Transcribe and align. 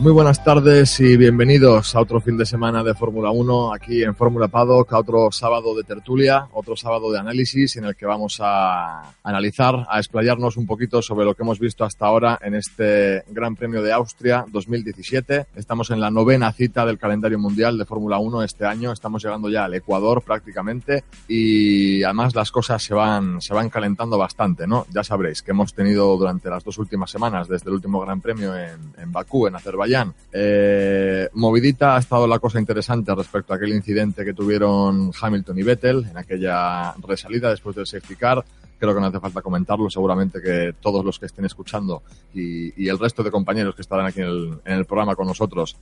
Muy 0.00 0.12
buenas 0.12 0.44
tardes 0.44 1.00
y 1.00 1.16
bienvenidos 1.16 1.96
a 1.96 2.00
otro 2.00 2.20
fin 2.20 2.36
de 2.36 2.46
semana 2.46 2.84
de 2.84 2.94
Fórmula 2.94 3.32
1 3.32 3.74
aquí 3.74 4.04
en 4.04 4.14
Fórmula 4.14 4.46
Paddock, 4.46 4.92
a 4.92 4.98
otro 4.98 5.32
sábado 5.32 5.74
de 5.74 5.82
tertulia, 5.82 6.46
otro 6.52 6.76
sábado 6.76 7.10
de 7.10 7.18
análisis 7.18 7.76
en 7.76 7.84
el 7.84 7.96
que 7.96 8.06
vamos 8.06 8.38
a 8.40 9.12
analizar, 9.24 9.88
a 9.90 9.98
explayarnos 9.98 10.56
un 10.56 10.68
poquito 10.68 11.02
sobre 11.02 11.24
lo 11.24 11.34
que 11.34 11.42
hemos 11.42 11.58
visto 11.58 11.84
hasta 11.84 12.06
ahora 12.06 12.38
en 12.40 12.54
este 12.54 13.24
Gran 13.26 13.56
Premio 13.56 13.82
de 13.82 13.92
Austria 13.92 14.44
2017. 14.48 15.46
Estamos 15.56 15.90
en 15.90 15.98
la 15.98 16.12
novena 16.12 16.52
cita 16.52 16.86
del 16.86 16.96
calendario 16.96 17.40
mundial 17.40 17.76
de 17.76 17.84
Fórmula 17.84 18.18
1 18.18 18.44
este 18.44 18.66
año, 18.66 18.92
estamos 18.92 19.24
llegando 19.24 19.50
ya 19.50 19.64
al 19.64 19.74
Ecuador 19.74 20.22
prácticamente 20.22 21.02
y 21.26 22.04
además 22.04 22.36
las 22.36 22.52
cosas 22.52 22.84
se 22.84 22.94
van, 22.94 23.42
se 23.42 23.52
van 23.52 23.68
calentando 23.68 24.16
bastante, 24.16 24.68
¿no? 24.68 24.86
Ya 24.94 25.02
sabréis 25.02 25.42
que 25.42 25.50
hemos 25.50 25.74
tenido 25.74 26.16
durante 26.16 26.48
las 26.50 26.62
dos 26.62 26.78
últimas 26.78 27.10
semanas, 27.10 27.48
desde 27.48 27.68
el 27.68 27.74
último 27.74 28.00
Gran 28.00 28.20
Premio 28.20 28.56
en, 28.56 28.78
en 28.96 29.10
Bakú, 29.10 29.48
en 29.48 29.56
Azerbaiyán, 29.56 29.87
eh, 30.32 31.28
movidita 31.34 31.96
ha 31.96 31.98
estado 31.98 32.26
la 32.26 32.38
cosa 32.38 32.58
interesante 32.58 33.14
respecto 33.14 33.52
a 33.52 33.56
aquel 33.56 33.70
incidente 33.70 34.24
que 34.24 34.34
tuvieron 34.34 35.12
Hamilton 35.20 35.58
y 35.58 35.62
Vettel 35.62 36.06
en 36.10 36.16
aquella 36.16 36.94
resalida 36.94 37.50
después 37.50 37.76
del 37.76 37.86
safety 37.86 38.16
car. 38.16 38.44
Creo 38.78 38.94
que 38.94 39.00
no 39.00 39.06
hace 39.06 39.18
falta 39.18 39.42
comentarlo, 39.42 39.90
seguramente 39.90 40.40
que 40.40 40.74
todos 40.80 41.04
los 41.04 41.18
que 41.18 41.26
estén 41.26 41.44
escuchando 41.44 42.02
y, 42.32 42.82
y 42.82 42.88
el 42.88 42.98
resto 42.98 43.22
de 43.22 43.30
compañeros 43.30 43.74
que 43.74 43.82
estarán 43.82 44.06
aquí 44.06 44.20
en 44.20 44.26
el, 44.28 44.58
en 44.64 44.78
el, 44.78 44.84
programa 44.84 45.16
con 45.16 45.26
nosotros 45.26 45.76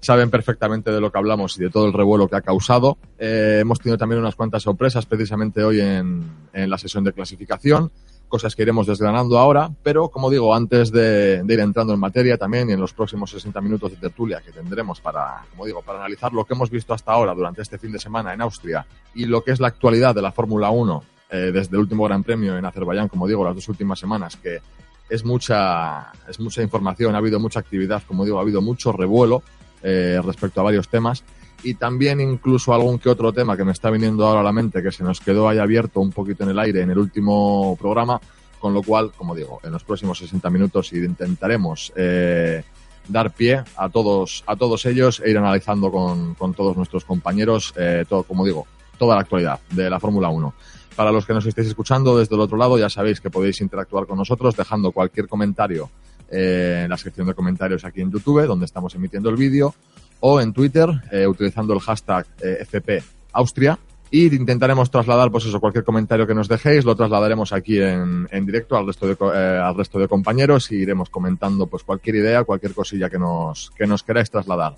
saben 0.00 0.30
perfectamente 0.30 0.92
de 0.92 1.00
lo 1.00 1.10
que 1.10 1.18
hablamos 1.18 1.56
y 1.58 1.62
de 1.62 1.70
todo 1.70 1.86
el 1.86 1.92
revuelo 1.92 2.28
que 2.28 2.36
ha 2.36 2.42
causado. 2.42 2.98
Eh, 3.18 3.58
hemos 3.62 3.80
tenido 3.80 3.98
también 3.98 4.20
unas 4.20 4.36
cuantas 4.36 4.62
sorpresas 4.62 5.06
precisamente 5.06 5.64
hoy 5.64 5.80
en, 5.80 6.22
en 6.52 6.70
la 6.70 6.78
sesión 6.78 7.02
de 7.02 7.12
clasificación 7.12 7.90
cosas 8.28 8.54
que 8.56 8.62
iremos 8.62 8.86
desgranando 8.86 9.38
ahora, 9.38 9.70
pero 9.82 10.08
como 10.08 10.30
digo, 10.30 10.54
antes 10.54 10.90
de, 10.90 11.42
ir 11.46 11.60
entrando 11.60 11.92
en 11.94 12.00
materia 12.00 12.36
también 12.36 12.68
y 12.68 12.72
en 12.72 12.80
los 12.80 12.92
próximos 12.92 13.30
60 13.30 13.60
minutos 13.60 13.92
de 13.92 13.96
tertulia 13.96 14.40
que 14.40 14.52
tendremos 14.52 15.00
para, 15.00 15.44
como 15.50 15.66
digo, 15.66 15.82
para 15.82 15.98
analizar 16.00 16.32
lo 16.32 16.44
que 16.44 16.54
hemos 16.54 16.70
visto 16.70 16.94
hasta 16.94 17.12
ahora 17.12 17.34
durante 17.34 17.62
este 17.62 17.78
fin 17.78 17.92
de 17.92 17.98
semana 17.98 18.34
en 18.34 18.40
Austria 18.40 18.86
y 19.14 19.26
lo 19.26 19.42
que 19.42 19.52
es 19.52 19.60
la 19.60 19.68
actualidad 19.68 20.14
de 20.14 20.22
la 20.22 20.32
Fórmula 20.32 20.70
1 20.70 21.02
eh, 21.30 21.36
desde 21.52 21.76
el 21.76 21.80
último 21.80 22.04
Gran 22.04 22.22
Premio 22.22 22.56
en 22.56 22.64
Azerbaiyán, 22.64 23.08
como 23.08 23.26
digo, 23.26 23.44
las 23.44 23.54
dos 23.54 23.68
últimas 23.68 23.98
semanas, 23.98 24.36
que 24.36 24.60
es 25.08 25.24
mucha, 25.24 26.12
es 26.28 26.40
mucha 26.40 26.62
información, 26.62 27.14
ha 27.14 27.18
habido 27.18 27.38
mucha 27.38 27.60
actividad, 27.60 28.02
como 28.06 28.24
digo, 28.24 28.38
ha 28.38 28.42
habido 28.42 28.60
mucho 28.60 28.92
revuelo 28.92 29.42
eh, 29.82 30.20
respecto 30.24 30.60
a 30.60 30.64
varios 30.64 30.88
temas 30.88 31.24
y 31.66 31.74
también 31.74 32.20
incluso 32.20 32.72
algún 32.72 33.00
que 33.00 33.08
otro 33.08 33.32
tema 33.32 33.56
que 33.56 33.64
me 33.64 33.72
está 33.72 33.90
viniendo 33.90 34.24
ahora 34.24 34.38
a 34.38 34.44
la 34.44 34.52
mente 34.52 34.84
que 34.84 34.92
se 34.92 35.02
nos 35.02 35.20
quedó 35.20 35.48
ahí 35.48 35.58
abierto 35.58 35.98
un 36.00 36.12
poquito 36.12 36.44
en 36.44 36.50
el 36.50 36.58
aire 36.60 36.82
en 36.82 36.90
el 36.90 36.98
último 36.98 37.76
programa, 37.76 38.20
con 38.60 38.72
lo 38.72 38.84
cual, 38.84 39.10
como 39.16 39.34
digo, 39.34 39.58
en 39.64 39.72
los 39.72 39.82
próximos 39.82 40.16
60 40.18 40.48
minutos 40.48 40.92
intentaremos 40.92 41.92
eh, 41.96 42.62
dar 43.08 43.32
pie 43.34 43.64
a 43.76 43.88
todos, 43.88 44.44
a 44.46 44.54
todos 44.54 44.86
ellos 44.86 45.20
e 45.24 45.28
ir 45.28 45.38
analizando 45.38 45.90
con, 45.90 46.36
todos 46.54 46.76
nuestros 46.76 47.04
compañeros, 47.04 47.74
eh, 47.76 48.04
todo, 48.08 48.22
como 48.22 48.44
digo, 48.44 48.64
toda 48.96 49.16
la 49.16 49.22
actualidad 49.22 49.58
de 49.70 49.90
la 49.90 49.98
Fórmula 49.98 50.28
1. 50.28 50.54
Para 50.94 51.10
los 51.10 51.26
que 51.26 51.34
nos 51.34 51.46
estéis 51.46 51.66
escuchando 51.66 52.16
desde 52.16 52.36
el 52.36 52.42
otro 52.42 52.56
lado, 52.56 52.78
ya 52.78 52.88
sabéis 52.88 53.20
que 53.20 53.28
podéis 53.28 53.60
interactuar 53.60 54.06
con 54.06 54.18
nosotros 54.18 54.54
dejando 54.54 54.92
cualquier 54.92 55.26
comentario 55.26 55.90
eh, 56.30 56.82
en 56.84 56.90
la 56.90 56.96
sección 56.96 57.26
de 57.26 57.34
comentarios 57.34 57.84
aquí 57.84 58.02
en 58.02 58.12
YouTube, 58.12 58.46
donde 58.46 58.66
estamos 58.66 58.94
emitiendo 58.94 59.30
el 59.30 59.36
vídeo, 59.36 59.74
o 60.20 60.40
en 60.40 60.52
Twitter 60.52 60.88
eh, 61.10 61.26
utilizando 61.26 61.74
el 61.74 61.80
hashtag 61.80 62.26
eh, 62.42 62.58
FP 62.60 63.02
Austria. 63.32 63.78
Y 64.10 64.34
intentaremos 64.34 64.90
trasladar 64.90 65.32
pues 65.32 65.46
eso 65.46 65.60
cualquier 65.60 65.84
comentario 65.84 66.26
que 66.26 66.34
nos 66.34 66.48
dejéis 66.48 66.84
lo 66.84 66.94
trasladaremos 66.94 67.52
aquí 67.52 67.80
en, 67.80 68.28
en 68.30 68.46
directo 68.46 68.76
al 68.76 68.86
resto 68.86 69.06
de 69.06 69.16
eh, 69.34 69.60
al 69.60 69.76
resto 69.76 69.98
de 69.98 70.06
compañeros 70.06 70.70
y 70.70 70.76
iremos 70.76 71.10
comentando 71.10 71.66
pues 71.66 71.82
cualquier 71.82 72.16
idea 72.16 72.44
cualquier 72.44 72.72
cosilla 72.72 73.10
que 73.10 73.18
nos 73.18 73.70
que 73.76 73.86
nos 73.86 74.04
queráis 74.04 74.30
trasladar. 74.30 74.76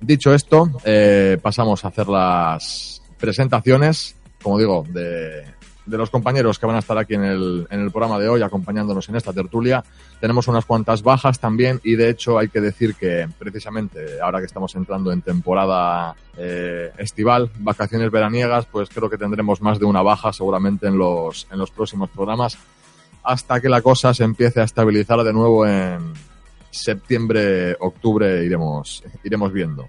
Dicho 0.00 0.32
esto 0.32 0.70
eh, 0.84 1.36
pasamos 1.42 1.84
a 1.84 1.88
hacer 1.88 2.08
las 2.08 3.02
presentaciones 3.18 4.16
como 4.42 4.58
digo 4.58 4.86
de 4.88 5.44
de 5.86 5.96
los 5.96 6.10
compañeros 6.10 6.58
que 6.58 6.66
van 6.66 6.76
a 6.76 6.80
estar 6.80 6.98
aquí 6.98 7.14
en 7.14 7.24
el, 7.24 7.66
en 7.70 7.80
el 7.80 7.90
programa 7.90 8.18
de 8.18 8.28
hoy 8.28 8.42
acompañándonos 8.42 9.08
en 9.08 9.16
esta 9.16 9.32
tertulia. 9.32 9.84
Tenemos 10.20 10.48
unas 10.48 10.64
cuantas 10.64 11.02
bajas 11.02 11.38
también 11.38 11.80
y 11.84 11.94
de 11.94 12.10
hecho 12.10 12.38
hay 12.38 12.48
que 12.48 12.60
decir 12.60 12.94
que 12.96 13.28
precisamente 13.38 14.20
ahora 14.20 14.40
que 14.40 14.46
estamos 14.46 14.74
entrando 14.74 15.12
en 15.12 15.22
temporada 15.22 16.14
eh, 16.36 16.90
estival, 16.98 17.50
vacaciones 17.58 18.10
veraniegas, 18.10 18.66
pues 18.66 18.88
creo 18.88 19.08
que 19.08 19.18
tendremos 19.18 19.62
más 19.62 19.78
de 19.78 19.84
una 19.86 20.02
baja 20.02 20.32
seguramente 20.32 20.86
en 20.88 20.98
los, 20.98 21.46
en 21.50 21.58
los 21.58 21.70
próximos 21.70 22.10
programas 22.10 22.58
hasta 23.22 23.60
que 23.60 23.68
la 23.68 23.82
cosa 23.82 24.14
se 24.14 24.24
empiece 24.24 24.60
a 24.60 24.64
estabilizar 24.64 25.22
de 25.24 25.32
nuevo 25.32 25.66
en 25.66 26.14
septiembre, 26.70 27.76
octubre 27.80 28.44
iremos, 28.44 29.02
iremos 29.24 29.52
viendo. 29.52 29.88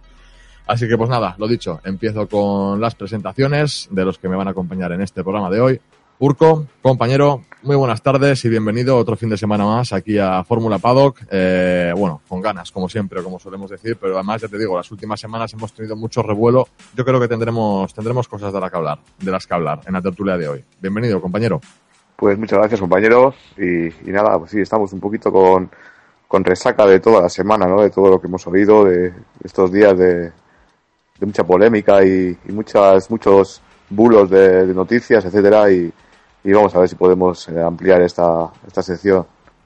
Así 0.67 0.85
que 0.85 0.97
pues 0.97 1.09
nada, 1.09 1.33
lo 1.37 1.47
dicho, 1.47 1.79
empiezo 1.85 2.27
con 2.27 2.81
las 2.81 2.93
presentaciones 2.93 3.87
de 3.89 4.03
los 4.03 4.19
que 4.19 4.27
me 4.27 4.35
van 4.35 4.49
a 4.49 4.51
acompañar 4.51 4.91
en 4.91 5.01
este 5.01 5.23
programa 5.23 5.49
de 5.49 5.61
hoy. 5.61 5.81
Urco, 6.19 6.65
compañero, 6.81 7.43
muy 7.63 7.77
buenas 7.77 8.01
tardes 8.01 8.43
y 8.43 8.49
bienvenido 8.49 8.97
otro 8.97 9.15
fin 9.15 9.29
de 9.29 9.37
semana 9.37 9.63
más 9.63 9.93
aquí 9.93 10.17
a 10.17 10.43
Fórmula 10.43 10.77
Paddock. 10.79 11.21
Eh, 11.31 11.93
bueno, 11.95 12.21
con 12.27 12.41
ganas, 12.41 12.71
como 12.71 12.89
siempre, 12.89 13.23
como 13.23 13.39
solemos 13.39 13.69
decir, 13.69 13.97
pero 14.01 14.15
además 14.15 14.41
ya 14.41 14.49
te 14.49 14.57
digo, 14.57 14.75
las 14.75 14.91
últimas 14.91 15.21
semanas 15.21 15.53
hemos 15.53 15.71
tenido 15.71 15.95
mucho 15.95 16.21
revuelo. 16.21 16.67
Yo 16.95 17.05
creo 17.05 17.19
que 17.19 17.29
tendremos, 17.29 17.93
tendremos 17.93 18.27
cosas 18.27 18.51
de 18.51 18.59
las 18.59 18.69
que 18.69 18.77
hablar, 18.77 18.99
de 19.19 19.31
las 19.31 19.47
que 19.47 19.53
hablar 19.53 19.79
en 19.85 19.93
la 19.93 20.01
tertulia 20.01 20.35
de 20.35 20.49
hoy. 20.49 20.65
Bienvenido, 20.81 21.21
compañero. 21.21 21.61
Pues 22.17 22.37
muchas 22.37 22.59
gracias, 22.59 22.81
compañero. 22.81 23.33
Y, 23.57 23.87
y 23.87 24.11
nada, 24.11 24.37
pues 24.37 24.51
sí, 24.51 24.59
estamos 24.59 24.91
un 24.91 24.99
poquito 24.99 25.31
con, 25.31 25.69
con 26.27 26.43
resaca 26.43 26.85
de 26.85 26.99
toda 26.99 27.21
la 27.21 27.29
semana, 27.29 27.67
¿no? 27.67 27.81
De 27.83 27.89
todo 27.89 28.09
lo 28.09 28.19
que 28.19 28.27
hemos 28.27 28.45
oído, 28.47 28.83
de 28.83 29.13
estos 29.43 29.71
días 29.71 29.97
de, 29.97 30.31
de 31.19 31.25
mucha 31.25 31.43
polémica 31.43 32.03
y, 32.05 32.37
y, 32.47 32.51
muchas 32.51 33.09
muchos 33.09 33.61
bulos 33.89 34.29
de, 34.29 34.65
de 34.65 34.73
noticias, 34.73 35.25
etcétera 35.25 35.71
y, 35.71 35.91
y, 36.43 36.51
vamos 36.51 36.75
a 36.75 36.79
ver 36.79 36.89
si 36.89 36.95
podemos 36.95 37.47
eh, 37.49 37.61
ampliar 37.61 38.01
esta, 38.01 38.51
esta 38.65 38.81
sección. 38.81 39.25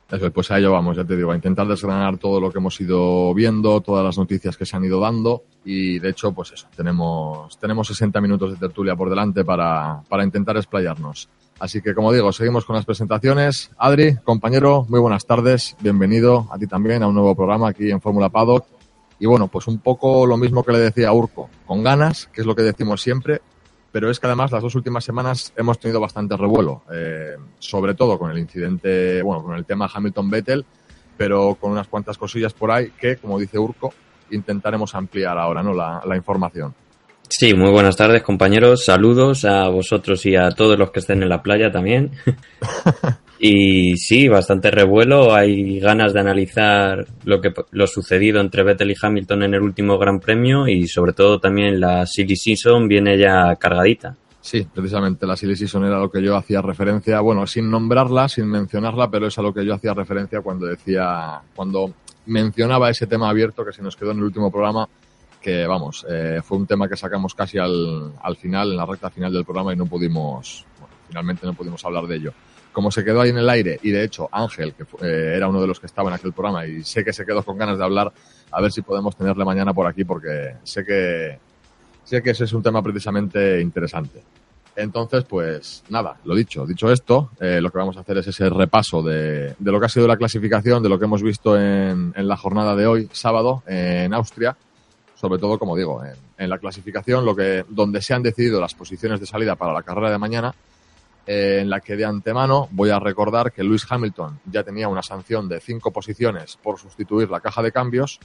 Eso, 0.10 0.30
pues 0.32 0.52
a 0.52 0.58
ello 0.58 0.74
vamos, 0.74 0.98
ya 0.98 1.06
te 1.06 1.16
digo, 1.16 1.32
a 1.32 1.36
intentar 1.36 1.66
desgranar 1.68 2.18
todo 2.18 2.42
lo 2.42 2.52
que 2.52 2.58
hemos 2.58 2.80
ido 2.82 3.34
viendo, 3.34 3.80
todas 3.80 4.04
las 4.04 4.18
noticias 4.18 4.58
que 4.58 4.66
se 4.66 4.76
han 4.76 4.84
ido 4.84 5.00
dando 5.00 5.44
y 5.64 6.00
de 6.00 6.10
hecho, 6.10 6.34
pues 6.34 6.52
eso, 6.52 6.68
tenemos, 6.76 7.58
tenemos 7.58 7.88
60 7.88 8.20
minutos 8.20 8.52
de 8.52 8.58
tertulia 8.58 8.96
por 8.96 9.10
delante 9.10 9.46
para, 9.46 10.02
para 10.10 10.24
intentar 10.24 10.58
explayarnos. 10.58 11.30
Así 11.60 11.82
que, 11.82 11.94
como 11.94 12.12
digo, 12.12 12.32
seguimos 12.34 12.66
con 12.66 12.76
las 12.76 12.86
presentaciones. 12.86 13.70
Adri, 13.78 14.18
compañero, 14.18 14.86
muy 14.90 15.00
buenas 15.00 15.26
tardes, 15.26 15.78
bienvenido 15.80 16.48
a 16.52 16.58
ti 16.58 16.66
también 16.66 17.04
a 17.04 17.08
un 17.08 17.14
nuevo 17.14 17.36
programa 17.36 17.70
aquí 17.70 17.92
en 17.92 18.02
Fórmula 18.02 18.30
Paddock. 18.30 18.66
Y 19.22 19.28
bueno, 19.28 19.50
pues 19.50 19.68
un 19.68 19.78
poco 19.78 20.26
lo 20.26 20.36
mismo 20.36 20.64
que 20.64 20.72
le 20.72 20.80
decía 20.80 21.10
a 21.10 21.14
Urco, 21.14 21.48
con 21.68 21.84
ganas, 21.84 22.28
que 22.34 22.42
es 22.42 22.48
lo 22.48 22.56
que 22.56 22.64
decimos 22.64 23.04
siempre, 23.04 23.40
pero 23.92 24.10
es 24.10 24.20
que 24.20 24.26
además 24.26 24.52
las 24.52 24.64
dos 24.64 24.74
últimas 24.74 25.04
semanas 25.04 25.54
hemos 25.56 25.78
tenido 25.80 26.00
bastante 26.00 26.36
revuelo, 26.36 26.82
eh, 26.92 27.36
sobre 27.60 27.94
todo 27.94 28.18
con 28.18 28.32
el 28.32 28.40
incidente, 28.40 29.22
bueno, 29.22 29.44
con 29.44 29.56
el 29.56 29.64
tema 29.64 29.88
Hamilton-Vettel, 29.94 30.66
pero 31.16 31.54
con 31.54 31.72
unas 31.72 31.88
cuantas 31.88 32.18
cosillas 32.18 32.54
por 32.54 32.72
ahí 32.72 32.94
que, 33.00 33.18
como 33.18 33.38
dice 33.38 33.60
Urco, 33.60 33.94
intentaremos 34.32 34.96
ampliar 34.96 35.38
ahora, 35.38 35.62
¿no? 35.62 35.72
La, 35.72 36.02
la 36.04 36.16
información. 36.16 36.74
Sí, 37.30 37.54
muy 37.54 37.70
buenas 37.70 37.96
tardes 37.96 38.24
compañeros, 38.24 38.86
saludos 38.86 39.46
a 39.46 39.70
vosotros 39.70 40.26
y 40.26 40.36
a 40.36 40.50
todos 40.50 40.80
los 40.80 40.90
que 40.90 41.00
estén 41.00 41.22
en 41.22 41.30
la 41.30 41.44
playa 41.44 41.72
también. 41.72 42.10
Y 43.44 43.98
sí, 43.98 44.28
bastante 44.28 44.70
revuelo. 44.70 45.34
Hay 45.34 45.80
ganas 45.80 46.14
de 46.14 46.20
analizar 46.20 47.08
lo 47.24 47.42
que 47.42 47.52
lo 47.72 47.88
sucedido 47.88 48.40
entre 48.40 48.62
Vettel 48.62 48.92
y 48.92 48.96
Hamilton 49.02 49.42
en 49.42 49.56
el 49.56 49.64
último 49.64 49.98
Gran 49.98 50.20
Premio 50.20 50.68
y 50.68 50.88
sobre 50.88 51.14
todo 51.14 51.40
también 51.40 51.80
la 51.80 52.06
Silly 52.06 52.36
Season 52.36 52.88
viene 52.88 53.18
ya 53.18 53.56
cargadita. 53.56 54.16
Sí, 54.40 54.68
precisamente 54.72 55.26
la 55.26 55.36
Silly 55.36 55.56
Season 55.56 55.84
era 55.86 55.98
lo 55.98 56.12
que 56.12 56.22
yo 56.22 56.36
hacía 56.36 56.62
referencia, 56.62 57.20
bueno, 57.22 57.48
sin 57.48 57.72
nombrarla, 57.72 58.30
sin 58.30 58.46
mencionarla, 58.46 59.10
pero 59.10 59.26
es 59.26 59.36
a 59.40 59.42
lo 59.42 59.52
que 59.52 59.66
yo 59.66 59.74
hacía 59.74 59.96
referencia 59.96 60.42
cuando 60.42 60.68
decía, 60.68 61.42
cuando 61.56 61.92
mencionaba 62.28 62.92
ese 62.92 63.08
tema 63.08 63.28
abierto 63.28 63.66
que 63.66 63.74
se 63.74 63.82
nos 63.82 63.96
quedó 63.96 64.12
en 64.12 64.18
el 64.18 64.26
último 64.26 64.52
programa, 64.52 64.88
que 65.42 65.66
vamos, 65.66 66.06
eh, 66.08 66.42
fue 66.44 66.60
un 66.60 66.68
tema 66.68 66.88
que 66.88 66.96
sacamos 66.96 67.34
casi 67.34 67.58
al, 67.58 68.14
al 68.22 68.36
final, 68.36 68.70
en 68.70 68.78
la 68.78 68.86
recta 68.86 69.10
final 69.10 69.34
del 69.34 69.46
programa 69.46 69.74
y 69.74 69.78
no 69.78 69.88
pudimos, 69.88 70.64
bueno, 70.80 70.94
finalmente 71.08 71.48
no 71.48 71.56
pudimos 71.56 71.84
hablar 71.84 72.06
de 72.06 72.18
ello. 72.18 72.34
Como 72.72 72.92
se 72.92 73.04
quedó 73.04 73.22
ahí 73.22 73.30
en 73.30 73.38
el 73.38 73.50
aire 73.50 73.80
y 73.84 73.92
de 73.92 74.04
hecho 74.04 74.30
Ángel, 74.32 74.74
que 74.74 74.84
eh, 75.06 75.34
era 75.36 75.48
uno 75.48 75.62
de 75.62 75.68
los 75.68 75.80
que 75.80 75.88
estaba 75.88 76.10
en 76.10 76.16
aquel 76.16 76.32
programa 76.32 76.66
y 76.66 76.84
sé 76.84 77.04
que 77.04 77.12
se 77.12 77.26
quedó 77.26 77.44
con 77.44 77.58
ganas 77.58 77.78
de 77.78 77.84
hablar, 77.84 78.12
a 78.52 78.62
ver 78.62 78.72
si 78.72 78.82
podemos 78.82 79.16
tenerle 79.16 79.44
mañana 79.44 79.74
por 79.74 79.88
aquí 79.88 80.06
porque 80.06 80.56
sé 80.64 80.86
que, 80.86 81.38
sé 82.04 82.24
que 82.24 82.30
ese 82.30 82.46
es 82.46 82.54
un 82.54 82.64
tema 82.64 82.82
precisamente 82.82 83.60
interesante. 83.60 84.24
Entonces, 84.74 85.26
pues 85.26 85.84
nada, 85.90 86.16
lo 86.24 86.34
dicho. 86.34 86.66
Dicho 86.66 86.90
esto, 86.92 87.32
eh, 87.42 87.60
lo 87.60 87.70
que 87.72 87.78
vamos 87.78 87.98
a 87.98 88.02
hacer 88.02 88.18
es 88.20 88.28
ese 88.28 88.50
repaso 88.50 89.04
de, 89.04 89.54
lo 89.60 89.80
que 89.80 89.86
ha 89.86 89.90
sido 89.90 90.08
la 90.08 90.16
clasificación, 90.16 90.82
de 90.82 90.88
lo 90.88 90.98
que 90.98 91.06
hemos 91.06 91.22
visto 91.22 91.58
en, 91.60 92.14
en 92.16 92.28
la 92.28 92.38
jornada 92.38 92.74
de 92.76 92.88
hoy, 92.88 93.10
sábado, 93.12 93.64
en 93.68 94.14
Austria. 94.14 94.56
Sobre 95.16 95.40
todo, 95.40 95.60
como 95.60 95.76
digo, 95.76 96.04
en, 96.04 96.16
en 96.42 96.50
la 96.50 96.58
clasificación, 96.58 97.24
lo 97.26 97.36
que, 97.36 97.64
donde 97.70 98.02
se 98.02 98.14
han 98.14 98.24
decidido 98.24 98.60
las 98.60 98.74
posiciones 98.74 99.20
de 99.20 99.28
salida 99.28 99.56
para 99.56 99.74
la 99.74 99.84
carrera 99.84 100.10
de 100.10 100.18
mañana, 100.18 100.56
eh, 101.28 101.60
en 101.62 101.70
la 101.70 101.80
que 101.80 101.96
de 101.96 102.06
antemano 102.06 102.68
voy 102.72 102.90
a 102.90 103.00
recordar 103.00 103.52
que 103.52 103.64
Lewis 103.64 103.86
Hamilton 103.88 104.40
ya 104.46 104.64
tenía 104.64 104.88
una 104.88 105.04
sanción 105.04 105.48
de 105.48 105.60
cinco 105.60 105.92
posiciones 105.92 106.58
por 106.62 106.80
sustituir 106.80 107.30
la 107.30 107.40
caja 107.40 107.62
de 107.62 107.72
cambios, 107.72 108.20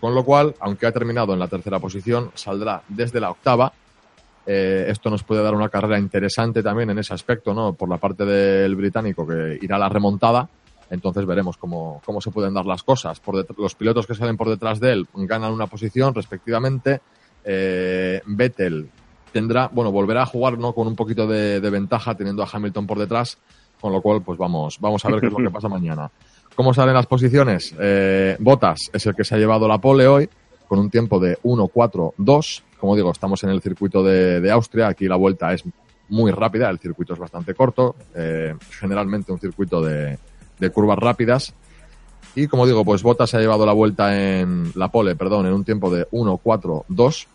con 0.00 0.14
lo 0.14 0.24
cual, 0.24 0.54
aunque 0.60 0.86
ha 0.86 0.92
terminado 0.92 1.32
en 1.32 1.38
la 1.38 1.48
tercera 1.48 1.78
posición, 1.78 2.30
saldrá 2.34 2.82
desde 2.88 3.20
la 3.20 3.30
octava. 3.30 3.72
Eh, 4.46 4.86
esto 4.88 5.08
nos 5.10 5.22
puede 5.22 5.42
dar 5.42 5.54
una 5.54 5.68
carrera 5.68 5.98
interesante 5.98 6.62
también 6.62 6.90
en 6.90 6.98
ese 6.98 7.14
aspecto, 7.14 7.54
¿no? 7.54 7.72
Por 7.72 7.88
la 7.88 7.98
parte 7.98 8.24
del 8.24 8.74
británico 8.74 9.26
que 9.26 9.58
irá 9.62 9.76
a 9.76 9.78
la 9.78 9.88
remontada. 9.88 10.48
Entonces 10.90 11.24
veremos 11.24 11.56
cómo, 11.56 12.02
cómo 12.04 12.20
se 12.20 12.30
pueden 12.30 12.52
dar 12.52 12.66
las 12.66 12.82
cosas. 12.82 13.20
Por 13.20 13.46
los 13.58 13.74
pilotos 13.74 14.06
que 14.06 14.14
salen 14.14 14.36
por 14.36 14.48
detrás 14.48 14.80
de 14.80 14.92
él 14.92 15.08
ganan 15.14 15.52
una 15.52 15.66
posición 15.66 16.14
respectivamente. 16.14 17.00
Eh, 17.44 18.20
Vettel 18.26 18.90
tendrá, 19.34 19.68
bueno, 19.72 19.90
volverá 19.90 20.22
a 20.22 20.26
jugar 20.26 20.56
¿no? 20.56 20.72
con 20.72 20.86
un 20.86 20.94
poquito 20.94 21.26
de, 21.26 21.60
de 21.60 21.70
ventaja 21.70 22.14
teniendo 22.14 22.44
a 22.44 22.48
Hamilton 22.50 22.86
por 22.86 23.00
detrás, 23.00 23.36
con 23.80 23.92
lo 23.92 24.00
cual 24.00 24.22
pues 24.22 24.38
vamos, 24.38 24.78
vamos 24.80 25.04
a 25.04 25.10
ver 25.10 25.20
qué 25.20 25.26
es 25.26 25.32
lo 25.32 25.38
que 25.38 25.50
pasa 25.52 25.68
mañana. 25.68 26.08
¿Cómo 26.54 26.72
salen 26.72 26.94
las 26.94 27.06
posiciones? 27.06 27.74
Eh, 27.80 28.36
Bottas 28.38 28.90
es 28.92 29.04
el 29.06 29.14
que 29.16 29.24
se 29.24 29.34
ha 29.34 29.38
llevado 29.38 29.66
la 29.66 29.78
pole 29.78 30.06
hoy 30.06 30.30
con 30.68 30.78
un 30.78 30.88
tiempo 30.88 31.18
de 31.18 31.36
1-4-2. 31.42 32.62
Como 32.78 32.94
digo, 32.94 33.10
estamos 33.10 33.42
en 33.42 33.50
el 33.50 33.60
circuito 33.60 34.04
de, 34.04 34.40
de 34.40 34.50
Austria. 34.52 34.86
Aquí 34.86 35.08
la 35.08 35.16
vuelta 35.16 35.52
es 35.52 35.64
muy 36.08 36.30
rápida, 36.30 36.70
el 36.70 36.78
circuito 36.78 37.14
es 37.14 37.18
bastante 37.18 37.54
corto, 37.54 37.96
eh, 38.14 38.54
generalmente 38.70 39.32
un 39.32 39.40
circuito 39.40 39.82
de, 39.82 40.16
de 40.60 40.70
curvas 40.70 40.98
rápidas. 40.98 41.52
Y 42.36 42.46
como 42.46 42.66
digo, 42.66 42.84
pues 42.84 43.02
Bottas 43.02 43.30
se 43.30 43.36
ha 43.36 43.40
llevado 43.40 43.66
la 43.66 43.72
vuelta 43.72 44.16
en 44.16 44.70
la 44.76 44.92
pole, 44.92 45.16
perdón, 45.16 45.46
en 45.46 45.54
un 45.54 45.64
tiempo 45.64 45.90
de 45.90 46.08
1-4-2 46.10 47.26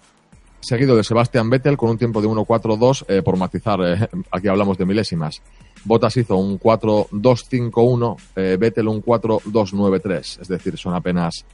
seguido 0.59 0.95
de 0.95 1.03
Sebastian 1.03 1.49
Vettel 1.49 1.77
con 1.77 1.89
un 1.89 1.97
tiempo 1.97 2.21
de 2.21 2.27
1-4-2, 2.27 3.05
eh, 3.07 3.21
por 3.21 3.37
matizar, 3.37 3.79
eh, 3.81 4.07
aquí 4.31 4.47
hablamos 4.47 4.77
de 4.77 4.85
milésimas. 4.85 5.41
Bottas 5.85 6.17
hizo 6.17 6.37
un 6.37 6.59
4-2-5-1, 6.59 8.17
eh, 8.35 8.57
Vettel 8.59 8.87
un 8.87 9.01
4-2-9-3, 9.03 10.41
es 10.41 10.47
decir, 10.47 10.77
son 10.77 10.93
apenas 10.93 11.45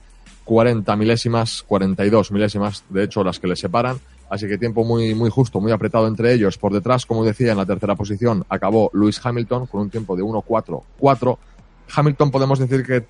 40 0.46 0.96
milésimas, 0.96 1.64
42 1.64 2.32
milésimas, 2.32 2.84
de 2.90 3.04
hecho, 3.04 3.24
las 3.24 3.40
que 3.40 3.48
le 3.48 3.56
separan. 3.56 4.00
Así 4.30 4.48
que 4.48 4.58
tiempo 4.58 4.84
muy, 4.84 5.14
muy 5.14 5.30
justo, 5.30 5.60
muy 5.60 5.72
apretado 5.72 6.08
entre 6.08 6.34
ellos. 6.34 6.58
Por 6.58 6.74
detrás, 6.74 7.06
como 7.06 7.24
decía, 7.24 7.52
en 7.52 7.58
la 7.58 7.66
tercera 7.66 7.96
posición 7.96 8.44
acabó 8.50 8.90
Lewis 8.94 9.24
Hamilton 9.24 9.68
con 9.68 9.82
un 9.82 9.90
tiempo 9.90 10.16
de 10.16 10.24
1-4-4. 10.24 11.38
Hamilton 11.96 12.32
podemos 12.32 12.58
decir 12.58 12.84
que 12.84 13.06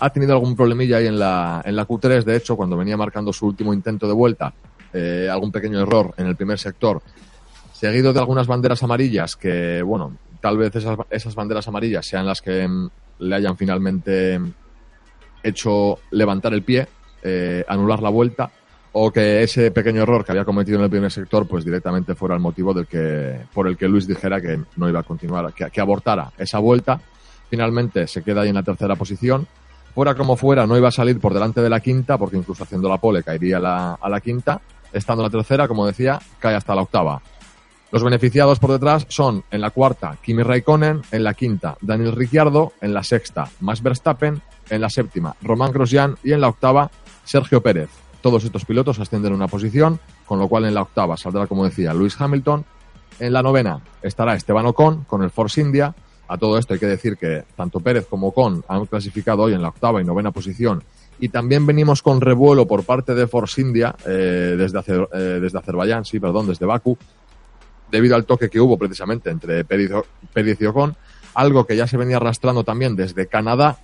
ha 0.00 0.10
tenido 0.10 0.32
algún 0.32 0.56
problemilla 0.56 0.98
ahí 0.98 1.06
en 1.06 1.18
la, 1.18 1.62
en 1.64 1.76
la 1.76 1.86
Q3, 1.86 2.24
de 2.24 2.36
hecho, 2.36 2.56
cuando 2.56 2.76
venía 2.76 2.96
marcando 2.96 3.32
su 3.32 3.46
último 3.46 3.72
intento 3.72 4.06
de 4.06 4.12
vuelta, 4.12 4.52
eh, 4.98 5.28
algún 5.30 5.52
pequeño 5.52 5.80
error 5.80 6.14
en 6.16 6.26
el 6.26 6.36
primer 6.36 6.58
sector, 6.58 7.02
seguido 7.74 8.14
de 8.14 8.18
algunas 8.18 8.46
banderas 8.46 8.82
amarillas 8.82 9.36
que, 9.36 9.82
bueno, 9.82 10.16
tal 10.40 10.56
vez 10.56 10.74
esas, 10.74 11.34
banderas 11.34 11.68
amarillas 11.68 12.06
sean 12.06 12.24
las 12.24 12.40
que 12.40 12.66
mm, 12.66 12.88
le 13.18 13.36
hayan 13.36 13.58
finalmente 13.58 14.40
hecho 15.42 15.98
levantar 16.12 16.54
el 16.54 16.62
pie, 16.62 16.88
eh, 17.22 17.62
anular 17.68 18.00
la 18.00 18.08
vuelta, 18.08 18.50
o 18.92 19.12
que 19.12 19.42
ese 19.42 19.70
pequeño 19.70 20.00
error 20.00 20.24
que 20.24 20.32
había 20.32 20.46
cometido 20.46 20.78
en 20.78 20.84
el 20.84 20.90
primer 20.90 21.12
sector, 21.12 21.46
pues 21.46 21.62
directamente 21.62 22.14
fuera 22.14 22.34
el 22.34 22.40
motivo 22.40 22.72
del 22.72 22.86
que, 22.86 23.38
por 23.52 23.68
el 23.68 23.76
que 23.76 23.88
Luis 23.88 24.06
dijera 24.06 24.40
que 24.40 24.58
no 24.76 24.88
iba 24.88 25.00
a 25.00 25.02
continuar, 25.02 25.52
que, 25.52 25.80
abortara 25.82 26.32
esa 26.38 26.58
vuelta. 26.58 26.98
Finalmente 27.50 28.06
se 28.06 28.22
queda 28.22 28.40
ahí 28.40 28.48
en 28.48 28.54
la 28.54 28.62
tercera 28.62 28.96
posición. 28.96 29.46
Fuera 29.94 30.14
como 30.14 30.36
fuera, 30.36 30.66
no 30.66 30.78
iba 30.78 30.88
a 30.88 30.92
salir 30.92 31.20
por 31.20 31.34
delante 31.34 31.60
de 31.60 31.68
la 31.68 31.80
quinta, 31.80 32.16
porque 32.16 32.38
incluso 32.38 32.64
haciendo 32.64 32.88
la 32.88 32.96
pole 32.96 33.22
caería 33.22 33.58
a 33.58 34.08
la 34.08 34.20
quinta. 34.22 34.62
Estando 34.92 35.22
la 35.22 35.30
tercera, 35.30 35.68
como 35.68 35.86
decía, 35.86 36.20
cae 36.38 36.54
hasta 36.54 36.74
la 36.74 36.82
octava. 36.82 37.22
Los 37.92 38.02
beneficiados 38.02 38.58
por 38.58 38.72
detrás 38.72 39.06
son 39.08 39.44
en 39.50 39.60
la 39.60 39.70
cuarta 39.70 40.16
Kimi 40.22 40.42
Raikkonen, 40.42 41.02
en 41.12 41.24
la 41.24 41.34
quinta 41.34 41.76
Daniel 41.80 42.12
Ricciardo, 42.12 42.72
en 42.80 42.92
la 42.92 43.04
sexta 43.04 43.48
Max 43.60 43.82
Verstappen, 43.82 44.42
en 44.70 44.80
la 44.80 44.90
séptima 44.90 45.36
Román 45.40 45.72
Grosjean 45.72 46.16
y 46.24 46.32
en 46.32 46.40
la 46.40 46.48
octava 46.48 46.90
Sergio 47.24 47.62
Pérez. 47.62 47.88
Todos 48.22 48.44
estos 48.44 48.64
pilotos 48.64 48.98
ascienden 48.98 49.32
una 49.32 49.46
posición, 49.46 50.00
con 50.26 50.40
lo 50.40 50.48
cual 50.48 50.64
en 50.64 50.74
la 50.74 50.82
octava 50.82 51.16
saldrá, 51.16 51.46
como 51.46 51.64
decía, 51.64 51.94
Luis 51.94 52.20
Hamilton. 52.20 52.64
En 53.20 53.32
la 53.32 53.42
novena 53.42 53.80
estará 54.02 54.34
Esteban 54.34 54.66
Ocon 54.66 55.04
con 55.04 55.22
el 55.22 55.30
Force 55.30 55.60
India. 55.60 55.94
A 56.26 56.36
todo 56.36 56.58
esto 56.58 56.74
hay 56.74 56.80
que 56.80 56.86
decir 56.86 57.16
que 57.16 57.44
tanto 57.54 57.78
Pérez 57.78 58.06
como 58.06 58.28
Ocon 58.28 58.64
han 58.66 58.84
clasificado 58.86 59.42
hoy 59.44 59.54
en 59.54 59.62
la 59.62 59.68
octava 59.68 60.02
y 60.02 60.04
novena 60.04 60.32
posición. 60.32 60.82
Y 61.18 61.30
también 61.30 61.64
venimos 61.64 62.02
con 62.02 62.20
revuelo 62.20 62.66
por 62.66 62.84
parte 62.84 63.14
de 63.14 63.26
Force 63.26 63.60
India 63.60 63.94
eh, 64.06 64.54
desde, 64.58 64.78
Azer- 64.78 65.08
eh, 65.14 65.38
desde 65.40 65.58
Azerbaiyán, 65.58 66.04
sí, 66.04 66.20
perdón, 66.20 66.46
desde 66.46 66.66
Bakú, 66.66 66.98
debido 67.90 68.16
al 68.16 68.26
toque 68.26 68.50
que 68.50 68.60
hubo 68.60 68.76
precisamente 68.76 69.30
entre 69.30 69.64
Pérez 69.64 70.60
y 70.60 70.66
Ocon, 70.66 70.94
algo 71.34 71.66
que 71.66 71.76
ya 71.76 71.86
se 71.86 71.96
venía 71.96 72.16
arrastrando 72.16 72.64
también 72.64 72.96
desde 72.96 73.26
Canadá. 73.26 73.78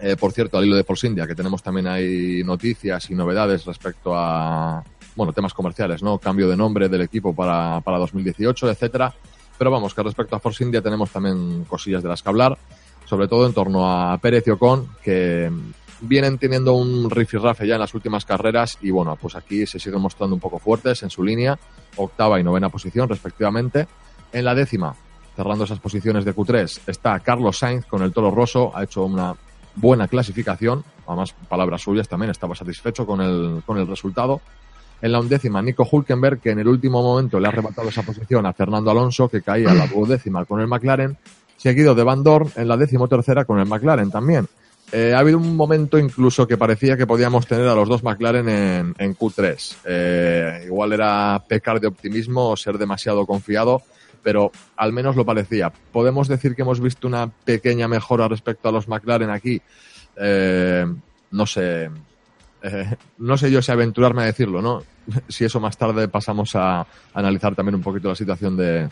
Eh, 0.00 0.16
por 0.16 0.32
cierto, 0.32 0.56
al 0.56 0.64
hilo 0.64 0.76
de 0.76 0.84
Force 0.84 1.06
India, 1.08 1.26
que 1.26 1.34
tenemos 1.34 1.62
también 1.62 1.88
ahí 1.88 2.42
noticias 2.44 3.10
y 3.10 3.14
novedades 3.16 3.64
respecto 3.66 4.12
a, 4.14 4.84
bueno, 5.16 5.32
temas 5.32 5.52
comerciales, 5.52 6.02
¿no? 6.02 6.18
Cambio 6.18 6.48
de 6.48 6.56
nombre 6.56 6.88
del 6.88 7.00
equipo 7.02 7.34
para, 7.34 7.80
para 7.80 7.98
2018, 7.98 8.70
etcétera. 8.70 9.12
Pero 9.58 9.72
vamos, 9.72 9.92
que 9.92 10.02
respecto 10.04 10.36
a 10.36 10.40
Force 10.40 10.62
India 10.62 10.80
tenemos 10.80 11.10
también 11.10 11.64
cosillas 11.64 12.02
de 12.02 12.08
las 12.08 12.22
que 12.22 12.28
hablar, 12.28 12.56
sobre 13.06 13.26
todo 13.26 13.44
en 13.46 13.52
torno 13.52 13.90
a 13.90 14.16
Pérez 14.18 14.44
y 14.46 14.50
Ocon, 14.50 14.88
que 15.02 15.50
vienen 16.00 16.38
teniendo 16.38 16.74
un 16.74 17.10
rifirrafe 17.10 17.66
ya 17.66 17.74
en 17.74 17.80
las 17.80 17.94
últimas 17.94 18.24
carreras 18.24 18.78
y 18.80 18.90
bueno, 18.90 19.16
pues 19.20 19.34
aquí 19.34 19.66
se 19.66 19.78
siguen 19.78 20.00
mostrando 20.00 20.34
un 20.34 20.40
poco 20.40 20.58
fuertes 20.58 21.02
en 21.02 21.10
su 21.10 21.22
línea, 21.22 21.58
octava 21.96 22.38
y 22.40 22.44
novena 22.44 22.68
posición 22.68 23.08
respectivamente. 23.08 23.86
En 24.32 24.44
la 24.44 24.54
décima, 24.54 24.94
cerrando 25.34 25.64
esas 25.64 25.80
posiciones 25.80 26.24
de 26.24 26.34
Q3, 26.34 26.80
está 26.86 27.18
Carlos 27.20 27.58
Sainz 27.58 27.86
con 27.86 28.02
el 28.02 28.12
Toro 28.12 28.30
Rosso, 28.30 28.76
ha 28.76 28.84
hecho 28.84 29.04
una 29.04 29.34
buena 29.74 30.08
clasificación, 30.08 30.84
además 31.06 31.34
palabras 31.48 31.82
suyas 31.82 32.08
también, 32.08 32.30
estaba 32.30 32.54
satisfecho 32.54 33.06
con 33.06 33.20
el, 33.20 33.62
con 33.64 33.78
el 33.78 33.86
resultado. 33.86 34.40
En 35.00 35.12
la 35.12 35.20
undécima, 35.20 35.62
Nico 35.62 35.86
Hulkenberg, 35.90 36.40
que 36.40 36.50
en 36.50 36.58
el 36.58 36.66
último 36.66 37.02
momento 37.02 37.38
le 37.38 37.46
ha 37.46 37.50
arrebatado 37.50 37.88
esa 37.88 38.02
posición 38.02 38.46
a 38.46 38.52
Fernando 38.52 38.90
Alonso, 38.90 39.28
que 39.28 39.42
caía 39.42 39.70
a 39.70 39.74
la 39.74 39.86
duodécima 39.86 40.44
con 40.44 40.60
el 40.60 40.66
McLaren, 40.66 41.16
seguido 41.56 41.94
de 41.94 42.02
Van 42.02 42.24
Dorn 42.24 42.50
en 42.56 42.66
la 42.66 42.76
decimotercera 42.76 43.44
con 43.44 43.60
el 43.60 43.66
McLaren 43.66 44.10
también. 44.10 44.48
Eh, 44.90 45.12
ha 45.14 45.18
habido 45.18 45.38
un 45.38 45.54
momento 45.54 45.98
incluso 45.98 46.46
que 46.46 46.56
parecía 46.56 46.96
que 46.96 47.06
podíamos 47.06 47.46
tener 47.46 47.68
a 47.68 47.74
los 47.74 47.88
dos 47.88 48.02
McLaren 48.02 48.48
en, 48.48 48.94
en 48.98 49.16
Q3. 49.16 49.76
Eh, 49.84 50.62
igual 50.66 50.92
era 50.92 51.42
pecar 51.46 51.80
de 51.80 51.88
optimismo 51.88 52.50
o 52.50 52.56
ser 52.56 52.78
demasiado 52.78 53.26
confiado, 53.26 53.82
pero 54.22 54.50
al 54.76 54.92
menos 54.92 55.16
lo 55.16 55.26
parecía. 55.26 55.70
Podemos 55.92 56.28
decir 56.28 56.54
que 56.54 56.62
hemos 56.62 56.80
visto 56.80 57.06
una 57.06 57.28
pequeña 57.28 57.86
mejora 57.86 58.28
respecto 58.28 58.68
a 58.68 58.72
los 58.72 58.88
McLaren 58.88 59.30
aquí. 59.30 59.60
Eh, 60.16 60.86
no 61.30 61.46
sé, 61.46 61.90
eh, 62.62 62.96
no 63.18 63.36
sé 63.36 63.50
yo 63.50 63.62
si 63.62 63.70
aventurarme 63.70 64.22
a 64.22 64.26
decirlo, 64.26 64.62
¿no? 64.62 64.82
Si 65.28 65.44
eso 65.44 65.60
más 65.60 65.76
tarde 65.76 66.08
pasamos 66.08 66.54
a, 66.54 66.86
analizar 67.14 67.54
también 67.54 67.76
un 67.76 67.82
poquito 67.82 68.08
la 68.08 68.14
situación 68.14 68.56
de, 68.56 68.88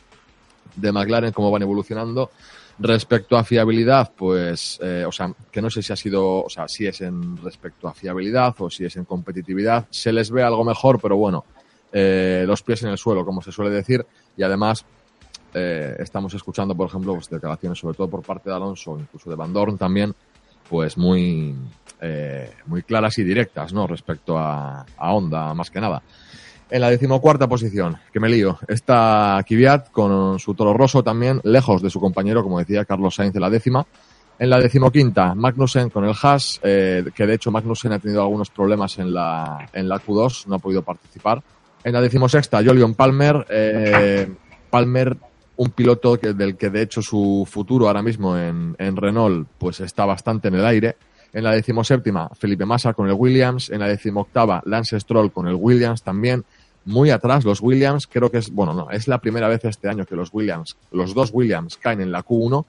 de 0.76 0.92
McLaren, 0.92 1.32
cómo 1.32 1.50
van 1.50 1.62
evolucionando. 1.62 2.30
Respecto 2.78 3.38
a 3.38 3.44
fiabilidad, 3.44 4.12
pues, 4.14 4.78
eh, 4.82 5.04
o 5.06 5.12
sea, 5.12 5.32
que 5.50 5.62
no 5.62 5.70
sé 5.70 5.82
si 5.82 5.92
ha 5.92 5.96
sido, 5.96 6.44
o 6.44 6.50
sea, 6.50 6.68
si 6.68 6.86
es 6.86 7.00
en 7.00 7.36
respecto 7.38 7.88
a 7.88 7.94
fiabilidad 7.94 8.54
o 8.58 8.68
si 8.68 8.84
es 8.84 8.96
en 8.96 9.06
competitividad, 9.06 9.86
se 9.90 10.12
les 10.12 10.30
ve 10.30 10.42
algo 10.42 10.62
mejor, 10.62 11.00
pero 11.00 11.16
bueno, 11.16 11.44
eh, 11.92 12.44
los 12.46 12.62
pies 12.62 12.82
en 12.82 12.90
el 12.90 12.98
suelo, 12.98 13.24
como 13.24 13.40
se 13.40 13.50
suele 13.50 13.70
decir, 13.70 14.04
y 14.36 14.42
además 14.42 14.84
eh, 15.54 15.96
estamos 16.00 16.34
escuchando, 16.34 16.74
por 16.74 16.88
ejemplo, 16.88 17.14
pues, 17.14 17.30
declaraciones, 17.30 17.78
sobre 17.78 17.96
todo 17.96 18.08
por 18.08 18.22
parte 18.22 18.50
de 18.50 18.56
Alonso, 18.56 18.98
incluso 19.00 19.30
de 19.30 19.36
Van 19.36 19.54
Dorn 19.54 19.78
también, 19.78 20.14
pues 20.68 20.98
muy, 20.98 21.54
eh, 22.02 22.52
muy 22.66 22.82
claras 22.82 23.16
y 23.16 23.24
directas, 23.24 23.72
¿no? 23.72 23.86
Respecto 23.86 24.36
a, 24.36 24.84
a 24.98 25.14
Honda, 25.14 25.54
más 25.54 25.70
que 25.70 25.80
nada. 25.80 26.02
En 26.68 26.80
la 26.80 26.90
decimocuarta 26.90 27.48
posición, 27.48 27.96
que 28.12 28.18
me 28.18 28.28
lío, 28.28 28.58
está 28.66 29.42
Kvyat 29.46 29.90
con 29.92 30.38
su 30.40 30.54
Toro 30.54 30.74
Rosso 30.74 31.04
también, 31.04 31.40
lejos 31.44 31.80
de 31.80 31.90
su 31.90 32.00
compañero, 32.00 32.42
como 32.42 32.58
decía 32.58 32.84
Carlos 32.84 33.14
Sainz 33.14 33.34
en 33.36 33.40
la 33.42 33.50
décima. 33.50 33.86
En 34.38 34.50
la 34.50 34.58
decimoquinta, 34.58 35.34
Magnussen 35.34 35.88
con 35.88 36.04
el 36.04 36.14
Haas, 36.20 36.60
eh, 36.62 37.04
que 37.14 37.26
de 37.26 37.34
hecho 37.34 37.50
Magnussen 37.50 37.92
ha 37.92 37.98
tenido 37.98 38.20
algunos 38.20 38.50
problemas 38.50 38.98
en 38.98 39.14
la, 39.14 39.70
en 39.72 39.88
la 39.88 39.98
Q2, 39.98 40.46
no 40.46 40.56
ha 40.56 40.58
podido 40.58 40.82
participar. 40.82 41.42
En 41.84 41.92
la 41.92 42.00
decimosexta, 42.02 42.62
Jolion 42.64 42.94
Palmer. 42.94 43.46
Eh, 43.48 44.28
Palmer, 44.68 45.16
un 45.56 45.70
piloto 45.70 46.16
del 46.16 46.56
que 46.56 46.68
de 46.68 46.82
hecho 46.82 47.00
su 47.00 47.46
futuro 47.48 47.86
ahora 47.86 48.02
mismo 48.02 48.36
en, 48.36 48.74
en 48.78 48.96
Renault 48.96 49.48
pues 49.56 49.80
está 49.80 50.04
bastante 50.04 50.48
en 50.48 50.56
el 50.56 50.66
aire. 50.66 50.96
En 51.32 51.44
la 51.44 51.52
decimoséptima, 51.52 52.30
Felipe 52.34 52.66
Massa 52.66 52.92
con 52.92 53.08
el 53.08 53.14
Williams. 53.14 53.70
En 53.70 53.80
la 53.80 53.88
decimoctava, 53.88 54.62
Lance 54.66 54.98
Stroll 54.98 55.32
con 55.32 55.46
el 55.46 55.54
Williams 55.54 56.02
también. 56.02 56.44
Muy 56.86 57.10
atrás, 57.10 57.44
los 57.44 57.60
Williams, 57.60 58.06
creo 58.06 58.30
que 58.30 58.38
es, 58.38 58.50
bueno, 58.50 58.72
no, 58.72 58.90
es 58.90 59.08
la 59.08 59.18
primera 59.18 59.48
vez 59.48 59.64
este 59.64 59.88
año 59.88 60.06
que 60.06 60.16
los 60.16 60.32
Williams, 60.32 60.76
los 60.92 61.14
dos 61.14 61.30
Williams 61.32 61.76
caen 61.76 62.00
en 62.00 62.12
la 62.12 62.24
Q1 62.24 62.64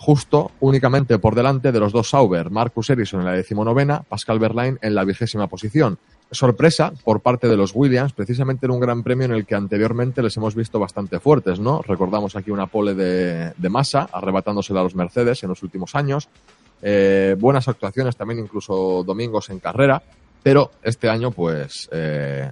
justo 0.00 0.52
únicamente 0.60 1.18
por 1.18 1.34
delante 1.34 1.72
de 1.72 1.78
los 1.78 1.92
dos 1.92 2.08
Sauber, 2.08 2.50
Marcus 2.50 2.88
Ericsson 2.88 3.20
en 3.20 3.26
la 3.26 3.32
decimonovena, 3.32 4.02
Pascal 4.08 4.38
Verlaine 4.38 4.78
en 4.80 4.94
la 4.94 5.04
vigésima 5.04 5.46
posición. 5.46 5.98
Sorpresa 6.30 6.92
por 7.04 7.20
parte 7.20 7.48
de 7.48 7.56
los 7.56 7.72
Williams, 7.74 8.14
precisamente 8.14 8.64
en 8.64 8.72
un 8.72 8.80
gran 8.80 9.02
premio 9.02 9.26
en 9.26 9.32
el 9.32 9.44
que 9.44 9.56
anteriormente 9.56 10.22
les 10.22 10.34
hemos 10.38 10.54
visto 10.54 10.78
bastante 10.78 11.20
fuertes, 11.20 11.60
¿no? 11.60 11.82
Recordamos 11.82 12.34
aquí 12.34 12.50
una 12.50 12.66
pole 12.66 12.94
de, 12.94 13.52
de 13.54 13.68
masa, 13.68 14.08
arrebatándosela 14.10 14.80
a 14.80 14.84
los 14.84 14.94
Mercedes 14.94 15.42
en 15.42 15.50
los 15.50 15.62
últimos 15.62 15.94
años. 15.94 16.30
Eh, 16.80 17.36
buenas 17.38 17.68
actuaciones 17.68 18.16
también, 18.16 18.40
incluso 18.40 19.04
domingos 19.04 19.50
en 19.50 19.58
carrera, 19.58 20.02
pero 20.42 20.70
este 20.82 21.10
año, 21.10 21.30
pues, 21.30 21.88
eh, 21.92 22.50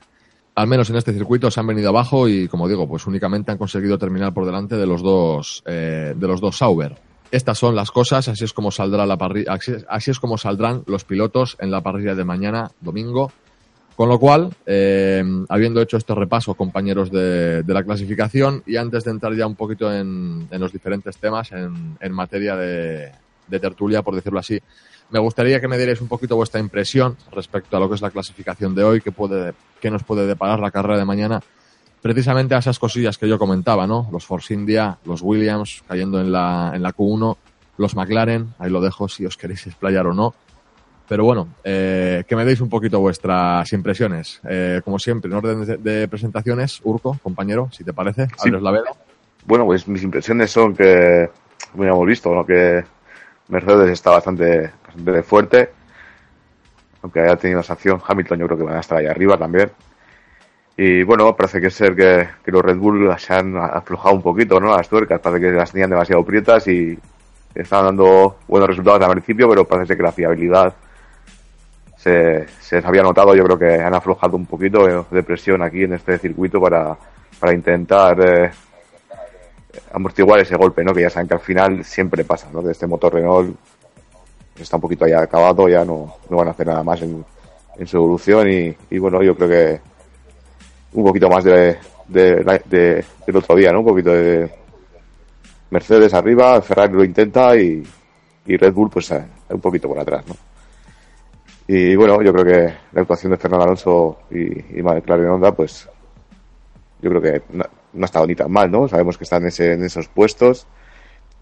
al 0.58 0.66
menos 0.66 0.90
en 0.90 0.96
este 0.96 1.12
circuito 1.12 1.52
se 1.52 1.60
han 1.60 1.68
venido 1.68 1.90
abajo 1.90 2.28
y, 2.28 2.48
como 2.48 2.66
digo, 2.66 2.88
pues 2.88 3.06
únicamente 3.06 3.52
han 3.52 3.58
conseguido 3.58 3.96
terminar 3.96 4.34
por 4.34 4.44
delante 4.44 4.76
de 4.76 4.86
los 4.86 5.02
dos, 5.02 5.62
eh, 5.64 6.14
de 6.16 6.26
los 6.26 6.40
dos 6.40 6.56
Sauber. 6.58 6.96
Estas 7.30 7.58
son 7.58 7.76
las 7.76 7.92
cosas, 7.92 8.26
así 8.26 8.42
es 8.42 8.52
como 8.52 8.72
saldrá 8.72 9.06
la 9.06 9.16
parrilla, 9.16 9.56
así, 9.88 10.10
es 10.10 10.18
como 10.18 10.36
saldrán 10.36 10.82
los 10.86 11.04
pilotos 11.04 11.56
en 11.60 11.70
la 11.70 11.80
parrilla 11.80 12.16
de 12.16 12.24
mañana, 12.24 12.72
domingo. 12.80 13.30
Con 13.94 14.08
lo 14.08 14.18
cual, 14.18 14.50
eh, 14.66 15.22
habiendo 15.48 15.80
hecho 15.80 15.96
este 15.96 16.14
repaso, 16.14 16.54
compañeros 16.54 17.12
de, 17.12 17.62
de, 17.62 17.74
la 17.74 17.84
clasificación, 17.84 18.64
y 18.66 18.76
antes 18.76 19.04
de 19.04 19.12
entrar 19.12 19.36
ya 19.36 19.46
un 19.46 19.54
poquito 19.54 19.92
en, 19.92 20.48
en 20.50 20.60
los 20.60 20.72
diferentes 20.72 21.18
temas, 21.18 21.52
en, 21.52 21.96
en 22.00 22.12
materia 22.12 22.56
de, 22.56 23.12
de, 23.46 23.60
tertulia, 23.60 24.02
por 24.02 24.16
decirlo 24.16 24.40
así, 24.40 24.58
me 25.10 25.18
gustaría 25.18 25.60
que 25.60 25.68
me 25.68 25.76
dierais 25.76 26.00
un 26.00 26.08
poquito 26.08 26.36
vuestra 26.36 26.60
impresión 26.60 27.16
respecto 27.32 27.76
a 27.76 27.80
lo 27.80 27.88
que 27.88 27.94
es 27.94 28.02
la 28.02 28.10
clasificación 28.10 28.74
de 28.74 28.84
hoy, 28.84 29.00
qué, 29.00 29.12
puede, 29.12 29.54
qué 29.80 29.90
nos 29.90 30.02
puede 30.04 30.26
deparar 30.26 30.60
la 30.60 30.70
carrera 30.70 30.98
de 30.98 31.04
mañana, 31.04 31.40
precisamente 32.02 32.54
a 32.54 32.58
esas 32.58 32.78
cosillas 32.78 33.18
que 33.18 33.28
yo 33.28 33.38
comentaba, 33.38 33.86
¿no? 33.86 34.08
Los 34.12 34.26
Force 34.26 34.52
India, 34.52 34.98
los 35.04 35.22
Williams 35.22 35.82
cayendo 35.88 36.20
en 36.20 36.30
la, 36.30 36.72
en 36.74 36.82
la 36.82 36.94
Q1, 36.94 37.36
los 37.78 37.94
McLaren, 37.94 38.54
ahí 38.58 38.70
lo 38.70 38.80
dejo 38.80 39.08
si 39.08 39.24
os 39.24 39.36
queréis 39.36 39.66
explayar 39.66 40.06
o 40.06 40.14
no. 40.14 40.34
Pero 41.08 41.24
bueno, 41.24 41.48
eh, 41.64 42.24
que 42.28 42.36
me 42.36 42.44
deis 42.44 42.60
un 42.60 42.68
poquito 42.68 43.00
vuestras 43.00 43.72
impresiones. 43.72 44.42
Eh, 44.46 44.82
como 44.84 44.98
siempre, 44.98 45.30
en 45.30 45.36
orden 45.38 45.64
de, 45.64 45.76
de, 45.78 46.08
presentaciones, 46.08 46.80
Urco, 46.84 47.18
compañero, 47.22 47.70
si 47.72 47.82
te 47.82 47.94
parece, 47.94 48.26
sí. 48.36 48.48
abres 48.48 48.62
la 48.62 48.72
vela. 48.72 48.90
Bueno, 49.46 49.64
pues 49.64 49.88
mis 49.88 50.02
impresiones 50.02 50.50
son 50.50 50.76
que, 50.76 51.30
como 51.72 51.84
ya 51.84 51.90
hemos 51.90 52.06
visto, 52.06 52.34
¿no? 52.34 52.44
que 52.44 52.84
Mercedes 53.48 53.90
está 53.90 54.10
bastante, 54.10 54.70
bastante 54.98 55.22
fuerte, 55.22 55.70
aunque 57.02 57.20
haya 57.20 57.36
tenido 57.36 57.60
esa 57.60 57.74
acción. 57.74 58.00
Hamilton 58.06 58.38
yo 58.38 58.46
creo 58.46 58.58
que 58.58 58.64
van 58.64 58.76
a 58.76 58.80
estar 58.80 58.98
ahí 58.98 59.06
arriba 59.06 59.36
también. 59.36 59.70
Y 60.76 61.02
bueno, 61.02 61.34
parece 61.34 61.60
que 61.60 61.70
ser 61.70 61.96
que, 61.96 62.28
que, 62.44 62.52
los 62.52 62.62
Red 62.62 62.76
Bull 62.76 63.12
se 63.18 63.34
han 63.34 63.56
aflojado 63.56 64.14
un 64.14 64.22
poquito, 64.22 64.60
¿no? 64.60 64.76
Las 64.76 64.88
tuercas, 64.88 65.20
parece 65.20 65.46
que 65.46 65.52
las 65.52 65.72
tenían 65.72 65.90
demasiado 65.90 66.24
prietas 66.24 66.68
y 66.68 66.96
estaban 67.54 67.86
dando 67.86 68.38
buenos 68.46 68.68
resultados 68.68 69.02
al 69.02 69.10
principio, 69.10 69.48
pero 69.48 69.64
parece 69.64 69.96
que 69.96 70.02
la 70.02 70.12
fiabilidad 70.12 70.72
se, 71.96 72.46
se 72.60 72.78
había 72.78 73.02
notado. 73.02 73.34
Yo 73.34 73.42
creo 73.44 73.58
que 73.58 73.82
han 73.82 73.94
aflojado 73.94 74.36
un 74.36 74.46
poquito 74.46 75.04
de 75.10 75.22
presión 75.24 75.62
aquí 75.62 75.82
en 75.82 75.94
este 75.94 76.16
circuito 76.18 76.60
para, 76.60 76.96
para 77.40 77.52
intentar 77.52 78.20
eh, 78.20 78.50
amortiguar 79.92 80.40
ese 80.40 80.56
golpe, 80.56 80.84
¿no? 80.84 80.92
Que 80.92 81.02
ya 81.02 81.10
saben 81.10 81.28
que 81.28 81.34
al 81.34 81.40
final 81.40 81.84
siempre 81.84 82.24
pasa, 82.24 82.48
¿no? 82.52 82.62
Que 82.62 82.70
este 82.70 82.86
motor 82.86 83.14
Renault 83.14 83.56
está 84.62 84.76
un 84.76 84.82
poquito 84.82 85.06
ya 85.06 85.22
acabado, 85.22 85.68
ya 85.68 85.84
no, 85.84 86.16
no 86.28 86.36
van 86.36 86.48
a 86.48 86.50
hacer 86.50 86.66
nada 86.66 86.82
más 86.82 87.00
en, 87.02 87.24
en 87.78 87.86
su 87.86 87.96
evolución 87.96 88.48
y, 88.50 88.98
bueno, 88.98 89.22
yo 89.22 89.36
creo 89.36 89.48
que 89.48 89.80
un 90.92 91.04
poquito 91.04 91.28
más 91.28 91.44
de, 91.44 91.76
de, 92.08 92.60
de, 92.66 93.04
del 93.26 93.36
otro 93.36 93.56
día, 93.56 93.72
¿no? 93.72 93.80
Un 93.80 93.86
poquito 93.86 94.10
de 94.10 94.50
Mercedes 95.70 96.14
arriba, 96.14 96.60
Ferrari 96.62 96.92
lo 96.94 97.04
intenta 97.04 97.56
y, 97.56 97.82
y 98.46 98.56
Red 98.56 98.72
Bull 98.72 98.90
pues 98.90 99.10
eh, 99.10 99.24
un 99.50 99.60
poquito 99.60 99.88
por 99.88 99.98
atrás, 99.98 100.24
¿no? 100.26 100.34
Y 101.66 101.94
bueno, 101.96 102.22
yo 102.22 102.32
creo 102.32 102.44
que 102.44 102.74
la 102.92 103.02
actuación 103.02 103.32
de 103.32 103.38
Fernando 103.38 103.64
Alonso 103.64 104.18
y, 104.30 104.78
y 104.78 104.82
McLaren 104.82 105.28
Honda, 105.28 105.52
pues 105.52 105.86
yo 107.02 107.10
creo 107.10 107.20
que 107.20 107.42
no, 107.50 107.64
no, 107.92 108.02
ha 108.02 108.06
estado 108.06 108.26
ni 108.26 108.34
tan 108.34 108.50
mal, 108.50 108.70
¿no? 108.70 108.88
Sabemos 108.88 109.18
que 109.18 109.24
están 109.24 109.42
en, 109.42 109.48
ese, 109.48 109.72
en 109.74 109.84
esos 109.84 110.08
puestos, 110.08 110.66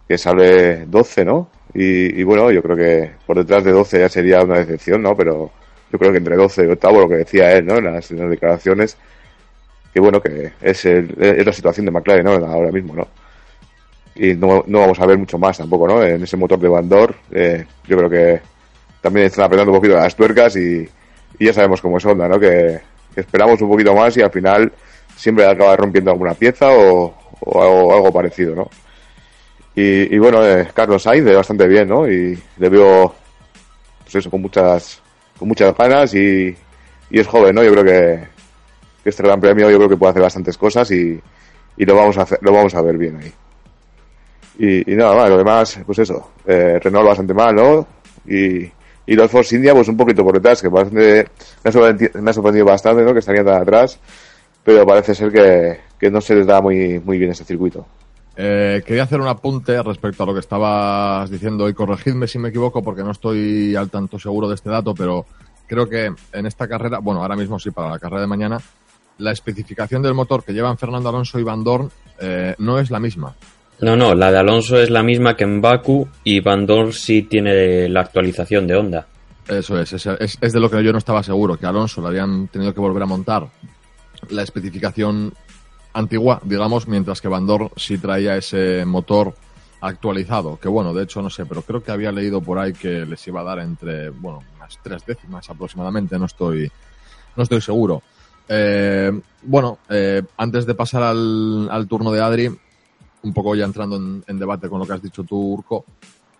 que 0.08 0.18
sale 0.18 0.84
12, 0.86 1.24
¿no? 1.24 1.48
Y, 1.78 2.20
y, 2.20 2.22
bueno, 2.24 2.50
yo 2.50 2.62
creo 2.62 2.74
que 2.74 3.10
por 3.26 3.36
detrás 3.36 3.62
de 3.62 3.70
12 3.70 4.00
ya 4.00 4.08
sería 4.08 4.40
una 4.40 4.60
decepción, 4.60 5.02
¿no? 5.02 5.14
Pero 5.14 5.50
yo 5.92 5.98
creo 5.98 6.10
que 6.10 6.18
entre 6.18 6.34
12 6.34 6.64
y 6.64 6.70
octavo, 6.70 7.00
lo 7.00 7.08
que 7.08 7.16
decía 7.16 7.52
él, 7.52 7.66
¿no? 7.66 7.76
En 7.76 7.84
las, 7.84 8.08
declaraciones, 8.08 8.96
que 9.92 10.00
bueno, 10.00 10.22
que 10.22 10.52
es, 10.62 10.84
el, 10.86 11.14
es 11.20 11.44
la 11.44 11.52
situación 11.52 11.84
de 11.84 11.92
McLaren 11.92 12.24
¿no? 12.24 12.32
ahora 12.46 12.72
mismo, 12.72 12.94
¿no? 12.94 13.06
Y 14.14 14.34
no, 14.34 14.64
no, 14.66 14.80
vamos 14.80 14.98
a 15.00 15.04
ver 15.04 15.18
mucho 15.18 15.36
más 15.36 15.58
tampoco, 15.58 15.86
¿no? 15.86 16.02
En 16.02 16.22
ese 16.22 16.38
motor 16.38 16.58
de 16.58 16.68
Bandor, 16.68 17.14
eh, 17.30 17.66
yo 17.86 17.98
creo 17.98 18.08
que 18.08 18.40
también 19.02 19.26
están 19.26 19.44
apretando 19.44 19.70
un 19.70 19.78
poquito 19.78 19.96
las 19.96 20.16
tuercas 20.16 20.56
y, 20.56 20.88
y 21.38 21.44
ya 21.44 21.52
sabemos 21.52 21.82
cómo 21.82 21.98
es 21.98 22.06
Honda, 22.06 22.26
¿no? 22.26 22.40
Que, 22.40 22.80
esperamos 23.14 23.60
un 23.60 23.68
poquito 23.68 23.94
más 23.94 24.16
y 24.16 24.22
al 24.22 24.30
final 24.30 24.72
siempre 25.14 25.46
acaba 25.46 25.76
rompiendo 25.76 26.10
alguna 26.10 26.32
pieza 26.32 26.70
o, 26.70 27.14
o 27.40 27.94
algo, 27.94 28.12
parecido, 28.12 28.54
¿no? 28.54 28.70
Y, 29.76 30.14
y 30.14 30.18
bueno, 30.18 30.42
eh, 30.44 30.68
Carlos 30.72 31.02
Sainz 31.02 31.34
bastante 31.34 31.68
bien, 31.68 31.86
¿no? 31.88 32.10
Y 32.10 32.36
le 32.56 32.68
veo, 32.70 33.14
pues 34.02 34.14
eso, 34.14 34.30
con 34.30 34.40
muchas, 34.40 35.02
con 35.38 35.48
muchas 35.48 35.76
ganas 35.76 36.14
y, 36.14 36.56
y 37.10 37.20
es 37.20 37.26
joven, 37.26 37.54
¿no? 37.54 37.62
Yo 37.62 37.72
creo 37.72 37.84
que, 37.84 38.24
este 39.04 39.22
gran 39.22 39.38
premio 39.38 39.70
yo 39.70 39.76
creo 39.76 39.88
que 39.90 39.96
puede 39.98 40.10
hacer 40.12 40.22
bastantes 40.22 40.56
cosas 40.56 40.90
y, 40.90 41.20
y 41.76 41.84
lo 41.84 41.94
vamos 41.94 42.16
a 42.16 42.22
hacer, 42.22 42.38
lo 42.40 42.52
vamos 42.52 42.74
a 42.74 42.80
ver 42.80 42.96
bien 42.96 43.18
ahí. 43.18 43.32
Y, 44.58 44.92
y 44.92 44.96
nada 44.96 45.14
más, 45.14 45.28
lo 45.28 45.36
demás, 45.36 45.78
pues 45.84 45.98
eso, 45.98 46.32
eh, 46.46 46.80
Renault 46.82 47.08
bastante 47.08 47.34
mal, 47.34 47.54
¿no? 47.54 47.86
Y, 48.26 48.64
y 49.08 49.14
los 49.14 49.30
Force 49.30 49.54
India, 49.54 49.74
pues 49.74 49.88
un 49.88 49.96
poquito 49.98 50.24
por 50.24 50.34
detrás, 50.34 50.62
que 50.62 50.68
bastante, 50.68 51.26
me, 51.62 51.68
ha 51.68 51.72
sorprendido, 51.72 52.22
me 52.22 52.30
ha 52.30 52.32
sorprendido 52.32 52.64
bastante, 52.64 53.02
¿no? 53.02 53.12
Que 53.12 53.18
estarían 53.18 53.44
tan 53.44 53.60
atrás, 53.60 54.00
pero 54.64 54.86
parece 54.86 55.14
ser 55.14 55.30
que, 55.30 55.80
que 56.00 56.10
no 56.10 56.22
se 56.22 56.34
les 56.34 56.46
da 56.46 56.62
muy, 56.62 56.98
muy 56.98 57.18
bien 57.18 57.30
este 57.30 57.44
circuito. 57.44 57.86
Eh, 58.38 58.82
quería 58.86 59.04
hacer 59.04 59.20
un 59.20 59.28
apunte 59.28 59.82
respecto 59.82 60.22
a 60.22 60.26
lo 60.26 60.34
que 60.34 60.40
estabas 60.40 61.30
diciendo 61.30 61.68
y 61.70 61.74
corregidme 61.74 62.28
si 62.28 62.38
me 62.38 62.50
equivoco 62.50 62.82
porque 62.82 63.02
no 63.02 63.12
estoy 63.12 63.74
al 63.74 63.88
tanto 63.88 64.18
seguro 64.18 64.46
de 64.48 64.56
este 64.56 64.68
dato, 64.68 64.94
pero 64.94 65.24
creo 65.66 65.88
que 65.88 66.12
en 66.32 66.46
esta 66.46 66.68
carrera, 66.68 66.98
bueno, 66.98 67.22
ahora 67.22 67.34
mismo 67.34 67.58
sí, 67.58 67.70
para 67.70 67.90
la 67.90 67.98
carrera 67.98 68.20
de 68.20 68.26
mañana, 68.26 68.60
la 69.18 69.32
especificación 69.32 70.02
del 70.02 70.12
motor 70.12 70.44
que 70.44 70.52
llevan 70.52 70.76
Fernando 70.76 71.08
Alonso 71.08 71.38
y 71.38 71.44
Van 71.44 71.64
Dorn 71.64 71.90
eh, 72.20 72.54
no 72.58 72.78
es 72.78 72.90
la 72.90 73.00
misma. 73.00 73.34
No, 73.80 73.96
no, 73.96 74.14
la 74.14 74.30
de 74.30 74.38
Alonso 74.38 74.78
es 74.78 74.90
la 74.90 75.02
misma 75.02 75.34
que 75.34 75.44
en 75.44 75.62
Baku 75.62 76.06
y 76.24 76.40
Van 76.40 76.66
Dorn 76.66 76.92
sí 76.92 77.22
tiene 77.22 77.88
la 77.88 78.00
actualización 78.00 78.66
de 78.66 78.76
Honda. 78.76 79.06
Eso 79.48 79.80
es, 79.80 79.92
es, 79.94 80.06
es, 80.06 80.38
es 80.40 80.52
de 80.52 80.60
lo 80.60 80.68
que 80.68 80.82
yo 80.82 80.92
no 80.92 80.98
estaba 80.98 81.22
seguro, 81.22 81.56
que 81.56 81.66
Alonso 81.66 82.02
le 82.02 82.08
habían 82.08 82.48
tenido 82.48 82.74
que 82.74 82.80
volver 82.80 83.02
a 83.02 83.06
montar 83.06 83.46
la 84.30 84.42
especificación 84.42 85.32
antigua, 85.96 86.40
digamos, 86.44 86.86
mientras 86.86 87.20
que 87.20 87.28
Van 87.28 87.46
Dorn 87.46 87.70
sí 87.76 87.96
traía 87.98 88.36
ese 88.36 88.84
motor 88.84 89.34
actualizado, 89.80 90.58
que 90.58 90.68
bueno, 90.68 90.92
de 90.92 91.04
hecho 91.04 91.22
no 91.22 91.30
sé, 91.30 91.46
pero 91.46 91.62
creo 91.62 91.82
que 91.82 91.90
había 91.90 92.12
leído 92.12 92.40
por 92.40 92.58
ahí 92.58 92.72
que 92.72 93.06
les 93.06 93.26
iba 93.26 93.40
a 93.40 93.44
dar 93.44 93.60
entre, 93.60 94.10
bueno, 94.10 94.42
unas 94.56 94.78
tres 94.82 95.04
décimas 95.06 95.48
aproximadamente, 95.48 96.18
no 96.18 96.26
estoy, 96.26 96.70
no 97.34 97.42
estoy 97.42 97.60
seguro. 97.60 98.02
Eh, 98.48 99.10
bueno, 99.42 99.78
eh, 99.88 100.22
antes 100.36 100.66
de 100.66 100.74
pasar 100.74 101.02
al, 101.02 101.68
al, 101.70 101.88
turno 101.88 102.12
de 102.12 102.22
Adri, 102.22 102.46
un 103.22 103.32
poco 103.32 103.54
ya 103.54 103.64
entrando 103.64 103.96
en, 103.96 104.22
en, 104.26 104.38
debate 104.38 104.68
con 104.68 104.78
lo 104.78 104.86
que 104.86 104.92
has 104.92 105.02
dicho 105.02 105.24
tú, 105.24 105.54
Urco. 105.54 105.84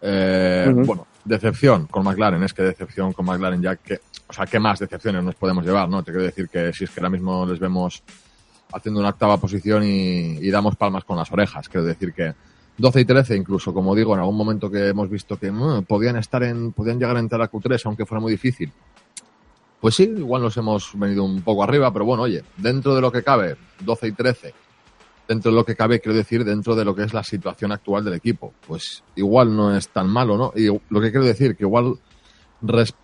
Eh, 0.00 0.66
uh 0.68 0.72
-huh. 0.72 0.86
Bueno, 0.86 1.06
decepción 1.24 1.86
con 1.86 2.04
McLaren, 2.04 2.42
es 2.42 2.52
que 2.52 2.62
decepción 2.62 3.12
con 3.12 3.24
McLaren, 3.24 3.60
ya 3.62 3.76
que, 3.76 4.00
o 4.28 4.32
sea, 4.32 4.46
¿qué 4.46 4.60
más 4.60 4.78
decepciones 4.78 5.24
nos 5.24 5.34
podemos 5.34 5.64
llevar, 5.64 5.88
no? 5.88 6.02
Te 6.02 6.12
quiero 6.12 6.26
decir 6.26 6.48
que 6.48 6.72
si 6.72 6.84
es 6.84 6.90
que 6.90 7.00
ahora 7.00 7.10
mismo 7.10 7.44
les 7.46 7.58
vemos 7.58 8.02
haciendo 8.72 9.00
una 9.00 9.10
octava 9.10 9.36
posición 9.38 9.82
y, 9.84 10.50
damos 10.50 10.76
palmas 10.76 11.04
con 11.04 11.16
las 11.16 11.30
orejas, 11.32 11.68
quiero 11.68 11.86
decir 11.86 12.12
que 12.12 12.34
12 12.78 13.00
y 13.00 13.04
13 13.04 13.36
incluso, 13.36 13.72
como 13.72 13.94
digo, 13.94 14.14
en 14.14 14.20
algún 14.20 14.36
momento 14.36 14.70
que 14.70 14.88
hemos 14.88 15.08
visto 15.08 15.38
que 15.38 15.50
mmm, 15.50 15.84
podían 15.84 16.16
estar 16.16 16.42
en, 16.42 16.72
podían 16.72 16.98
llegar 16.98 17.16
a 17.16 17.20
entrar 17.20 17.42
a 17.42 17.50
Q3 17.50 17.80
aunque 17.84 18.06
fuera 18.06 18.20
muy 18.20 18.32
difícil 18.32 18.72
pues 19.80 19.94
sí, 19.94 20.04
igual 20.04 20.42
nos 20.42 20.56
hemos 20.56 20.98
venido 20.98 21.24
un 21.24 21.42
poco 21.42 21.62
arriba, 21.62 21.92
pero 21.92 22.04
bueno, 22.04 22.24
oye, 22.24 22.42
dentro 22.56 22.94
de 22.94 23.00
lo 23.00 23.12
que 23.12 23.22
cabe, 23.22 23.56
12 23.80 24.08
y 24.08 24.12
13, 24.12 24.54
dentro 25.28 25.50
de 25.50 25.56
lo 25.56 25.64
que 25.64 25.76
cabe, 25.76 26.00
quiero 26.00 26.16
decir, 26.16 26.44
dentro 26.44 26.74
de 26.74 26.84
lo 26.84 26.94
que 26.94 27.04
es 27.04 27.12
la 27.12 27.22
situación 27.22 27.72
actual 27.72 28.04
del 28.04 28.14
equipo, 28.14 28.54
pues 28.66 29.04
igual 29.14 29.54
no 29.54 29.76
es 29.76 29.88
tan 29.88 30.08
malo, 30.08 30.36
¿no? 30.36 30.52
Y 30.56 30.66
lo 30.66 31.00
que 31.00 31.10
quiero 31.10 31.24
decir, 31.24 31.56
que 31.56 31.64
igual, 31.64 32.00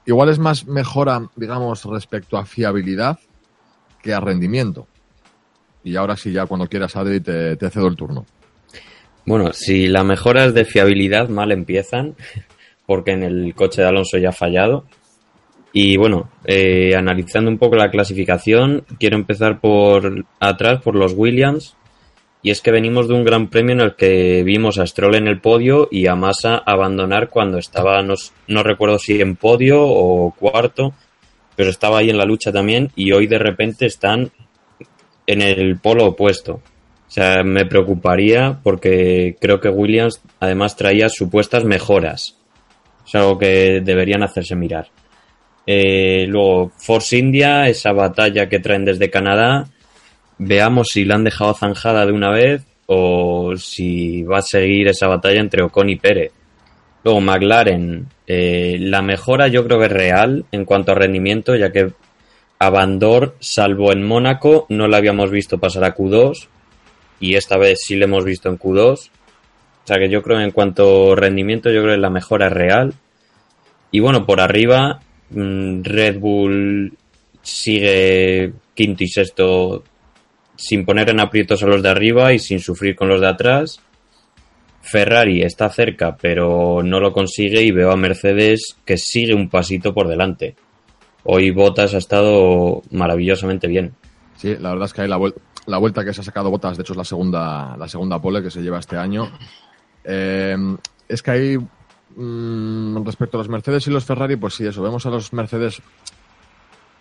igual 0.07 0.29
es 0.31 0.39
más 0.39 0.67
mejora, 0.67 1.29
digamos, 1.37 1.85
respecto 1.85 2.39
a 2.39 2.47
fiabilidad 2.47 3.19
que 4.03 4.15
a 4.15 4.21
rendimiento. 4.21 4.89
Y 5.85 5.97
ahora 5.97 6.17
sí, 6.17 6.33
ya 6.33 6.47
cuando 6.47 6.67
quieras, 6.67 6.97
Adri, 6.97 7.21
te, 7.21 7.57
te 7.57 7.71
cedo 7.71 7.89
el 7.89 7.97
turno. 7.97 8.25
Bueno, 9.25 9.53
si 9.53 9.87
la 9.87 10.03
mejora 10.03 10.45
es 10.45 10.55
de 10.55 10.65
fiabilidad, 10.65 11.29
mal 11.29 11.53
empiezan, 11.53 12.17
porque 12.87 13.13
en 13.13 13.23
el 13.23 13.55
coche 13.55 13.83
de 13.83 13.89
Alonso 13.89 14.19
ya 14.19 14.31
ha 14.31 14.33
fallado. 14.33 14.85
Y 15.73 15.97
bueno, 15.97 16.29
eh, 16.45 16.95
analizando 16.95 17.51
un 17.51 17.59
poco 17.59 17.77
la 17.77 17.91
clasificación, 17.91 18.85
quiero 18.99 19.17
empezar 19.17 19.59
por 19.61 20.27
atrás, 20.39 20.83
por 20.83 20.95
los 20.95 21.15
Williams. 21.15 21.77
Y 22.43 22.51
es 22.51 22.61
que 22.61 22.73
venimos 22.73 23.09
de 23.09 23.15
un 23.15 23.25
gran 23.25 23.49
premio 23.49 23.73
en 23.73 23.81
el 23.81 23.95
que 23.95 24.43
vimos 24.43 24.79
a 24.79 24.87
Stroll 24.87 25.15
en 25.15 25.29
el 25.29 25.41
podio 25.41 25.89
y 25.91 26.09
a 26.09 26.17
Massa 26.17 26.57
abandonar 26.67 27.29
cuando 27.31 27.59
estaba, 27.59 28.03
no, 28.03 28.15
no 28.49 28.63
recuerdo 28.65 28.99
si 28.99 29.21
en 29.21 29.37
podio 29.37 29.81
o 29.81 30.33
cuarto, 30.33 30.93
pero 31.55 31.71
estaba 31.71 31.99
ahí 31.99 32.11
en 32.11 32.19
la 32.19 32.25
lucha 32.25 32.53
también. 32.53 32.91
Y 32.97 33.13
hoy 33.13 33.29
de 33.29 33.39
repente 33.39 33.87
están 33.87 34.33
en 35.27 35.43
el 35.43 35.79
polo 35.79 36.07
opuesto. 36.07 36.55
O 36.55 37.15
sea, 37.15 37.43
me 37.43 37.67
preocuparía 37.67 38.59
porque 38.63 39.37
creo 39.39 39.61
que 39.61 39.69
Williams 39.69 40.23
además 40.41 40.77
traía 40.77 41.09
supuestas 41.09 41.65
mejoras. 41.65 42.39
Es 43.07 43.15
algo 43.15 43.39
que 43.39 43.83
deberían 43.85 44.23
hacerse 44.23 44.57
mirar. 44.57 44.89
Eh, 45.67 46.25
luego, 46.27 46.73
Force 46.77 47.17
India, 47.17 47.69
esa 47.69 47.93
batalla 47.93 48.49
que 48.49 48.61
traen 48.61 48.85
desde 48.85 49.11
Canadá. 49.11 49.67
Veamos 50.39 50.89
si 50.93 51.05
la 51.05 51.17
han 51.17 51.25
dejado 51.25 51.55
zanjada 51.55 52.07
de 52.07 52.13
una 52.13 52.31
vez 52.31 52.65
o 52.87 53.55
si 53.57 54.23
va 54.23 54.39
a 54.39 54.43
seguir 54.43 54.89
esa 54.89 55.07
batalla 55.07 55.41
entre 55.41 55.63
Ocon 55.63 55.91
y 55.91 55.97
Pérez. 55.97 56.33
Luego, 57.05 57.21
McLaren, 57.21 58.07
eh, 58.27 58.77
la 58.81 59.03
mejora 59.03 59.49
yo 59.49 59.65
creo 59.65 59.79
que 59.79 59.87
es 59.87 59.93
real 59.93 60.45
en 60.53 60.65
cuanto 60.65 60.93
a 60.93 60.95
rendimiento, 60.95 61.57
ya 61.57 61.71
que 61.71 61.93
a 62.63 62.71
Bandor, 62.71 63.35
salvo 63.41 63.91
en 63.91 64.05
Mónaco, 64.05 64.67
no 64.69 64.87
la 64.87 64.99
habíamos 64.99 65.33
visto 65.33 65.59
pasar 65.59 65.83
a 65.83 65.97
Q2 65.97 66.47
y 67.19 67.35
esta 67.35 67.59
vez 67.59 67.81
sí 67.85 67.97
le 67.97 68.05
hemos 68.05 68.25
visto 68.25 68.49
en 68.49 68.57
Q2. 68.57 68.93
O 68.93 69.87
sea 69.87 69.99
que 69.99 70.09
yo 70.09 70.23
creo 70.23 70.41
en 70.41 70.53
cuanto 70.53 71.17
rendimiento, 71.17 71.71
yo 71.71 71.83
creo 71.83 71.97
que 71.97 72.01
la 72.01 72.09
mejora 72.09 72.47
es 72.47 72.53
real. 72.53 72.95
Y 73.91 73.99
bueno, 73.99 74.25
por 74.25 74.41
arriba, 74.41 75.01
mm, 75.31 75.83
Red 75.83 76.21
Bull 76.21 76.97
sigue 77.43 78.53
quinto 78.75 79.03
y 79.03 79.09
sexto 79.09 79.83
sin 80.55 80.85
poner 80.85 81.11
en 81.11 81.19
aprietos 81.19 81.65
a 81.65 81.67
los 81.67 81.83
de 81.83 81.89
arriba 81.89 82.33
y 82.33 82.39
sin 82.39 82.61
sufrir 82.61 82.95
con 82.95 83.09
los 83.09 83.21
de 83.21 83.29
atrás. 83.29 83.81
Ferrari 84.83 85.43
está 85.43 85.69
cerca, 85.69 86.17
pero 86.17 86.81
no 86.85 87.01
lo 87.01 87.13
consigue 87.13 87.61
y 87.63 87.73
veo 87.73 87.91
a 87.91 87.97
Mercedes 87.97 88.77
que 88.85 88.97
sigue 88.99 89.35
un 89.35 89.49
pasito 89.49 89.93
por 89.93 90.07
delante. 90.07 90.55
Hoy 91.25 91.51
Bottas 91.51 91.95
ha 91.95 91.99
estado 91.99 92.83
maravillosamente 92.91 93.67
bien. 93.69 93.95
Sí, 94.37 94.57
la 94.59 94.71
verdad 94.71 94.87
es 94.87 94.93
que 94.93 95.03
hay 95.03 95.09
la, 95.09 95.19
vuel- 95.19 95.35
la 95.67 95.79
vuelta 95.79 96.05
que 96.05 96.13
se 96.13 96.21
ha 96.21 96.25
sacado 96.25 96.51
Botas, 96.51 96.77
de 96.77 96.83
hecho 96.83 96.95
es 96.95 96.97
la 96.97 97.05
segunda, 97.05 97.77
la 97.77 97.89
segunda 97.89 98.21
pole 98.21 98.43
que 98.43 98.51
se 98.51 98.61
lleva 98.63 98.79
este 98.81 98.97
año. 98.97 99.31
Eh, 100.05 100.57
es 101.09 101.23
que 101.23 101.31
hay, 101.31 101.59
mm, 102.17 103.05
respecto 103.05 103.37
a 103.37 103.39
los 103.39 103.49
Mercedes 103.49 103.87
y 103.87 103.91
los 103.91 104.05
Ferrari, 104.05 104.37
pues 104.37 104.55
sí, 104.55 104.67
eso, 104.67 104.83
vemos 104.83 105.07
a 105.07 105.11
los 105.11 105.33
Mercedes 105.33 105.81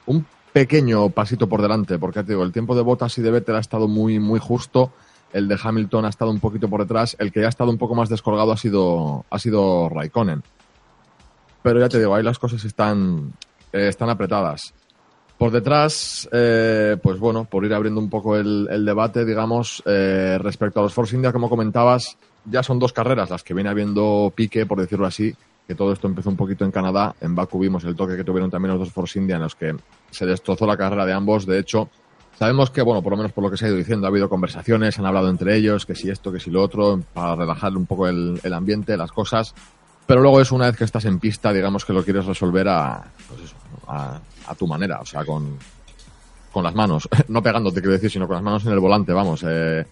un 0.06 0.26
pequeño 0.54 1.10
pasito 1.10 1.48
por 1.48 1.62
delante, 1.62 1.98
porque 1.98 2.24
te 2.24 2.34
digo, 2.34 2.44
el 2.44 2.52
tiempo 2.52 2.76
de 2.76 2.82
Botas 2.82 3.18
y 3.18 3.22
de 3.22 3.32
Vettel 3.32 3.56
ha 3.56 3.60
estado 3.60 3.88
muy, 3.88 4.20
muy 4.20 4.40
justo, 4.40 4.92
el 5.34 5.48
de 5.48 5.58
Hamilton 5.62 6.06
ha 6.06 6.10
estado 6.10 6.30
un 6.30 6.40
poquito 6.42 6.68
por 6.68 6.82
detrás, 6.82 7.16
el 7.20 7.32
que 7.32 7.46
ha 7.46 7.50
estado 7.50 7.72
un 7.72 7.78
poco 7.78 7.96
más 7.96 8.10
descolgado 8.10 8.52
ha 8.52 8.58
sido, 8.58 9.26
ha 9.30 9.40
sido 9.40 9.88
Raikkonen. 9.90 10.44
Pero 11.64 11.80
ya 11.80 11.88
te 11.90 12.00
digo, 12.00 12.14
ahí 12.14 12.24
las 12.24 12.38
cosas 12.40 12.66
están, 12.66 13.32
eh, 13.74 13.88
están 13.88 14.10
apretadas. 14.10 14.74
Por 15.42 15.50
detrás, 15.50 16.30
eh, 16.32 16.98
pues 17.02 17.18
bueno, 17.18 17.46
por 17.46 17.66
ir 17.66 17.74
abriendo 17.74 18.00
un 18.00 18.12
poco 18.12 18.38
el, 18.38 18.86
debate, 18.86 19.26
digamos, 19.26 19.82
eh, 19.88 20.38
respecto 20.40 20.80
a 20.80 20.84
los 20.84 20.94
Force 20.94 21.16
India, 21.16 21.32
como 21.32 21.50
comentabas, 21.50 22.16
ya 22.46 22.62
son 22.62 22.78
dos 22.78 22.94
carreras 22.94 23.32
las 23.32 23.42
que 23.42 23.56
viene 23.56 23.72
habiendo 23.72 24.32
pique, 24.36 24.68
por 24.68 24.80
decirlo 24.80 25.08
así, 25.08 25.34
que 25.68 25.74
todo 25.74 25.94
esto 25.94 26.06
empezó 26.06 26.30
un 26.30 26.36
poquito 26.36 26.64
en 26.64 26.70
Canadá. 26.70 27.16
En 27.22 27.34
Baku 27.34 27.58
vimos 27.58 27.84
el 27.86 27.96
toque 27.96 28.16
que 28.16 28.24
tuvieron 28.24 28.52
también 28.52 28.74
los 28.74 28.82
dos 28.82 28.94
Force 28.94 29.18
India 29.18 29.38
en 29.38 29.42
los 29.42 29.56
que 29.56 29.76
se 30.12 30.28
destrozó 30.28 30.68
la 30.68 30.78
carrera 30.78 31.08
de 31.08 31.14
ambos. 31.14 31.48
De 31.48 31.58
hecho, 31.58 31.90
sabemos 32.38 32.70
que, 32.70 32.84
bueno, 32.84 33.02
por 33.02 33.14
lo 33.14 33.18
menos 33.18 33.32
por 33.32 33.44
lo 33.44 33.50
que 33.50 33.58
se 33.58 33.66
ha 33.66 33.70
ido 33.70 33.78
diciendo, 33.78 34.06
ha 34.06 34.12
habido 34.12 34.30
conversaciones, 34.30 35.00
han 35.00 35.08
hablado 35.08 35.28
entre 35.28 35.56
ellos, 35.56 35.88
que 35.88 35.96
si 35.96 36.12
esto, 36.12 36.32
que 36.32 36.40
si 36.40 36.52
lo 36.52 36.62
otro, 36.62 37.02
para 37.16 37.36
relajar 37.36 37.76
un 37.76 37.88
poco 37.88 38.08
el, 38.08 38.40
ambiente, 38.54 38.96
las 38.96 39.12
cosas. 39.12 39.56
Pero 40.06 40.22
luego 40.22 40.40
es 40.40 40.52
una 40.52 40.68
vez 40.68 40.78
que 40.78 40.84
estás 40.84 41.06
en 41.06 41.18
pista, 41.20 41.52
digamos 41.52 41.84
que 41.84 41.94
lo 41.94 42.04
quieres 42.04 42.26
resolver 42.26 42.68
a, 42.68 43.06
pues 43.28 43.56
a, 43.88 44.20
tu 44.58 44.68
manera, 44.68 45.00
o 45.02 45.06
sea, 45.06 45.26
con, 45.26 45.58
con 46.52 46.64
las 46.64 46.76
manos, 46.76 47.08
no 47.28 47.42
pegándote, 47.42 47.82
quiero 47.82 47.94
decir, 47.94 48.12
sino 48.12 48.28
con 48.28 48.36
las 48.36 48.44
manos 48.44 48.66
en 48.66 48.72
el 48.72 48.80
volante, 48.80 49.14
vamos, 49.14 49.44
eh, 49.48 49.86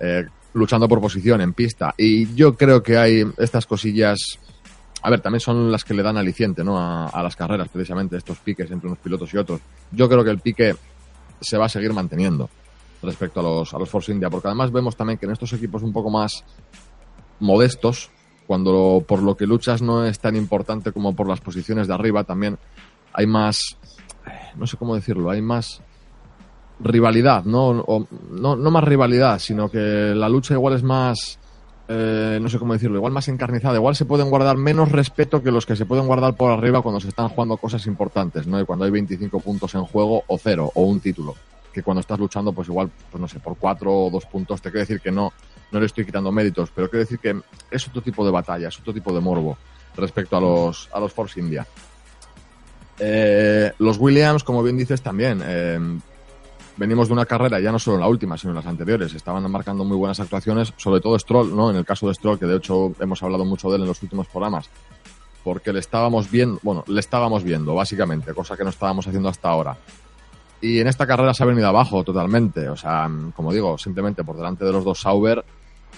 eh, 0.00 0.24
luchando 0.54 0.88
por 0.88 1.00
posición 1.00 1.40
en 1.40 1.52
pista. 1.52 1.94
Y 1.96 2.34
yo 2.34 2.56
creo 2.56 2.82
que 2.82 2.96
hay 2.96 3.24
estas 3.38 3.66
cosillas, 3.66 4.18
a 5.02 5.10
ver, 5.10 5.20
también 5.20 5.40
son 5.40 5.70
las 5.70 5.84
que 5.84 5.94
le 5.94 6.02
dan 6.02 6.16
aliciente, 6.16 6.64
¿no? 6.64 6.78
A, 6.78 7.06
a 7.06 7.22
las 7.22 7.36
carreras, 7.36 7.68
precisamente, 7.68 8.16
estos 8.16 8.38
piques 8.38 8.70
entre 8.70 8.88
unos 8.88 8.98
pilotos 8.98 9.32
y 9.34 9.36
otros. 9.36 9.60
Yo 9.92 10.08
creo 10.08 10.24
que 10.24 10.30
el 10.30 10.38
pique 10.38 10.74
se 11.40 11.56
va 11.56 11.66
a 11.66 11.68
seguir 11.68 11.92
manteniendo 11.92 12.48
respecto 13.02 13.40
a 13.40 13.42
los, 13.42 13.74
a 13.74 13.78
los 13.78 13.88
Force 13.88 14.12
India, 14.12 14.30
porque 14.30 14.48
además 14.48 14.72
vemos 14.72 14.96
también 14.96 15.18
que 15.18 15.26
en 15.26 15.32
estos 15.32 15.52
equipos 15.52 15.82
un 15.82 15.92
poco 15.92 16.10
más 16.10 16.44
modestos, 17.40 18.10
cuando 18.46 19.04
por 19.06 19.22
lo 19.22 19.36
que 19.36 19.46
luchas 19.46 19.82
no 19.82 20.04
es 20.04 20.18
tan 20.18 20.34
importante 20.34 20.92
como 20.92 21.14
por 21.14 21.28
las 21.28 21.40
posiciones 21.40 21.86
de 21.86 21.94
arriba, 21.94 22.24
también 22.24 22.58
hay 23.18 23.26
más, 23.26 23.76
no 24.54 24.68
sé 24.68 24.76
cómo 24.76 24.94
decirlo, 24.94 25.28
hay 25.28 25.42
más 25.42 25.82
rivalidad, 26.78 27.44
¿no? 27.44 28.06
No, 28.30 28.54
no 28.54 28.70
más 28.70 28.84
rivalidad, 28.84 29.40
sino 29.40 29.68
que 29.68 30.14
la 30.14 30.28
lucha 30.28 30.54
igual 30.54 30.74
es 30.74 30.84
más, 30.84 31.40
eh, 31.88 32.38
no 32.40 32.48
sé 32.48 32.60
cómo 32.60 32.74
decirlo, 32.74 32.96
igual 32.96 33.12
más 33.12 33.26
encarnizada, 33.26 33.74
igual 33.74 33.96
se 33.96 34.04
pueden 34.04 34.30
guardar 34.30 34.56
menos 34.56 34.92
respeto 34.92 35.42
que 35.42 35.50
los 35.50 35.66
que 35.66 35.74
se 35.74 35.84
pueden 35.84 36.06
guardar 36.06 36.36
por 36.36 36.52
arriba 36.52 36.80
cuando 36.80 37.00
se 37.00 37.08
están 37.08 37.28
jugando 37.28 37.56
cosas 37.56 37.84
importantes, 37.86 38.46
¿no? 38.46 38.60
Y 38.60 38.64
cuando 38.64 38.84
hay 38.84 38.92
25 38.92 39.40
puntos 39.40 39.74
en 39.74 39.82
juego 39.82 40.22
o 40.28 40.38
cero 40.38 40.70
o 40.76 40.82
un 40.82 41.00
título, 41.00 41.34
que 41.72 41.82
cuando 41.82 42.02
estás 42.02 42.20
luchando 42.20 42.52
pues 42.52 42.68
igual, 42.68 42.88
pues 43.10 43.20
no 43.20 43.26
sé, 43.26 43.40
por 43.40 43.56
cuatro 43.56 43.92
o 43.92 44.10
dos 44.10 44.26
puntos, 44.26 44.62
te 44.62 44.70
quiero 44.70 44.86
decir 44.86 45.00
que 45.00 45.10
no, 45.10 45.32
no 45.72 45.80
le 45.80 45.86
estoy 45.86 46.06
quitando 46.06 46.30
méritos, 46.30 46.70
pero 46.72 46.88
quiero 46.88 47.02
decir 47.02 47.18
que 47.18 47.36
es 47.68 47.88
otro 47.88 48.00
tipo 48.00 48.24
de 48.24 48.30
batalla, 48.30 48.68
es 48.68 48.78
otro 48.78 48.94
tipo 48.94 49.12
de 49.12 49.18
morbo 49.20 49.58
respecto 49.96 50.36
a 50.36 50.40
los, 50.40 50.88
a 50.92 51.00
los 51.00 51.12
Force 51.12 51.40
India. 51.40 51.66
Eh, 53.00 53.72
los 53.78 53.98
Williams, 53.98 54.44
como 54.44 54.62
bien 54.62 54.76
dices, 54.76 55.02
también. 55.02 55.42
eh, 55.44 55.78
venimos 56.78 57.08
de 57.08 57.14
una 57.14 57.26
carrera, 57.26 57.60
ya 57.60 57.72
no 57.72 57.78
solo 57.78 57.96
en 57.96 58.02
la 58.02 58.08
última, 58.08 58.38
sino 58.38 58.52
en 58.52 58.56
las 58.56 58.66
anteriores. 58.66 59.12
Estaban 59.12 59.50
marcando 59.50 59.84
muy 59.84 59.96
buenas 59.96 60.20
actuaciones, 60.20 60.72
sobre 60.76 61.00
todo 61.00 61.18
Stroll, 61.18 61.54
¿no? 61.54 61.70
En 61.70 61.76
el 61.76 61.84
caso 61.84 62.08
de 62.08 62.14
Stroll, 62.14 62.38
que 62.38 62.46
de 62.46 62.56
hecho 62.56 62.92
hemos 63.00 63.22
hablado 63.22 63.44
mucho 63.44 63.68
de 63.68 63.76
él 63.76 63.82
en 63.82 63.88
los 63.88 64.02
últimos 64.02 64.28
programas. 64.28 64.70
Porque 65.44 65.72
le 65.72 65.80
estábamos 65.80 66.30
viendo, 66.30 66.60
bueno, 66.62 66.84
le 66.86 67.00
estábamos 67.00 67.42
viendo, 67.42 67.74
básicamente, 67.74 68.32
cosa 68.32 68.56
que 68.56 68.64
no 68.64 68.70
estábamos 68.70 69.06
haciendo 69.06 69.28
hasta 69.28 69.48
ahora. 69.48 69.76
Y 70.60 70.80
en 70.80 70.88
esta 70.88 71.06
carrera 71.06 71.34
se 71.34 71.42
ha 71.42 71.46
venido 71.46 71.68
abajo 71.68 72.04
totalmente. 72.04 72.68
O 72.68 72.76
sea, 72.76 73.10
como 73.34 73.52
digo, 73.52 73.76
simplemente 73.78 74.24
por 74.24 74.36
delante 74.36 74.64
de 74.64 74.72
los 74.72 74.84
dos 74.84 75.00
Sauber 75.00 75.44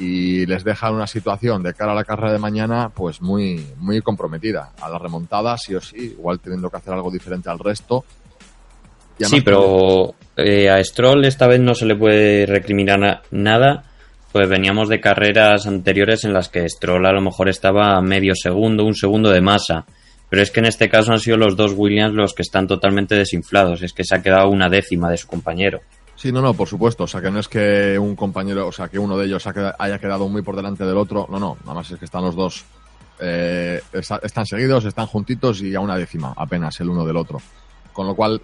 y 0.00 0.46
les 0.46 0.64
deja 0.64 0.90
una 0.90 1.06
situación 1.06 1.62
de 1.62 1.74
cara 1.74 1.92
a 1.92 1.94
la 1.94 2.04
carrera 2.04 2.32
de 2.32 2.38
mañana, 2.38 2.88
pues 2.88 3.20
muy, 3.22 3.64
muy 3.76 4.00
comprometida. 4.00 4.72
A 4.80 4.88
la 4.88 4.98
remontada, 4.98 5.56
sí 5.58 5.74
o 5.74 5.80
sí, 5.80 6.14
igual 6.18 6.40
teniendo 6.40 6.68
que 6.70 6.78
hacer 6.78 6.94
algo 6.94 7.10
diferente 7.10 7.50
al 7.50 7.58
resto. 7.58 8.04
Sí, 9.18 9.42
pero 9.42 10.14
eh, 10.36 10.70
a 10.70 10.82
Stroll 10.82 11.24
esta 11.26 11.46
vez 11.46 11.60
no 11.60 11.74
se 11.74 11.84
le 11.84 11.94
puede 11.94 12.46
recriminar 12.46 12.98
na- 12.98 13.22
nada, 13.30 13.84
pues 14.32 14.48
veníamos 14.48 14.88
de 14.88 15.00
carreras 15.00 15.66
anteriores 15.66 16.24
en 16.24 16.32
las 16.32 16.48
que 16.48 16.66
Stroll 16.66 17.04
a 17.04 17.12
lo 17.12 17.20
mejor 17.20 17.50
estaba 17.50 17.96
a 17.96 18.00
medio 18.00 18.32
segundo, 18.34 18.84
un 18.86 18.94
segundo 18.94 19.28
de 19.30 19.42
masa. 19.42 19.84
Pero 20.30 20.42
es 20.42 20.50
que 20.50 20.60
en 20.60 20.66
este 20.66 20.88
caso 20.88 21.12
han 21.12 21.18
sido 21.18 21.36
los 21.36 21.56
dos 21.56 21.72
Williams 21.76 22.14
los 22.14 22.32
que 22.34 22.42
están 22.42 22.66
totalmente 22.68 23.16
desinflados. 23.16 23.82
Es 23.82 23.92
que 23.92 24.04
se 24.04 24.14
ha 24.16 24.22
quedado 24.22 24.48
una 24.48 24.68
décima 24.70 25.10
de 25.10 25.16
su 25.18 25.26
compañero. 25.26 25.80
Sí, 26.20 26.32
no, 26.32 26.42
no, 26.42 26.52
por 26.52 26.68
supuesto. 26.68 27.04
O 27.04 27.06
sea, 27.06 27.22
que 27.22 27.30
no 27.30 27.38
es 27.38 27.48
que 27.48 27.98
un 27.98 28.14
compañero, 28.14 28.66
o 28.66 28.72
sea, 28.72 28.88
que 28.88 28.98
uno 28.98 29.16
de 29.16 29.24
ellos 29.24 29.42
haya 29.46 29.98
quedado 29.98 30.28
muy 30.28 30.42
por 30.42 30.54
delante 30.54 30.84
del 30.84 30.98
otro. 30.98 31.26
No, 31.30 31.40
no, 31.40 31.56
nada 31.62 31.72
más 31.72 31.90
es 31.90 31.98
que 31.98 32.04
están 32.04 32.22
los 32.22 32.36
dos, 32.36 32.62
eh, 33.20 33.80
están 33.90 34.44
seguidos, 34.44 34.84
están 34.84 35.06
juntitos 35.06 35.62
y 35.62 35.74
a 35.74 35.80
una 35.80 35.96
décima 35.96 36.34
apenas 36.36 36.78
el 36.80 36.90
uno 36.90 37.06
del 37.06 37.16
otro. 37.16 37.40
Con 37.94 38.06
lo 38.06 38.14
cual, 38.14 38.42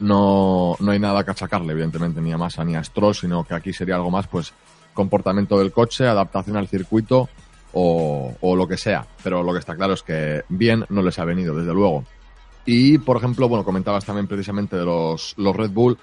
no, 0.00 0.74
no 0.80 0.90
hay 0.90 0.98
nada 0.98 1.22
que 1.22 1.32
achacarle, 1.32 1.74
evidentemente, 1.74 2.18
ni 2.22 2.32
a 2.32 2.38
Massa 2.38 2.64
ni 2.64 2.76
a 2.76 2.82
Stroll, 2.82 3.14
sino 3.14 3.44
que 3.44 3.52
aquí 3.52 3.74
sería 3.74 3.96
algo 3.96 4.10
más, 4.10 4.26
pues, 4.26 4.54
comportamiento 4.94 5.58
del 5.58 5.70
coche, 5.70 6.06
adaptación 6.06 6.56
al 6.56 6.68
circuito 6.68 7.28
o, 7.74 8.34
o 8.40 8.56
lo 8.56 8.66
que 8.66 8.78
sea. 8.78 9.06
Pero 9.22 9.42
lo 9.42 9.52
que 9.52 9.58
está 9.58 9.76
claro 9.76 9.92
es 9.92 10.02
que 10.02 10.44
bien 10.48 10.86
no 10.88 11.02
les 11.02 11.18
ha 11.18 11.26
venido, 11.26 11.54
desde 11.54 11.74
luego. 11.74 12.06
Y, 12.64 12.96
por 12.96 13.18
ejemplo, 13.18 13.50
bueno, 13.50 13.66
comentabas 13.66 14.06
también 14.06 14.26
precisamente 14.26 14.76
de 14.76 14.84
los, 14.86 15.34
los 15.36 15.54
Red 15.54 15.72
Bull, 15.72 15.98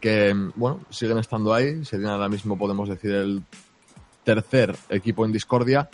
que, 0.00 0.34
bueno, 0.54 0.80
siguen 0.90 1.18
estando 1.18 1.52
ahí. 1.52 1.84
Serían 1.84 2.10
ahora 2.10 2.28
mismo, 2.28 2.58
podemos 2.58 2.88
decir, 2.88 3.12
el 3.12 3.42
tercer 4.24 4.76
equipo 4.88 5.24
en 5.24 5.32
discordia. 5.32 5.88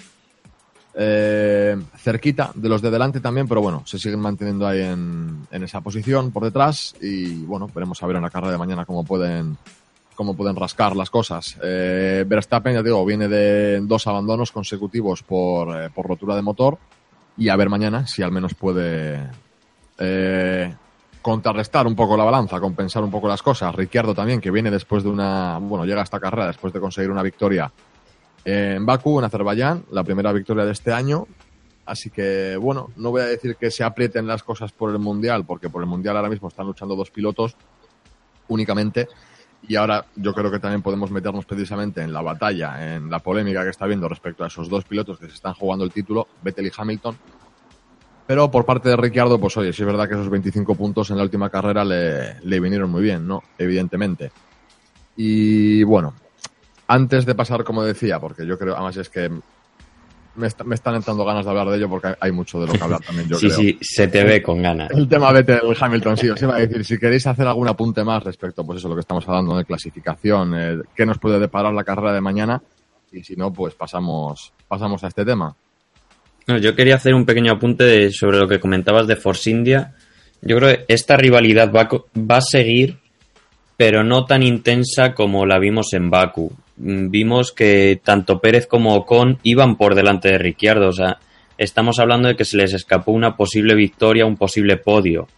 Eh, 0.96 1.76
cerquita 1.96 2.52
de 2.54 2.68
los 2.68 2.80
de 2.80 2.90
delante 2.90 3.18
también, 3.18 3.48
pero 3.48 3.60
bueno, 3.60 3.82
se 3.84 3.98
siguen 3.98 4.20
manteniendo 4.20 4.64
ahí 4.66 4.80
en, 4.80 5.46
en 5.50 5.64
esa 5.64 5.80
posición 5.80 6.30
por 6.30 6.44
detrás. 6.44 6.94
Y, 7.00 7.44
bueno, 7.44 7.68
veremos 7.74 8.02
a 8.02 8.06
ver 8.06 8.16
en 8.16 8.22
la 8.22 8.30
carrera 8.30 8.52
de 8.52 8.58
mañana 8.58 8.84
cómo 8.84 9.04
pueden 9.04 9.56
cómo 10.14 10.34
pueden 10.36 10.56
rascar 10.56 10.96
las 10.96 11.10
cosas. 11.10 11.58
Eh, 11.62 12.24
Verstappen, 12.26 12.74
ya 12.74 12.82
digo, 12.82 13.04
viene 13.04 13.28
de 13.28 13.80
dos 13.80 14.06
abandonos 14.06 14.52
consecutivos 14.52 15.22
por, 15.22 15.76
eh, 15.76 15.90
por 15.90 16.06
rotura 16.06 16.36
de 16.36 16.42
motor 16.42 16.78
y 17.36 17.48
a 17.48 17.56
ver 17.56 17.68
mañana 17.68 18.06
si 18.06 18.22
al 18.22 18.30
menos 18.30 18.54
puede 18.54 19.28
eh, 19.98 20.74
contrarrestar 21.24 21.86
un 21.86 21.96
poco 21.96 22.18
la 22.18 22.24
balanza, 22.24 22.60
compensar 22.60 23.02
un 23.02 23.10
poco 23.10 23.26
las 23.26 23.42
cosas. 23.42 23.74
Ricciardo 23.74 24.14
también, 24.14 24.42
que 24.42 24.50
viene 24.50 24.70
después 24.70 25.02
de 25.02 25.08
una, 25.08 25.56
bueno, 25.58 25.86
llega 25.86 26.02
a 26.02 26.04
esta 26.04 26.20
carrera 26.20 26.48
después 26.48 26.70
de 26.74 26.80
conseguir 26.80 27.10
una 27.10 27.22
victoria 27.22 27.72
en 28.44 28.84
Baku, 28.84 29.20
en 29.20 29.24
Azerbaiyán, 29.24 29.86
la 29.90 30.04
primera 30.04 30.34
victoria 30.34 30.66
de 30.66 30.72
este 30.72 30.92
año. 30.92 31.26
Así 31.86 32.10
que, 32.10 32.58
bueno, 32.60 32.90
no 32.96 33.10
voy 33.10 33.22
a 33.22 33.24
decir 33.24 33.56
que 33.56 33.70
se 33.70 33.82
aprieten 33.82 34.26
las 34.26 34.42
cosas 34.42 34.72
por 34.72 34.90
el 34.90 34.98
Mundial, 34.98 35.46
porque 35.46 35.70
por 35.70 35.82
el 35.82 35.88
Mundial 35.88 36.14
ahora 36.18 36.28
mismo 36.28 36.48
están 36.48 36.66
luchando 36.66 36.94
dos 36.94 37.10
pilotos 37.10 37.56
únicamente. 38.48 39.08
Y 39.66 39.76
ahora 39.76 40.04
yo 40.16 40.34
creo 40.34 40.50
que 40.50 40.58
también 40.58 40.82
podemos 40.82 41.10
meternos 41.10 41.46
precisamente 41.46 42.02
en 42.02 42.12
la 42.12 42.20
batalla, 42.20 42.96
en 42.96 43.08
la 43.08 43.20
polémica 43.20 43.64
que 43.64 43.70
está 43.70 43.86
habiendo 43.86 44.10
respecto 44.10 44.44
a 44.44 44.48
esos 44.48 44.68
dos 44.68 44.84
pilotos 44.84 45.18
que 45.18 45.28
se 45.28 45.36
están 45.36 45.54
jugando 45.54 45.86
el 45.86 45.90
título, 45.90 46.28
Vettel 46.42 46.66
y 46.66 46.72
Hamilton. 46.76 47.16
Pero 48.26 48.50
por 48.50 48.64
parte 48.64 48.88
de 48.88 48.96
Ricciardo, 48.96 49.38
pues 49.38 49.56
oye, 49.56 49.72
sí 49.72 49.82
es 49.82 49.86
verdad 49.86 50.08
que 50.08 50.14
esos 50.14 50.30
25 50.30 50.74
puntos 50.74 51.10
en 51.10 51.18
la 51.18 51.22
última 51.24 51.50
carrera 51.50 51.84
le, 51.84 52.40
le 52.40 52.60
vinieron 52.60 52.90
muy 52.90 53.02
bien, 53.02 53.26
¿no? 53.26 53.42
Evidentemente. 53.58 54.30
Y 55.16 55.82
bueno, 55.84 56.14
antes 56.88 57.26
de 57.26 57.34
pasar, 57.34 57.64
como 57.64 57.82
decía, 57.84 58.18
porque 58.18 58.46
yo 58.46 58.58
creo, 58.58 58.74
además 58.74 58.96
es 58.96 59.08
que 59.10 59.30
me, 60.36 60.46
est- 60.48 60.62
me 60.62 60.74
están 60.74 60.94
entrando 60.96 61.24
ganas 61.24 61.44
de 61.44 61.50
hablar 61.50 61.68
de 61.68 61.76
ello 61.76 61.88
porque 61.88 62.14
hay 62.18 62.32
mucho 62.32 62.60
de 62.60 62.66
lo 62.66 62.72
que 62.72 62.82
hablar 62.82 63.00
también, 63.02 63.28
yo 63.28 63.36
sí, 63.38 63.46
creo. 63.46 63.58
sí, 63.58 63.78
se 63.80 64.08
te 64.08 64.24
ve 64.24 64.42
con 64.42 64.62
ganas. 64.62 64.90
El 64.90 65.06
tema 65.08 65.30
Vettel 65.30 65.60
Hamilton, 65.78 66.16
sí, 66.16 66.28
os 66.30 66.42
iba 66.42 66.56
a 66.56 66.58
decir, 66.60 66.84
si 66.84 66.98
queréis 66.98 67.26
hacer 67.26 67.46
algún 67.46 67.68
apunte 67.68 68.02
más 68.04 68.22
respecto, 68.24 68.64
pues 68.66 68.78
eso, 68.78 68.88
lo 68.88 68.94
que 68.94 69.00
estamos 69.02 69.28
hablando 69.28 69.56
de 69.56 69.64
clasificación, 69.64 70.54
eh, 70.56 70.78
qué 70.96 71.06
nos 71.06 71.18
puede 71.18 71.38
deparar 71.38 71.72
la 71.72 71.84
carrera 71.84 72.12
de 72.12 72.20
mañana, 72.20 72.60
y 73.12 73.22
si 73.22 73.36
no, 73.36 73.52
pues 73.52 73.74
pasamos, 73.74 74.52
pasamos 74.66 75.04
a 75.04 75.08
este 75.08 75.24
tema. 75.24 75.54
No, 76.46 76.58
yo 76.58 76.74
quería 76.74 76.96
hacer 76.96 77.14
un 77.14 77.24
pequeño 77.24 77.52
apunte 77.52 78.10
sobre 78.10 78.38
lo 78.38 78.46
que 78.46 78.60
comentabas 78.60 79.06
de 79.06 79.16
Force 79.16 79.50
India. 79.50 79.94
Yo 80.42 80.56
creo 80.58 80.76
que 80.76 80.84
esta 80.88 81.16
rivalidad 81.16 81.72
va, 81.72 81.88
va 81.88 82.36
a 82.36 82.42
seguir, 82.42 82.98
pero 83.76 84.04
no 84.04 84.26
tan 84.26 84.42
intensa 84.42 85.14
como 85.14 85.46
la 85.46 85.58
vimos 85.58 85.94
en 85.94 86.10
Baku. 86.10 86.52
Mm, 86.76 87.10
Vimos 87.10 87.52
que 87.52 88.00
tanto 88.02 88.40
Pérez 88.40 88.66
como 88.66 88.94
Ocon 88.94 89.38
iban 89.42 89.76
por 89.76 89.94
delante 89.94 90.28
de 90.28 90.38
Ricciardo. 90.38 90.88
O 90.88 90.92
sea, 90.92 91.18
estamos 91.56 91.98
hablando 91.98 92.28
de 92.28 92.36
que 92.36 92.44
se 92.44 92.58
les 92.58 92.74
escapó 92.74 93.12
una 93.12 93.36
posible 93.36 93.74
victoria, 93.74 94.26
un 94.26 94.36
posible 94.36 94.76
podio. 94.76 95.28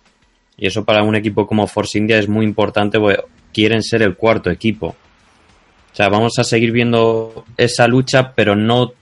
Y 0.58 0.66
eso 0.66 0.84
para 0.84 1.02
un 1.02 1.14
equipo 1.14 1.46
como 1.46 1.66
Force 1.66 1.98
India 1.98 2.18
es 2.18 2.28
muy 2.28 2.44
importante 2.44 2.98
porque 2.98 3.22
quieren 3.52 3.82
ser 3.82 4.02
el 4.02 4.16
cuarto 4.16 4.50
equipo. 4.50 4.88
O 4.88 5.96
sea, 5.96 6.08
vamos 6.08 6.38
a 6.38 6.44
seguir 6.44 6.72
viendo 6.72 7.44
esa 7.56 7.86
lucha, 7.86 8.32
pero 8.34 8.56
no 8.56 8.92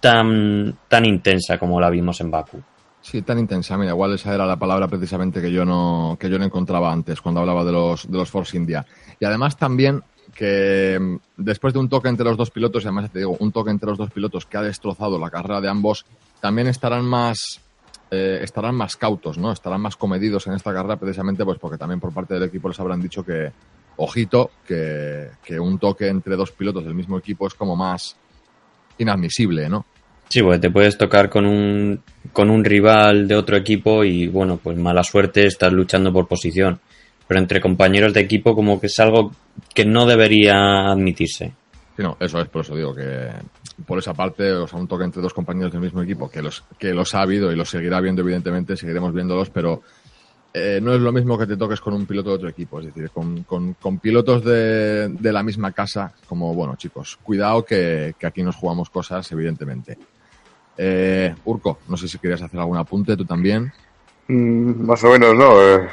tan, 0.00 0.76
tan 0.88 1.04
intensa 1.04 1.58
como 1.58 1.80
la 1.80 1.90
vimos 1.90 2.20
en 2.20 2.30
Baku. 2.30 2.62
Sí, 3.02 3.22
tan 3.22 3.38
intensa, 3.38 3.78
mira, 3.78 3.92
igual 3.92 4.14
esa 4.14 4.34
era 4.34 4.44
la 4.44 4.58
palabra 4.58 4.86
precisamente 4.86 5.40
que 5.40 5.50
yo 5.50 5.64
no, 5.64 6.16
que 6.20 6.28
yo 6.28 6.38
no 6.38 6.44
encontraba 6.44 6.92
antes 6.92 7.20
cuando 7.20 7.40
hablaba 7.40 7.64
de 7.64 7.72
los, 7.72 8.10
de 8.10 8.18
los 8.18 8.30
Force 8.30 8.56
India. 8.56 8.84
Y 9.18 9.24
además 9.24 9.56
también 9.56 10.02
que 10.34 10.98
mm, 11.00 11.16
después 11.38 11.72
de 11.72 11.80
un 11.80 11.88
toque 11.88 12.08
entre 12.08 12.26
los 12.26 12.36
dos 12.36 12.50
pilotos, 12.50 12.84
y 12.84 12.86
además 12.86 13.10
te 13.10 13.20
digo, 13.20 13.36
un 13.38 13.52
toque 13.52 13.70
entre 13.70 13.88
los 13.88 13.98
dos 13.98 14.10
pilotos 14.10 14.44
que 14.44 14.58
ha 14.58 14.62
destrozado 14.62 15.18
la 15.18 15.30
carrera 15.30 15.60
de 15.60 15.68
ambos, 15.68 16.04
también 16.40 16.68
estarán 16.68 17.04
más, 17.06 17.60
eh, 18.10 18.40
estarán 18.42 18.74
más 18.74 18.96
cautos, 18.96 19.38
¿no? 19.38 19.50
Estarán 19.50 19.80
más 19.80 19.96
comedidos 19.96 20.46
en 20.46 20.52
esta 20.52 20.72
carrera 20.72 20.96
precisamente 20.96 21.44
pues 21.44 21.58
porque 21.58 21.78
también 21.78 22.00
por 22.00 22.12
parte 22.12 22.34
del 22.34 22.44
equipo 22.44 22.68
les 22.68 22.78
habrán 22.80 23.00
dicho 23.00 23.24
que, 23.24 23.50
ojito, 23.96 24.50
que, 24.66 25.30
que 25.42 25.58
un 25.58 25.78
toque 25.78 26.08
entre 26.08 26.36
dos 26.36 26.52
pilotos 26.52 26.84
del 26.84 26.94
mismo 26.94 27.16
equipo 27.16 27.46
es 27.46 27.54
como 27.54 27.76
más 27.76 28.16
inadmisible, 29.00 29.68
¿no? 29.68 29.84
Sí, 30.28 30.42
porque 30.42 30.60
te 30.60 30.70
puedes 30.70 30.96
tocar 30.96 31.28
con 31.28 31.44
un, 31.44 32.00
con 32.32 32.50
un 32.50 32.64
rival 32.64 33.26
de 33.26 33.34
otro 33.34 33.56
equipo 33.56 34.04
y, 34.04 34.28
bueno, 34.28 34.60
pues 34.62 34.78
mala 34.78 35.02
suerte, 35.02 35.44
estás 35.46 35.72
luchando 35.72 36.12
por 36.12 36.28
posición. 36.28 36.78
Pero 37.26 37.40
entre 37.40 37.60
compañeros 37.60 38.14
de 38.14 38.20
equipo 38.20 38.54
como 38.54 38.80
que 38.80 38.86
es 38.86 38.98
algo 39.00 39.32
que 39.74 39.84
no 39.84 40.06
debería 40.06 40.90
admitirse. 40.90 41.52
Sí, 41.96 42.02
no, 42.02 42.16
eso 42.20 42.40
es, 42.40 42.48
por 42.48 42.62
eso 42.64 42.76
digo 42.76 42.94
que 42.94 43.28
por 43.86 43.98
esa 43.98 44.14
parte, 44.14 44.52
o 44.52 44.66
sea, 44.66 44.78
un 44.78 44.86
toque 44.86 45.04
entre 45.04 45.22
dos 45.22 45.34
compañeros 45.34 45.72
del 45.72 45.80
mismo 45.80 46.02
equipo, 46.02 46.30
que 46.30 46.42
los, 46.42 46.64
que 46.78 46.94
los 46.94 47.14
ha 47.14 47.22
habido 47.22 47.50
y 47.50 47.56
los 47.56 47.68
seguirá 47.68 48.00
viendo, 48.00 48.22
evidentemente, 48.22 48.76
seguiremos 48.76 49.12
viéndolos, 49.12 49.50
pero 49.50 49.82
eh, 50.52 50.80
no 50.82 50.92
es 50.94 51.00
lo 51.00 51.12
mismo 51.12 51.38
que 51.38 51.46
te 51.46 51.56
toques 51.56 51.80
con 51.80 51.94
un 51.94 52.06
piloto 52.06 52.30
de 52.30 52.36
otro 52.36 52.48
equipo, 52.48 52.80
es 52.80 52.86
decir, 52.86 53.10
con, 53.10 53.44
con, 53.44 53.98
pilotos 53.98 54.44
de, 54.44 55.08
de 55.08 55.32
la 55.32 55.42
misma 55.42 55.72
casa, 55.72 56.12
como, 56.28 56.52
bueno, 56.54 56.74
chicos, 56.76 57.18
cuidado 57.22 57.64
que, 57.64 58.14
que 58.18 58.26
aquí 58.26 58.42
nos 58.42 58.56
jugamos 58.56 58.90
cosas, 58.90 59.30
evidentemente. 59.32 59.96
Eh, 60.76 61.34
Urco, 61.44 61.78
no 61.88 61.96
sé 61.96 62.08
si 62.08 62.18
querías 62.18 62.42
hacer 62.42 62.58
algún 62.58 62.78
apunte, 62.78 63.16
tú 63.16 63.24
también. 63.24 63.72
Mm, 64.28 64.86
más 64.86 65.04
o 65.04 65.10
menos, 65.10 65.34
¿no? 65.36 65.62
Eh, 65.62 65.88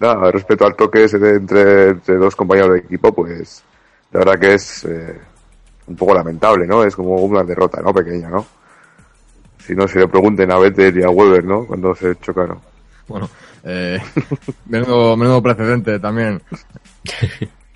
nada, 0.00 0.30
respecto 0.30 0.66
al 0.66 0.74
toque 0.74 1.04
entre 1.04 1.94
dos 2.16 2.34
compañeros 2.34 2.72
de 2.72 2.78
equipo, 2.80 3.12
pues 3.12 3.62
la 4.12 4.20
verdad 4.20 4.38
que 4.38 4.54
es 4.54 4.84
eh, 4.84 5.20
un 5.86 5.96
poco 5.96 6.14
lamentable, 6.14 6.66
¿no? 6.66 6.84
Es 6.84 6.96
como 6.96 7.16
una 7.16 7.44
derrota, 7.44 7.82
¿no? 7.82 7.92
Pequeña, 7.92 8.30
¿no? 8.30 8.46
Si 9.58 9.74
no, 9.74 9.86
se 9.86 9.98
le 9.98 10.08
pregunten 10.08 10.50
a 10.50 10.58
Vettel 10.58 10.98
y 10.98 11.02
a 11.02 11.10
Weber, 11.10 11.44
¿no? 11.44 11.66
Cuando 11.66 11.94
se 11.94 12.16
chocaron. 12.16 12.73
Bueno, 13.08 13.28
eh, 13.64 13.98
menudo, 14.66 15.16
menudo 15.16 15.42
precedente 15.42 15.98
también. 15.98 16.40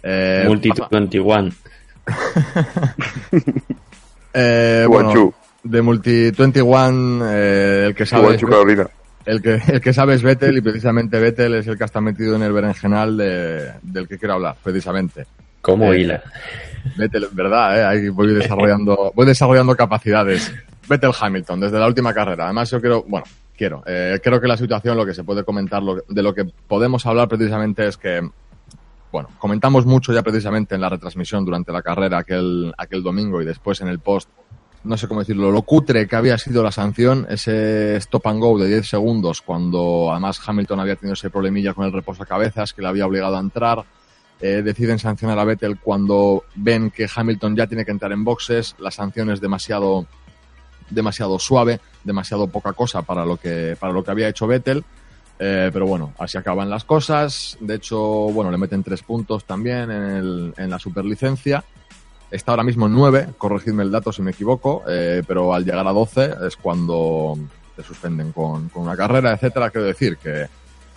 Eh, 0.01 0.45
Multi 0.47 0.69
pasa- 0.69 0.89
21. 0.93 1.51
Eh, 4.33 4.85
bueno, 4.89 5.35
de 5.63 5.83
Multi 5.83 6.31
21, 6.31 7.27
eh, 7.31 7.85
el 7.89 7.95
que 7.95 8.07
sabe 8.07 8.37
el 9.27 9.43
que, 9.43 9.61
el 9.67 9.81
que 9.81 9.93
sabe 9.93 10.15
es 10.15 10.23
Vettel 10.23 10.57
y 10.57 10.61
precisamente 10.63 11.19
Vettel 11.19 11.55
es 11.57 11.67
el 11.67 11.77
que 11.77 11.85
está 11.85 12.01
metido 12.01 12.37
en 12.37 12.43
el 12.43 12.53
berenjenal 12.53 13.17
de, 13.17 13.73
del 13.83 14.07
que 14.09 14.19
quiero 14.19 14.35
hablar, 14.35 14.57
precisamente. 14.63 15.27
Como 15.61 15.93
Eh, 15.93 16.01
hila. 16.01 16.23
Vettel, 16.97 17.29
verdad, 17.33 17.79
eh, 17.79 17.85
ahí 17.85 18.09
voy 18.09 18.33
desarrollando, 18.33 19.13
voy 19.15 19.27
desarrollando 19.27 19.75
capacidades. 19.77 20.55
Vettel 20.89 21.11
Hamilton, 21.21 21.61
desde 21.61 21.79
la 21.79 21.87
última 21.89 22.15
carrera. 22.15 22.45
Además, 22.45 22.71
yo 22.71 22.81
quiero, 22.81 23.03
bueno, 23.07 23.27
quiero, 23.59 23.83
eh, 23.87 24.21
creo 24.23 24.41
que 24.41 24.47
la 24.47 24.57
situación, 24.57 24.97
lo 24.97 25.05
que 25.05 25.13
se 25.13 25.25
puede 25.25 25.45
comentar, 25.45 25.83
lo, 25.83 25.97
de 26.09 26.23
lo 26.23 26.33
que 26.33 26.45
podemos 26.45 27.05
hablar 27.05 27.29
precisamente 27.29 27.87
es 27.87 27.97
que, 27.99 28.27
bueno, 29.13 29.29
comentamos 29.39 29.85
mucho 29.85 30.13
ya 30.15 30.23
precisamente 30.23 30.77
en 30.77 30.81
la 30.81 30.89
retransmisión 30.89 31.45
durante 31.45 31.73
la 31.73 31.83
carrera 31.83 32.19
aquel, 32.19 32.73
aquel 32.79 33.03
domingo 33.03 33.43
y 33.43 33.45
después 33.45 33.81
en 33.81 33.89
el 33.89 33.99
post, 33.99 34.31
no 34.85 34.97
sé 34.97 35.09
cómo 35.09 35.21
decirlo, 35.21 35.51
lo 35.51 35.63
cutre 35.63 36.07
que 36.07 36.17
había 36.17 36.39
sido 36.39 36.63
la 36.63 36.71
sanción, 36.71 37.27
ese 37.29 37.97
stop 37.97 38.29
and 38.29 38.41
go 38.41 38.59
de 38.59 38.69
10 38.69 38.89
segundos, 38.89 39.43
cuando 39.43 40.09
además 40.13 40.41
Hamilton 40.47 40.81
había 40.81 40.97
tenido 40.97 41.15
ese 41.15 41.29
problemilla 41.29 41.75
con 41.75 41.85
el 41.85 41.93
reposacabezas 41.93 42.73
que 42.73 42.83
le 42.83 42.89
había 42.89 43.07
obligado 43.07 43.37
a 43.37 43.41
entrar. 43.41 43.85
Eh, 44.41 44.63
deciden 44.63 45.01
sancionar 45.01 45.37
a 45.41 45.45
Vettel 45.45 45.81
cuando 45.81 46.45
ven 46.55 46.93
que 46.93 47.09
Hamilton 47.13 47.57
ya 47.57 47.67
tiene 47.67 47.85
que 47.85 47.91
entrar 47.91 48.13
en 48.13 48.23
boxes, 48.23 48.77
la 48.79 48.93
sanción 48.93 49.31
es 49.31 49.41
demasiado 49.41 50.07
demasiado 50.91 51.39
suave, 51.39 51.81
demasiado 52.05 52.47
poca 52.49 52.73
cosa 52.73 53.03
para 53.03 53.25
lo 53.25 53.37
que 53.37 53.77
para 53.79 53.93
lo 53.93 54.03
que 54.05 54.11
había 54.11 54.29
hecho 54.29 54.47
Vettel. 54.47 54.85
Eh, 55.41 55.71
pero 55.73 55.87
bueno, 55.87 56.15
así 56.19 56.37
acaban 56.37 56.69
las 56.69 56.85
cosas. 56.85 57.57
De 57.61 57.77
hecho, 57.77 57.99
bueno, 57.99 58.51
le 58.51 58.59
meten 58.59 58.83
tres 58.83 59.03
puntos 59.03 59.45
también 59.45 59.91
en, 59.91 60.03
el, 60.03 60.55
en 60.57 60.71
la 60.71 60.79
superlicencia. 60.79 61.65
Está 62.31 62.53
ahora 62.53 62.65
mismo 62.65 62.87
en 62.87 62.93
nueve, 62.93 63.29
corregidme 63.39 63.85
el 63.85 63.91
dato 63.91 64.13
si 64.13 64.21
me 64.21 64.33
equivoco, 64.33 64.83
eh, 64.87 65.23
pero 65.27 65.55
al 65.55 65.65
llegar 65.65 65.87
a 65.87 65.93
12 65.93 66.35
es 66.47 66.57
cuando 66.57 67.39
te 67.75 67.83
suspenden 67.83 68.33
con, 68.33 68.71
una 68.75 68.97
carrera, 68.97 69.33
etcétera. 69.33 69.71
Quiero 69.71 69.87
decir 69.87 70.19
que 70.19 70.47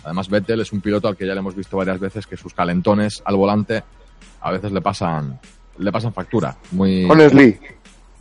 además 0.03 0.27
Vettel 0.27 0.59
es 0.59 0.73
un 0.73 0.81
piloto 0.81 1.07
al 1.07 1.15
que 1.15 1.25
ya 1.25 1.33
le 1.33 1.39
hemos 1.39 1.55
visto 1.55 1.77
varias 1.77 1.99
veces 1.99 2.27
que 2.27 2.35
sus 2.35 2.53
calentones 2.53 3.21
al 3.23 3.37
volante 3.37 3.81
a 4.41 4.51
veces 4.51 4.71
le 4.73 4.81
pasan 4.81 5.39
le 5.77 5.91
pasan 5.91 6.13
factura. 6.13 6.57
Muy, 6.71 7.05
Honestly. 7.05 7.57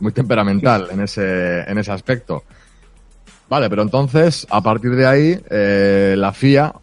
Muy 0.01 0.11
temperamental 0.11 0.87
en 0.91 1.01
ese, 1.01 1.61
en 1.61 1.77
ese 1.77 1.91
aspecto. 1.91 2.43
Vale, 3.49 3.69
pero 3.69 3.81
entonces, 3.81 4.47
a 4.49 4.61
partir 4.61 4.95
de 4.95 5.05
ahí, 5.05 5.39
eh, 5.49 6.15
la 6.17 6.31
FIA 6.31 6.73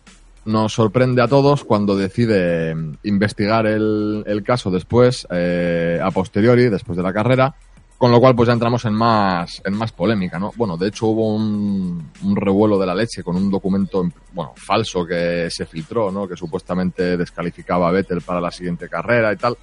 nos 0.44 0.72
sorprende 0.72 1.20
a 1.20 1.28
todos 1.28 1.64
cuando 1.64 1.96
decide 1.96 2.74
investigar 3.02 3.66
el, 3.66 4.22
el 4.26 4.42
caso 4.42 4.70
después, 4.70 5.26
eh, 5.31 6.00
a 6.02 6.11
posteriori, 6.11 6.68
después 6.68 6.96
de 6.96 7.02
la 7.02 7.12
carrera, 7.12 7.54
Con 7.98 8.12
lo 8.12 8.20
cual, 8.20 8.37
pues 8.37 8.46
ya 8.46 8.52
entramos 8.52 8.85
en 8.85 8.94
más, 8.94 9.61
en 9.64 9.74
más 9.74 9.90
polémica, 9.90 10.38
¿no? 10.38 10.52
Bueno, 10.54 10.76
de 10.76 10.87
hecho 10.87 11.07
hubo 11.07 11.35
un, 11.35 12.12
un 12.22 12.37
revuelo 12.37 12.78
de 12.78 12.87
la 12.87 12.94
leche 12.94 13.24
con 13.24 13.35
un 13.35 13.50
documento, 13.50 14.09
bueno, 14.33 14.52
falso 14.54 15.04
que 15.04 15.48
se 15.50 15.66
filtró, 15.66 16.12
¿no? 16.12 16.28
Que 16.28 16.37
supuestamente 16.37 17.16
descalificaba 17.16 17.88
a 17.88 17.90
Vettel 17.90 18.20
para 18.20 18.40
la 18.40 18.52
siguiente 18.52 18.88
carrera 18.88 19.33
y 19.33 19.37
tal. 19.37 19.57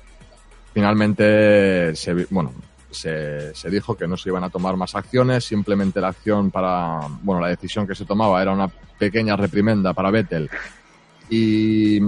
Finalmente, 0.74 1.96
se, 1.96 2.28
bueno, 2.30 2.52
se, 2.96 3.70
dijo 3.70 3.96
que 3.96 4.08
no 4.08 4.18
se 4.18 4.30
iban 4.30 4.44
a 4.44 4.50
tomar 4.50 4.76
más 4.78 4.96
acciones, 4.96 5.44
simplemente 5.46 6.02
la 6.02 6.10
acción 6.10 6.52
para, 6.52 7.00
bueno, 7.22 7.42
la 7.42 7.50
decisión 7.50 7.86
que 7.88 7.96
se 7.96 8.06
tomaba 8.06 8.42
era 8.42 8.52
una 8.52 8.68
pequeña 8.68 9.36
reprimenda 9.36 9.94
para 9.94 10.12
Vettel 10.12 10.50
y 11.30 12.00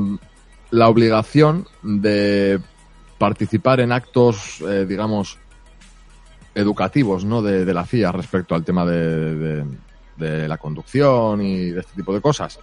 la 0.71 0.87
obligación 0.89 1.67
de 1.81 2.59
participar 3.17 3.79
en 3.79 3.91
actos, 3.91 4.61
eh, 4.61 4.85
digamos, 4.87 5.37
educativos 6.55 7.23
¿no? 7.25 7.41
de, 7.41 7.65
de 7.65 7.73
la 7.73 7.85
FIA 7.85 8.11
respecto 8.11 8.55
al 8.55 8.63
tema 8.63 8.85
de, 8.85 9.35
de- 9.35 9.65
de 10.17 10.47
la 10.47 10.57
conducción 10.57 11.43
y 11.43 11.69
de 11.69 11.79
este 11.81 11.93
tipo 11.97 12.11
de 12.11 12.21
cosas. 12.21 12.59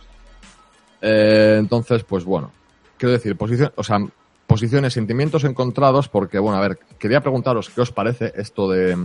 Eh, 1.00 1.54
entonces, 1.58 2.02
pues 2.02 2.24
bueno, 2.24 2.50
quiero 2.98 3.12
decir, 3.12 3.36
posición, 3.36 3.72
o 3.76 3.84
sea, 3.84 3.98
posiciones, 4.46 4.92
sentimientos 4.92 5.44
encontrados, 5.44 6.08
porque, 6.08 6.38
bueno, 6.38 6.58
a 6.58 6.60
ver, 6.60 6.78
quería 6.98 7.20
preguntaros 7.20 7.70
qué 7.70 7.80
os 7.80 7.92
parece 7.92 8.32
esto 8.36 8.68
de, 8.68 8.96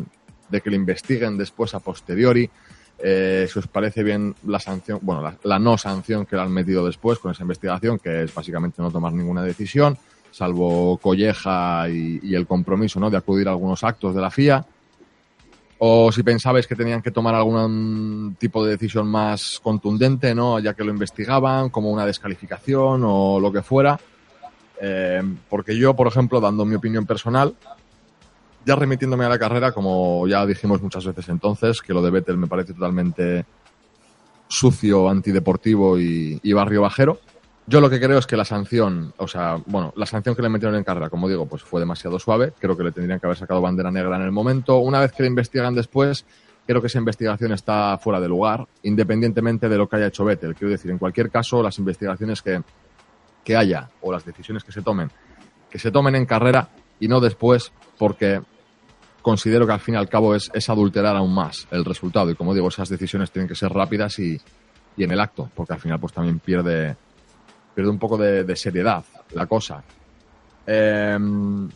que 0.52 0.70
le 0.70 0.76
investiguen 0.76 1.38
después 1.38 1.74
a 1.74 1.80
posteriori, 1.80 2.50
eh, 3.02 3.48
si 3.52 3.60
os 3.60 3.68
parece 3.68 4.04
bien 4.04 4.36
la 4.46 4.60
sanción, 4.60 5.00
bueno, 5.02 5.22
la, 5.22 5.38
la 5.44 5.60
no 5.60 5.78
sanción 5.78 6.26
que 6.26 6.36
le 6.36 6.42
han 6.42 6.52
metido 6.52 6.86
después 6.86 7.18
con 7.20 7.32
esa 7.32 7.44
investigación, 7.44 7.98
que 7.98 8.24
es 8.24 8.34
básicamente 8.34 8.82
no 8.82 8.92
tomar 8.92 9.14
ninguna 9.14 9.42
decisión, 9.42 9.98
salvo 10.32 10.98
colleja 10.98 11.88
y, 11.90 12.20
y 12.22 12.36
el 12.36 12.46
compromiso 12.46 13.00
¿no? 13.00 13.10
de 13.10 13.18
acudir 13.18 13.48
a 13.48 13.52
algunos 13.52 13.84
actos 13.84 14.14
de 14.14 14.22
la 14.22 14.30
FIA. 14.30 14.66
O 15.82 16.12
si 16.12 16.24
pensabais 16.24 16.68
que 16.68 16.76
tenían 16.76 17.02
que 17.02 17.10
tomar 17.10 17.34
algún 17.36 18.36
tipo 18.38 18.66
de 18.66 18.72
decisión 18.72 19.08
más 19.08 19.62
contundente, 19.64 20.36
¿no? 20.36 20.60
ya 20.60 20.74
que 20.74 20.84
lo 20.84 20.92
investigaban, 20.92 21.70
como 21.70 21.90
una 21.90 22.06
descalificación 22.06 23.02
o 23.06 23.40
lo 23.40 23.50
que 23.50 23.62
fuera. 23.62 23.98
Eh, 24.82 25.22
porque 25.50 25.78
yo, 25.78 25.96
por 25.96 26.08
ejemplo, 26.08 26.40
dando 26.40 26.66
mi 26.66 26.76
opinión 26.76 27.06
personal, 27.06 27.56
ya 28.66 28.76
remitiéndome 28.76 29.26
a 29.26 29.30
la 29.30 29.40
carrera, 29.40 29.72
como 29.72 30.28
ya 30.28 30.46
dijimos 30.46 30.82
muchas 30.82 31.06
veces 31.06 31.30
entonces, 31.30 31.82
que 31.82 31.94
lo 31.94 32.02
de 32.02 32.12
Vettel 32.12 32.38
me 32.38 32.48
parece 32.48 32.74
totalmente 32.74 33.46
sucio, 34.48 35.10
antideportivo 35.10 36.00
y, 36.00 36.40
y 36.42 36.54
barrio 36.54 36.82
bajero. 36.82 37.20
Yo 37.68 37.82
lo 37.82 37.90
que 37.90 38.00
creo 38.00 38.18
es 38.18 38.26
que 38.26 38.36
la 38.36 38.46
sanción, 38.46 39.14
o 39.18 39.28
sea, 39.28 39.62
bueno, 39.68 39.94
la 39.96 40.08
sanción 40.08 40.36
que 40.36 40.42
le 40.42 40.50
metieron 40.50 40.76
en 40.76 40.84
carrera, 40.84 41.10
como 41.10 41.30
digo, 41.30 41.46
pues 41.46 41.62
fue 41.62 41.80
demasiado 41.80 42.18
suave. 42.18 42.52
Creo 42.60 42.76
que 42.76 42.84
le 42.84 42.92
tendrían 42.92 43.20
que 43.20 43.28
haber 43.28 43.38
sacado 43.38 43.62
bandera 43.62 43.92
negra 43.92 44.16
en 44.16 44.24
el 44.24 44.32
momento. 44.32 44.80
Una 44.80 45.00
vez 45.00 45.12
que 45.12 45.22
le 45.22 45.30
investigan 45.30 45.76
después, 45.76 46.26
creo 46.66 46.82
que 46.82 46.88
esa 46.88 46.98
investigación 46.98 47.52
está 47.52 48.00
fuera 48.00 48.20
de 48.20 48.28
lugar, 48.28 48.68
independientemente 48.82 49.70
de 49.70 49.78
lo 49.78 49.88
que 49.88 49.98
haya 49.98 50.08
hecho 50.08 50.26
Vettel. 50.26 50.56
Quiero 50.56 50.72
decir, 50.72 50.90
en 50.90 50.98
cualquier 50.98 51.30
caso, 51.30 51.62
las 51.62 51.78
investigaciones 51.78 52.42
que, 52.42 52.62
que 53.50 53.58
haya 53.58 53.90
o 54.02 54.12
las 54.12 54.24
decisiones 54.24 54.64
que 54.64 54.72
se 54.72 54.84
tomen, 54.84 55.10
que 55.72 55.80
se 55.80 55.90
tomen 55.90 56.14
en 56.14 56.28
carrera 56.28 56.70
y 57.00 57.08
no 57.08 57.20
después, 57.20 57.72
porque 57.98 58.42
considero 59.24 59.66
que 59.66 59.74
al 59.74 59.80
fin 59.80 59.96
y 59.96 59.98
al 59.98 60.08
cabo 60.08 60.36
es, 60.36 60.52
es 60.54 60.70
adulterar 60.70 61.16
aún 61.16 61.34
más 61.34 61.68
el 61.72 61.84
resultado. 61.84 62.30
Y 62.30 62.36
como 62.36 62.54
digo, 62.54 62.68
esas 62.68 62.90
decisiones 62.90 63.32
tienen 63.32 63.48
que 63.48 63.56
ser 63.56 63.72
rápidas 63.72 64.20
y, 64.20 64.40
y 64.96 65.04
en 65.04 65.10
el 65.10 65.20
acto, 65.20 65.50
porque 65.56 65.74
al 65.74 65.80
final 65.80 66.00
pues 66.00 66.14
también 66.14 66.38
pierde, 66.38 66.96
pierde 67.74 67.90
un 67.90 67.98
poco 67.98 68.18
de, 68.20 68.56
seriedad 68.56 69.04
la 69.32 69.48
cosa. 69.48 69.84
Em, 70.68 71.68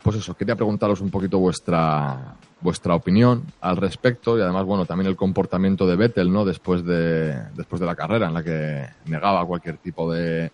pues 0.00 0.18
eso, 0.18 0.36
quería 0.36 0.54
preguntaros 0.54 1.00
un 1.00 1.10
poquito 1.10 1.40
vuestra 1.40 2.36
vuestra 2.60 2.94
opinión 2.94 3.42
al 3.60 3.76
respecto 3.76 4.38
y 4.38 4.40
además 4.40 4.64
bueno 4.64 4.84
también 4.84 5.08
el 5.08 5.16
comportamiento 5.16 5.86
de 5.86 5.94
Vettel 5.94 6.32
no 6.32 6.44
después 6.44 6.84
de 6.84 7.40
después 7.54 7.78
de 7.78 7.86
la 7.86 7.94
carrera 7.94 8.26
en 8.26 8.34
la 8.34 8.42
que 8.42 8.84
negaba 9.06 9.46
cualquier 9.46 9.76
tipo 9.76 10.12
de 10.12 10.50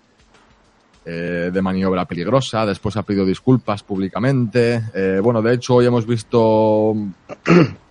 eh, 1.05 1.51
de 1.53 1.63
maniobra 1.63 2.05
peligrosa 2.07 2.65
después 2.65 2.97
ha 2.97 3.03
pedido 3.03 3.27
disculpas 3.27 3.83
públicamente 3.83 4.83
Eh, 4.95 5.21
bueno 5.23 5.43
de 5.43 5.55
hecho 5.55 5.75
hoy 5.77 5.87
hemos 5.87 6.07
visto 6.07 6.95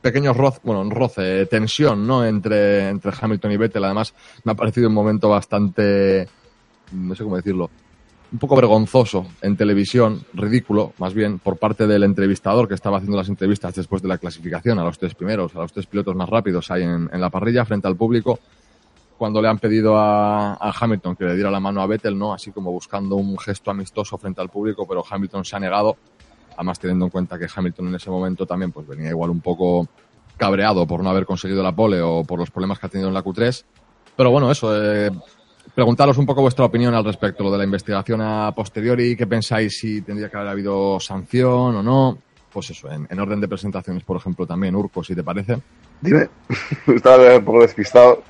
pequeños 0.00 0.36
roce, 0.36 0.60
bueno, 0.62 0.80
un 0.80 0.90
roce, 0.90 1.46
tensión, 1.46 2.06
¿no? 2.06 2.24
Entre, 2.24 2.88
entre 2.88 3.12
Hamilton 3.20 3.52
y 3.52 3.56
Vettel. 3.56 3.84
Además, 3.84 4.14
me 4.44 4.52
ha 4.52 4.54
parecido 4.54 4.88
un 4.88 4.94
momento 4.94 5.28
bastante, 5.28 6.28
no 6.92 7.14
sé 7.14 7.24
cómo 7.24 7.36
decirlo, 7.36 7.70
un 8.30 8.38
poco 8.38 8.56
vergonzoso 8.56 9.26
en 9.40 9.56
televisión, 9.56 10.22
ridículo, 10.34 10.92
más 10.98 11.14
bien, 11.14 11.38
por 11.38 11.56
parte 11.56 11.86
del 11.86 12.04
entrevistador 12.04 12.68
que 12.68 12.74
estaba 12.74 12.98
haciendo 12.98 13.16
las 13.16 13.28
entrevistas 13.28 13.74
después 13.74 14.02
de 14.02 14.08
la 14.08 14.18
clasificación 14.18 14.78
a 14.78 14.84
los 14.84 14.98
tres 14.98 15.14
primeros, 15.14 15.54
a 15.56 15.60
los 15.60 15.72
tres 15.72 15.86
pilotos 15.86 16.14
más 16.14 16.28
rápidos 16.28 16.70
ahí 16.70 16.82
en, 16.82 17.08
en 17.12 17.20
la 17.20 17.30
parrilla 17.30 17.64
frente 17.64 17.88
al 17.88 17.96
público, 17.96 18.38
cuando 19.18 19.42
le 19.42 19.48
han 19.48 19.58
pedido 19.58 19.98
a, 19.98 20.56
Hamilton 20.80 21.16
que 21.16 21.24
le 21.24 21.34
diera 21.34 21.50
la 21.50 21.60
mano 21.60 21.82
a 21.82 21.86
Vettel, 21.86 22.16
¿no? 22.16 22.32
Así 22.32 22.52
como 22.52 22.70
buscando 22.70 23.16
un 23.16 23.38
gesto 23.38 23.70
amistoso 23.70 24.16
frente 24.16 24.40
al 24.40 24.48
público, 24.48 24.86
pero 24.86 25.04
Hamilton 25.08 25.44
se 25.44 25.56
ha 25.56 25.60
negado 25.60 25.96
además 26.58 26.80
teniendo 26.80 27.04
en 27.04 27.10
cuenta 27.10 27.38
que 27.38 27.46
Hamilton 27.54 27.88
en 27.88 27.94
ese 27.94 28.10
momento 28.10 28.44
también 28.44 28.72
pues 28.72 28.84
venía 28.84 29.10
igual 29.10 29.30
un 29.30 29.40
poco 29.40 29.86
cabreado 30.36 30.86
por 30.88 31.04
no 31.04 31.10
haber 31.10 31.24
conseguido 31.24 31.62
la 31.62 31.70
pole 31.70 32.00
o 32.00 32.24
por 32.24 32.40
los 32.40 32.50
problemas 32.50 32.80
que 32.80 32.86
ha 32.86 32.88
tenido 32.88 33.08
en 33.08 33.14
la 33.14 33.22
Q3. 33.22 33.64
Pero 34.16 34.32
bueno, 34.32 34.50
eso, 34.50 34.74
eh, 34.74 35.08
preguntaros 35.72 36.18
un 36.18 36.26
poco 36.26 36.42
vuestra 36.42 36.64
opinión 36.64 36.94
al 36.94 37.04
respecto, 37.04 37.44
lo 37.44 37.52
de 37.52 37.58
la 37.58 37.64
investigación 37.64 38.20
a 38.22 38.52
posteriori, 38.52 39.16
qué 39.16 39.28
pensáis 39.28 39.78
si 39.78 40.02
tendría 40.02 40.28
que 40.28 40.36
haber 40.36 40.48
habido 40.48 40.98
sanción 40.98 41.76
o 41.76 41.82
no. 41.82 42.18
Pues 42.52 42.70
eso, 42.70 42.90
en, 42.90 43.06
en 43.08 43.20
orden 43.20 43.40
de 43.40 43.46
presentaciones, 43.46 44.02
por 44.02 44.16
ejemplo, 44.16 44.44
también, 44.44 44.74
Urco, 44.74 45.04
si 45.04 45.14
te 45.14 45.22
parece. 45.22 45.58
Dime, 46.00 46.28
estaba 46.88 47.36
un 47.36 47.44
poco 47.44 47.62
despistado. 47.62 48.24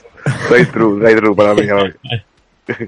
Right 0.50 0.70
through, 0.70 1.00
right 1.02 1.16
through 1.18 1.36
para 1.36 1.54
mí 1.54 1.62
eso. 2.68 2.86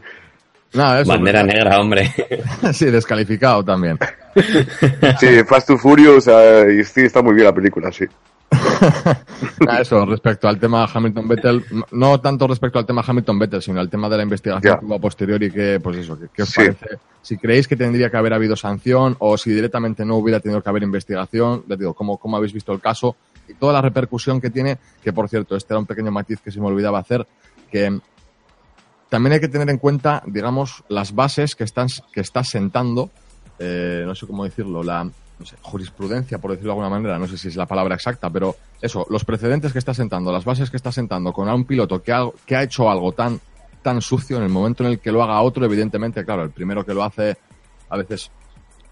Bandera 1.06 1.42
negra, 1.42 1.80
hombre. 1.80 2.12
sí, 2.72 2.86
descalificado 2.86 3.64
también. 3.64 3.98
Sí, 5.18 5.26
Fast 5.46 5.66
to 5.68 5.78
Furious, 5.78 6.28
eh, 6.28 6.78
y 6.80 6.84
sí, 6.84 7.00
está 7.02 7.22
muy 7.22 7.34
bien 7.34 7.46
la 7.46 7.54
película, 7.54 7.90
sí. 7.90 8.04
Eso, 9.80 10.04
respecto 10.06 10.48
al 10.48 10.58
tema 10.58 10.84
Hamilton-Vettel, 10.92 11.64
no- 11.70 11.86
no 11.92 12.20
tanto 12.20 12.46
respecto 12.48 12.78
al 12.78 12.86
tema 12.86 13.02
Hamilton-Vettel, 13.06 13.62
sino 13.62 13.80
al 13.80 13.88
tema 13.88 14.08
de 14.08 14.16
la 14.16 14.22
investigación 14.24 14.78
que 14.78 14.84
hubo 14.86 14.94
a 14.96 14.98
posteriori, 14.98 15.50
que, 15.50 15.78
pues 15.80 15.98
eso, 15.98 16.18
que, 16.18 16.26
¿qué 16.34 16.42
os 16.42 16.48
Sí. 16.50 16.60
parece? 16.62 16.98
Si 17.22 17.36
creéis 17.36 17.68
que 17.68 17.76
tendría 17.76 18.10
que 18.10 18.16
haber 18.16 18.32
habido 18.32 18.56
sanción 18.56 19.14
o 19.20 19.36
si 19.38 19.50
directamente 19.52 20.04
no 20.04 20.16
hubiera 20.16 20.40
tenido 20.40 20.62
que 20.62 20.68
haber 20.68 20.82
investigación, 20.82 21.62
les 21.68 21.78
digo, 21.78 21.94
¿cómo, 21.94 22.16
cómo 22.18 22.36
habéis 22.36 22.52
visto 22.52 22.72
el 22.72 22.80
caso? 22.80 23.14
Y 23.50 23.54
toda 23.54 23.72
la 23.72 23.82
repercusión 23.82 24.40
que 24.40 24.50
tiene, 24.50 24.78
que 25.02 25.12
por 25.12 25.28
cierto, 25.28 25.56
este 25.56 25.74
era 25.74 25.80
un 25.80 25.86
pequeño 25.86 26.10
matiz 26.10 26.40
que 26.40 26.50
se 26.50 26.60
me 26.60 26.66
olvidaba 26.66 26.98
hacer, 26.98 27.26
que 27.70 28.00
también 29.08 29.34
hay 29.34 29.40
que 29.40 29.48
tener 29.48 29.68
en 29.68 29.78
cuenta, 29.78 30.22
digamos, 30.26 30.84
las 30.88 31.14
bases 31.14 31.54
que, 31.54 31.64
están, 31.64 31.88
que 32.12 32.20
está 32.20 32.44
sentando, 32.44 33.10
eh, 33.58 34.04
no 34.06 34.14
sé 34.14 34.26
cómo 34.26 34.44
decirlo, 34.44 34.82
la 34.82 35.04
no 35.04 35.46
sé, 35.46 35.56
jurisprudencia, 35.62 36.38
por 36.38 36.52
decirlo 36.52 36.74
de 36.74 36.80
alguna 36.80 36.90
manera, 36.90 37.18
no 37.18 37.26
sé 37.26 37.38
si 37.38 37.48
es 37.48 37.56
la 37.56 37.66
palabra 37.66 37.94
exacta, 37.94 38.30
pero 38.30 38.54
eso, 38.80 39.06
los 39.08 39.24
precedentes 39.24 39.72
que 39.72 39.78
está 39.78 39.94
sentando, 39.94 40.30
las 40.30 40.44
bases 40.44 40.70
que 40.70 40.76
está 40.76 40.92
sentando 40.92 41.32
con 41.32 41.48
a 41.48 41.54
un 41.54 41.64
piloto 41.64 42.02
que 42.02 42.12
ha, 42.12 42.24
que 42.46 42.54
ha 42.54 42.62
hecho 42.62 42.90
algo 42.90 43.12
tan, 43.12 43.40
tan 43.82 44.00
sucio 44.00 44.36
en 44.36 44.44
el 44.44 44.48
momento 44.50 44.84
en 44.84 44.90
el 44.90 45.00
que 45.00 45.10
lo 45.10 45.22
haga 45.22 45.40
otro, 45.40 45.64
evidentemente, 45.64 46.24
claro, 46.24 46.44
el 46.44 46.50
primero 46.50 46.84
que 46.84 46.94
lo 46.94 47.02
hace 47.02 47.36
a 47.88 47.96
veces, 47.96 48.30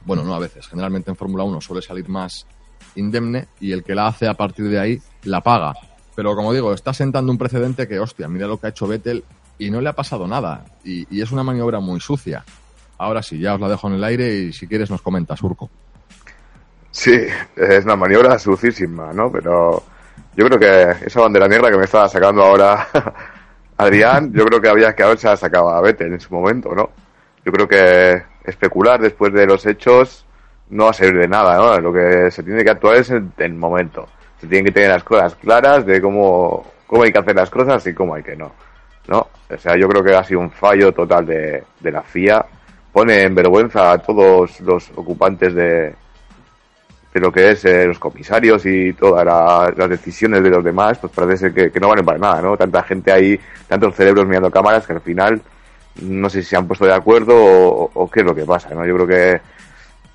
bueno, 0.05 0.25
no 0.25 0.35
a 0.35 0.39
veces, 0.39 0.67
generalmente 0.67 1.11
en 1.11 1.17
Fórmula 1.17 1.45
1 1.45 1.61
suele 1.61 1.83
salir 1.83 2.09
más 2.09 2.47
indemne 2.95 3.49
y 3.61 3.73
el 3.73 3.83
que 3.83 3.95
la 3.95 4.07
hace 4.07 4.29
a 4.29 4.35
partir 4.35 4.69
de 4.69 4.79
ahí 4.79 5.01
la 5.25 5.41
paga. 5.41 5.75
Pero 6.15 6.35
como 6.35 6.53
digo, 6.53 6.73
está 6.73 6.93
sentando 6.93 7.31
un 7.31 7.39
precedente 7.39 7.87
que, 7.87 8.01
hostia, 8.01 8.29
mira 8.29 8.47
lo 8.47 8.59
que 8.59 8.67
ha 8.67 8.71
hecho 8.71 8.89
Vettel 8.89 9.25
y 9.59 9.71
no 9.71 9.81
le 9.81 9.89
ha 9.89 9.93
pasado 9.93 10.27
nada. 10.27 10.65
Y, 10.85 11.21
es 11.21 11.31
una 11.31 11.43
maniobra 11.43 11.81
muy 11.81 12.01
sucia. 12.01 12.45
Ahora 12.99 13.23
sí, 13.23 13.39
ya 13.39 13.55
os 13.55 13.61
la 13.61 13.69
dejo 13.69 13.89
en 13.89 13.95
el 13.95 14.05
aire 14.05 14.35
y 14.35 14.53
si 14.53 14.67
quieres 14.67 14.91
nos 14.91 15.03
comentas, 15.03 15.41
Urco. 15.43 15.71
Sí, 16.91 17.17
es 17.55 17.85
una 17.85 17.95
maniobra 17.95 18.39
sucísima, 18.39 19.13
¿no? 19.13 19.31
Pero 19.31 19.83
yo 20.35 20.47
creo 20.47 20.59
que 20.59 21.07
esa 21.07 21.21
bandera 21.21 21.47
negra 21.47 21.71
que 21.71 21.79
me 21.79 21.85
estaba 21.85 22.09
sacando 22.09 22.43
ahora 22.43 22.89
Adrián, 23.77 24.33
yo 24.33 24.45
creo 24.45 24.61
que 24.61 24.69
había 24.69 24.97
que 24.97 25.05
haberse 25.05 25.37
sacado 25.37 25.71
a 25.71 25.81
Vettel 25.81 26.13
en 26.13 26.21
su 26.21 26.35
momento, 26.35 26.75
¿no? 26.75 26.91
Yo 27.45 27.53
creo 27.53 27.69
que 27.69 28.23
especular 28.45 29.01
después 29.01 29.33
de 29.33 29.47
los 29.47 29.65
hechos 29.67 30.27
no 30.71 30.85
va 30.85 30.91
a 30.91 30.95
servir 30.95 31.21
de 31.23 31.29
nada, 31.29 31.57
¿no? 31.57 31.81
Lo 31.81 31.93
que 31.93 32.31
se 32.31 32.43
tiene 32.43 32.63
que 32.65 32.71
actuar 32.71 32.97
es 32.97 33.11
en 33.11 33.33
el 33.39 33.55
momento. 33.55 34.07
Se 34.41 34.47
tienen 34.47 34.67
que 34.67 34.73
tener 34.73 34.91
las 34.91 35.05
cosas 35.05 35.35
claras 35.35 35.85
de 35.87 36.01
cómo, 36.01 36.65
cómo 36.87 37.03
hay 37.03 37.13
que 37.13 37.19
hacer 37.19 37.35
las 37.35 37.51
cosas 37.51 37.87
y 37.87 37.95
cómo 37.95 38.15
hay 38.15 38.23
que 38.23 38.37
no. 38.37 38.53
¿No? 39.09 39.27
O 39.51 39.59
sea, 39.59 39.77
yo 39.77 39.89
creo 39.89 40.05
que 40.05 40.15
ha 40.15 40.23
sido 40.23 40.41
un 40.41 40.51
fallo 40.51 40.93
total 40.93 41.25
de, 41.27 41.65
de 41.81 41.91
la 41.91 42.03
FIA. 42.03 42.45
Pone 42.93 43.23
en 43.23 43.35
vergüenza 43.35 43.93
a 43.93 43.99
todos 43.99 44.61
los 44.61 44.91
ocupantes 44.95 45.55
de, 45.55 45.95
de 47.15 47.21
lo 47.21 47.33
que 47.33 47.51
es 47.53 47.65
eh, 47.65 47.87
los 47.87 47.99
comisarios 47.99 48.67
y 48.67 48.93
todas 48.93 49.25
la- 49.25 49.73
las 49.75 49.89
decisiones 49.89 50.43
de 50.43 50.51
los 50.51 50.63
demás, 50.63 50.99
pues 50.99 51.13
parece 51.15 51.53
que, 51.55 51.71
que 51.71 51.81
no 51.81 51.89
valen 51.89 52.05
para 52.05 52.19
nada, 52.19 52.43
¿no? 52.43 52.57
Tanta 52.57 52.83
gente 52.83 53.11
ahí, 53.11 53.39
tantos 53.67 53.95
cerebros 53.95 54.27
mirando 54.27 54.51
cámaras 54.51 54.87
que 54.87 54.93
al 54.93 55.01
final 55.01 55.41
no 56.03 56.29
sé 56.31 56.43
si 56.43 56.51
se 56.51 56.57
han 56.57 56.67
puesto 56.69 56.85
de 56.85 56.93
acuerdo 56.95 57.35
o, 57.35 57.91
o 57.95 58.11
qué 58.11 58.21
es 58.21 58.27
lo 58.27 58.35
que 58.35 58.45
pasa, 58.45 58.71
¿no? 58.75 58.85
Yo 58.87 58.95
creo 58.95 59.07
que 59.07 59.41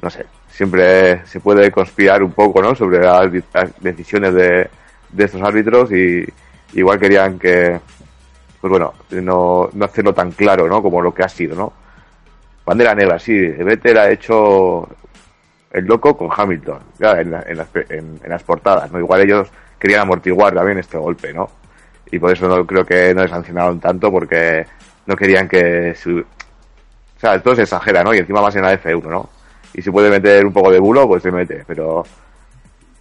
no 0.02 0.10
sé, 0.10 0.26
siempre 0.54 1.26
se 1.26 1.39
puede 1.39 1.72
conspirar 1.72 2.22
un 2.24 2.32
poco, 2.32 2.62
¿no? 2.62 2.76
Sobre 2.76 3.00
las, 3.00 3.28
las 3.54 3.72
decisiones 3.82 4.34
de, 4.36 4.70
de 5.12 5.24
estos 5.26 5.42
árbitros 5.42 5.92
y 5.92 6.26
igual 6.74 7.00
querían 7.00 7.39
que, 7.39 7.80
pues 8.62 8.70
bueno, 8.72 8.94
no, 9.12 9.70
no 9.74 9.86
hacerlo 9.86 10.13
tan 10.13 10.32
claro, 10.32 10.68
¿no? 10.68 10.82
Como 10.82 11.02
lo 11.02 11.13
que 11.13 11.24
ha 11.24 11.30
sido, 11.30 11.56
¿no? 11.56 11.74
Bandera 12.66 12.96
negra, 12.96 13.20
sí, 13.20 13.34
Vettel 13.38 13.98
ha 13.98 14.10
hecho 14.12 14.88
el 15.72 15.86
loco 15.86 16.16
con 16.16 16.30
Hamilton, 16.36 16.80
ya, 17.00 17.20
en, 17.20 17.32
la- 17.32 17.44
en 17.48 17.58
las, 17.58 17.68
en- 17.89 18.20
en 18.24 18.30
las 18.30 18.44
portadas, 18.44 18.92
¿no? 18.92 19.00
Igual 19.00 19.22
ellos 19.22 19.50
querían 19.80 20.02
amortiguar 20.02 20.54
también 20.54 20.78
este 20.78 20.98
golpe, 20.98 21.34
¿no? 21.34 21.50
Y 22.12 22.20
por 22.20 22.32
eso 22.32 22.48
no 22.48 22.66
creo 22.66 22.86
que 22.86 23.13
no 23.16 23.24
le 23.24 23.28
sancionaron 23.28 23.80
tanto 23.80 24.12
porque 24.12 24.66
no 25.08 25.16
querían 25.16 25.48
que. 25.50 25.96
O 26.06 27.20
sea, 27.20 27.42
todo 27.42 27.56
se 27.56 27.63
exagera, 27.63 28.04
¿no? 28.04 28.13
Y 28.13 28.20
encima 28.20 28.42
más 28.42 28.56
en 28.56 28.62
la 28.63 28.74
F1, 28.74 29.10
¿no? 29.10 29.30
Y 29.73 29.81
si 29.81 29.91
puede 29.91 30.09
meter 30.09 30.45
un 30.45 30.53
poco 30.53 30.71
de 30.71 30.79
bulo, 30.79 31.07
pues 31.07 31.23
se 31.23 31.31
mete, 31.31 31.63
pero... 31.67 32.03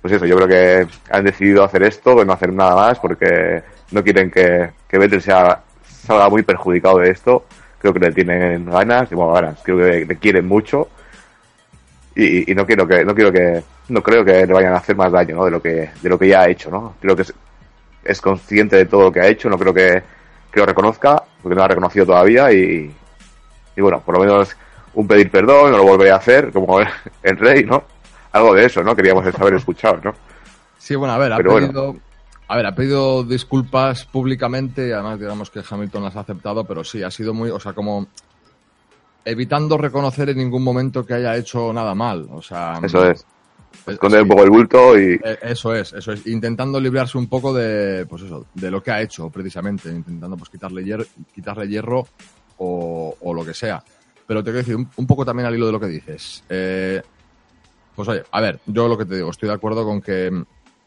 Pues 0.00 0.14
eso, 0.14 0.26
yo 0.26 0.34
creo 0.34 0.48
que 0.48 0.86
han 1.10 1.24
decidido 1.24 1.62
hacer 1.62 1.84
esto, 1.84 2.24
no 2.24 2.32
hacer 2.32 2.52
nada 2.52 2.74
más, 2.74 2.98
porque 2.98 3.62
no 3.92 4.02
quieren 4.02 4.32
que, 4.32 4.70
que 4.88 4.98
Vettel 4.98 5.22
sea, 5.22 5.60
salga 5.84 6.28
muy 6.28 6.42
perjudicado 6.42 6.98
de 6.98 7.10
esto. 7.10 7.44
Creo 7.78 7.92
que 7.92 8.00
le 8.00 8.10
tienen 8.10 8.64
ganas, 8.64 9.12
y 9.12 9.14
bueno, 9.14 9.32
ganas, 9.32 9.60
creo 9.62 9.78
que 9.78 10.04
le 10.04 10.16
quieren 10.16 10.48
mucho 10.48 10.88
y, 12.14 12.54
no 12.54 12.66
quiero 12.66 12.86
que 12.86 13.04
no 13.04 13.14
quiero 13.14 13.32
que 13.32 13.62
no 13.88 14.02
creo 14.02 14.24
que 14.24 14.46
le 14.46 14.52
vayan 14.52 14.74
a 14.74 14.78
hacer 14.78 14.96
más 14.96 15.10
daño 15.10 15.36
¿no? 15.36 15.44
de 15.44 15.50
lo 15.50 15.62
que 15.62 15.90
de 16.00 16.08
lo 16.08 16.18
que 16.18 16.28
ya 16.28 16.42
ha 16.42 16.48
hecho 16.48 16.70
no 16.70 16.94
creo 17.00 17.16
que 17.16 17.22
es, 17.22 17.34
es 18.04 18.20
consciente 18.20 18.76
de 18.76 18.86
todo 18.86 19.04
lo 19.04 19.12
que 19.12 19.20
ha 19.20 19.26
hecho 19.26 19.48
no 19.48 19.58
creo 19.58 19.72
que, 19.72 20.02
que 20.50 20.60
lo 20.60 20.66
reconozca 20.66 21.22
porque 21.42 21.54
no 21.54 21.60
lo 21.60 21.64
ha 21.64 21.68
reconocido 21.68 22.06
todavía 22.06 22.52
y 22.52 22.92
bueno 23.76 24.00
por 24.00 24.14
lo 24.14 24.20
menos 24.20 24.56
un 24.94 25.06
pedir 25.06 25.30
perdón 25.30 25.72
no 25.72 25.78
lo 25.78 25.84
volveré 25.84 26.10
a 26.10 26.16
hacer 26.16 26.52
como 26.52 26.80
el, 27.22 27.36
rey 27.38 27.64
no 27.64 27.82
algo 28.32 28.54
de 28.54 28.66
eso 28.66 28.82
no 28.82 28.94
queríamos 28.96 29.24
haber 29.38 29.54
escuchado 29.54 29.98
no 30.02 30.14
Sí, 30.78 30.96
bueno, 30.96 31.14
a 31.14 31.18
ver, 31.18 31.32
ha 31.32 31.36
Pero 31.36 31.52
bueno. 31.52 31.68
pedido, 31.68 31.96
a 32.48 32.56
ver, 32.56 32.66
ha 32.66 32.74
pedido 32.74 33.22
disculpas 33.22 34.04
públicamente 34.06 34.88
y 34.88 34.92
además 34.92 35.20
digamos 35.20 35.48
que 35.48 35.62
Hamilton 35.68 36.02
las 36.02 36.16
ha 36.16 36.20
aceptado, 36.20 36.64
pero 36.66 36.82
sí, 36.82 37.02
ha 37.04 37.10
sido 37.10 37.32
muy, 37.32 37.50
o 37.50 37.60
sea, 37.60 37.72
como 37.72 38.08
evitando 39.24 39.78
reconocer 39.78 40.30
en 40.30 40.38
ningún 40.38 40.64
momento 40.64 41.04
que 41.06 41.14
haya 41.14 41.36
hecho 41.36 41.72
nada 41.72 41.94
mal, 41.94 42.26
o 42.30 42.42
sea, 42.42 42.80
eso 42.82 43.10
es. 43.10 43.24
eh, 43.86 43.92
esconder 43.92 44.22
sí, 44.22 44.22
un 44.22 44.28
poco 44.28 44.42
el 44.44 44.50
bulto 44.50 44.98
y 44.98 45.20
eh, 45.24 45.38
eso 45.42 45.74
es, 45.74 45.92
eso 45.92 46.12
es, 46.12 46.26
intentando 46.26 46.80
librarse 46.80 47.18
un 47.18 47.28
poco 47.28 47.52
de, 47.54 48.06
pues 48.06 48.22
eso, 48.22 48.46
de 48.54 48.70
lo 48.70 48.82
que 48.82 48.90
ha 48.90 49.00
hecho 49.02 49.30
precisamente, 49.30 49.88
intentando 49.90 50.36
pues 50.36 50.50
quitarle, 50.50 50.82
hier- 50.84 51.06
quitarle 51.32 51.68
hierro 51.68 52.06
o, 52.58 53.16
o 53.20 53.34
lo 53.34 53.44
que 53.44 53.54
sea. 53.54 53.82
Pero 54.26 54.42
te 54.42 54.50
quiero 54.50 54.58
decir, 54.58 54.76
un, 54.76 55.06
poco 55.06 55.24
también 55.24 55.46
al 55.46 55.54
hilo 55.54 55.66
de 55.66 55.72
lo 55.72 55.80
que 55.80 55.86
dices. 55.86 56.44
Eh, 56.48 57.02
pues 57.94 58.08
oye, 58.08 58.22
a 58.30 58.40
ver, 58.40 58.60
yo 58.66 58.88
lo 58.88 58.96
que 58.96 59.04
te 59.04 59.16
digo, 59.16 59.30
estoy 59.30 59.48
de 59.48 59.54
acuerdo 59.54 59.84
con 59.84 60.00
que 60.00 60.30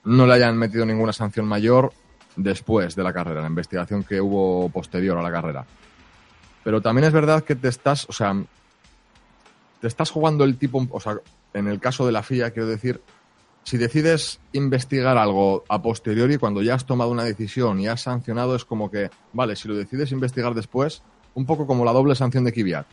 no 0.05 0.25
le 0.25 0.33
hayan 0.33 0.57
metido 0.57 0.85
ninguna 0.85 1.13
sanción 1.13 1.45
mayor 1.45 1.91
después 2.35 2.95
de 2.95 3.03
la 3.03 3.13
carrera, 3.13 3.41
la 3.41 3.47
investigación 3.47 4.03
que 4.03 4.21
hubo 4.21 4.69
posterior 4.69 5.17
a 5.17 5.21
la 5.21 5.31
carrera. 5.31 5.65
Pero 6.63 6.81
también 6.81 7.05
es 7.05 7.13
verdad 7.13 7.43
que 7.43 7.55
te 7.55 7.67
estás, 7.67 8.07
o 8.09 8.13
sea, 8.13 8.35
te 9.81 9.87
estás 9.87 10.09
jugando 10.09 10.43
el 10.43 10.57
tipo, 10.57 10.85
o 10.89 10.99
sea, 10.99 11.17
en 11.53 11.67
el 11.67 11.79
caso 11.79 12.05
de 12.05 12.11
la 12.11 12.23
FIA, 12.23 12.51
quiero 12.51 12.67
decir, 12.67 13.01
si 13.63 13.77
decides 13.77 14.39
investigar 14.51 15.17
algo 15.17 15.63
a 15.69 15.81
posteriori, 15.81 16.37
cuando 16.37 16.61
ya 16.61 16.75
has 16.75 16.85
tomado 16.85 17.09
una 17.09 17.23
decisión 17.23 17.79
y 17.79 17.87
has 17.87 18.01
sancionado, 18.01 18.55
es 18.55 18.65
como 18.65 18.91
que, 18.91 19.09
vale, 19.33 19.55
si 19.55 19.67
lo 19.67 19.75
decides 19.75 20.11
investigar 20.11 20.53
después, 20.53 21.01
un 21.33 21.45
poco 21.45 21.65
como 21.65 21.85
la 21.85 21.91
doble 21.91 22.15
sanción 22.15 22.43
de 22.43 22.53
Kvyat. 22.53 22.85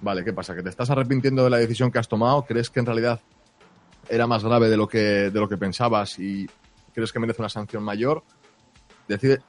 Vale, 0.00 0.24
¿qué 0.24 0.32
pasa? 0.32 0.54
¿Que 0.54 0.62
te 0.62 0.68
estás 0.68 0.90
arrepintiendo 0.90 1.44
de 1.44 1.50
la 1.50 1.56
decisión 1.56 1.90
que 1.90 1.98
has 1.98 2.08
tomado? 2.08 2.44
¿Crees 2.44 2.70
que 2.70 2.80
en 2.80 2.86
realidad 2.86 3.20
era 4.08 4.26
más 4.26 4.44
grave 4.44 4.68
de 4.68 4.76
lo 4.76 4.86
que, 4.86 5.30
de 5.30 5.40
lo 5.40 5.48
que 5.48 5.56
pensabas 5.56 6.18
y 6.18 6.48
crees 6.94 7.12
que 7.12 7.18
merece 7.18 7.42
una 7.42 7.48
sanción 7.48 7.82
mayor? 7.82 8.22
Decide, 9.08 9.40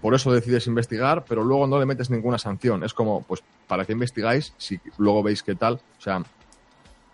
por 0.00 0.14
eso 0.14 0.32
decides 0.32 0.66
investigar, 0.66 1.24
pero 1.28 1.44
luego 1.44 1.66
no 1.66 1.78
le 1.78 1.86
metes 1.86 2.10
ninguna 2.10 2.38
sanción. 2.38 2.82
Es 2.82 2.94
como, 2.94 3.22
pues, 3.22 3.42
¿para 3.68 3.84
qué 3.84 3.92
investigáis 3.92 4.52
si 4.56 4.80
luego 4.98 5.22
veis 5.22 5.42
qué 5.42 5.54
tal? 5.54 5.74
O 5.74 6.00
sea, 6.00 6.22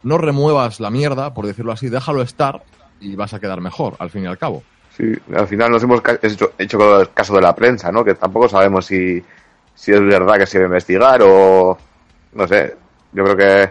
no 0.02 0.18
remuevas 0.18 0.80
la 0.80 0.90
mierda, 0.90 1.34
por 1.34 1.46
decirlo 1.46 1.72
así, 1.72 1.88
déjalo 1.88 2.22
estar 2.22 2.62
y 3.00 3.16
vas 3.16 3.34
a 3.34 3.40
quedar 3.40 3.60
mejor, 3.60 3.96
al 3.98 4.10
fin 4.10 4.24
y 4.24 4.26
al 4.26 4.38
cabo. 4.38 4.62
Sí, 4.96 5.12
al 5.34 5.46
final 5.46 5.70
nos 5.70 5.82
hemos 5.82 6.02
hecho, 6.22 6.52
hecho 6.58 6.78
con 6.78 7.00
el 7.00 7.10
caso 7.10 7.34
de 7.34 7.42
la 7.42 7.54
prensa, 7.54 7.92
¿no? 7.92 8.04
Que 8.04 8.14
tampoco 8.14 8.48
sabemos 8.48 8.86
si, 8.86 9.22
si 9.74 9.92
es 9.92 10.00
verdad 10.00 10.38
que 10.38 10.46
se 10.46 10.58
debe 10.58 10.68
investigar 10.68 11.20
o 11.22 11.78
no 12.32 12.46
sé. 12.46 12.76
Yo 13.12 13.24
creo 13.24 13.36
que 13.36 13.70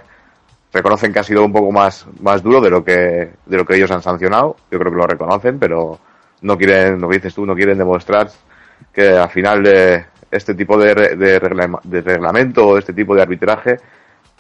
reconocen 0.74 1.14
que 1.14 1.20
ha 1.20 1.24
sido 1.24 1.44
un 1.44 1.54
poco 1.54 1.72
más, 1.72 2.06
más 2.20 2.44
duro 2.44 2.62
de 2.62 2.70
lo 2.70 2.84
que 2.84 3.30
de 3.46 3.58
lo 3.58 3.66
que 3.66 3.76
ellos 3.76 3.92
han 3.92 4.02
sancionado. 4.02 4.58
Yo 4.72 4.80
creo 4.80 4.92
que 4.92 4.98
lo 4.98 5.08
reconocen, 5.08 5.60
pero 5.60 6.00
no 6.42 6.58
quieren, 6.58 7.02
lo 7.02 7.10
que 7.10 7.16
dices 7.16 7.34
tú, 7.34 7.46
no 7.46 7.56
quieren 7.56 7.78
demostrar 7.78 8.30
que 8.94 9.10
al 9.10 9.30
final 9.30 9.64
de 9.64 10.06
este 10.32 10.54
tipo 10.54 10.78
de, 10.78 10.94
de, 10.94 11.40
de 11.84 12.02
reglamento 12.02 12.68
o 12.68 12.78
este 12.78 12.94
tipo 12.94 13.16
de 13.16 13.22
arbitraje, 13.22 13.78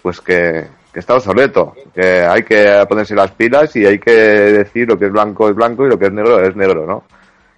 pues 0.01 0.21
que, 0.21 0.65
que 0.93 0.99
está 0.99 1.15
obsoleto, 1.15 1.75
que 1.93 2.21
hay 2.21 2.43
que 2.43 2.85
ponerse 2.87 3.15
las 3.15 3.31
pilas 3.31 3.75
y 3.75 3.85
hay 3.85 3.99
que 3.99 4.11
decir 4.11 4.87
lo 4.87 4.97
que 4.97 5.05
es 5.05 5.11
blanco 5.11 5.49
es 5.49 5.55
blanco 5.55 5.85
y 5.85 5.89
lo 5.89 5.99
que 5.99 6.05
es 6.05 6.11
negro 6.11 6.39
es 6.41 6.55
negro, 6.55 6.85
¿no? 6.85 7.03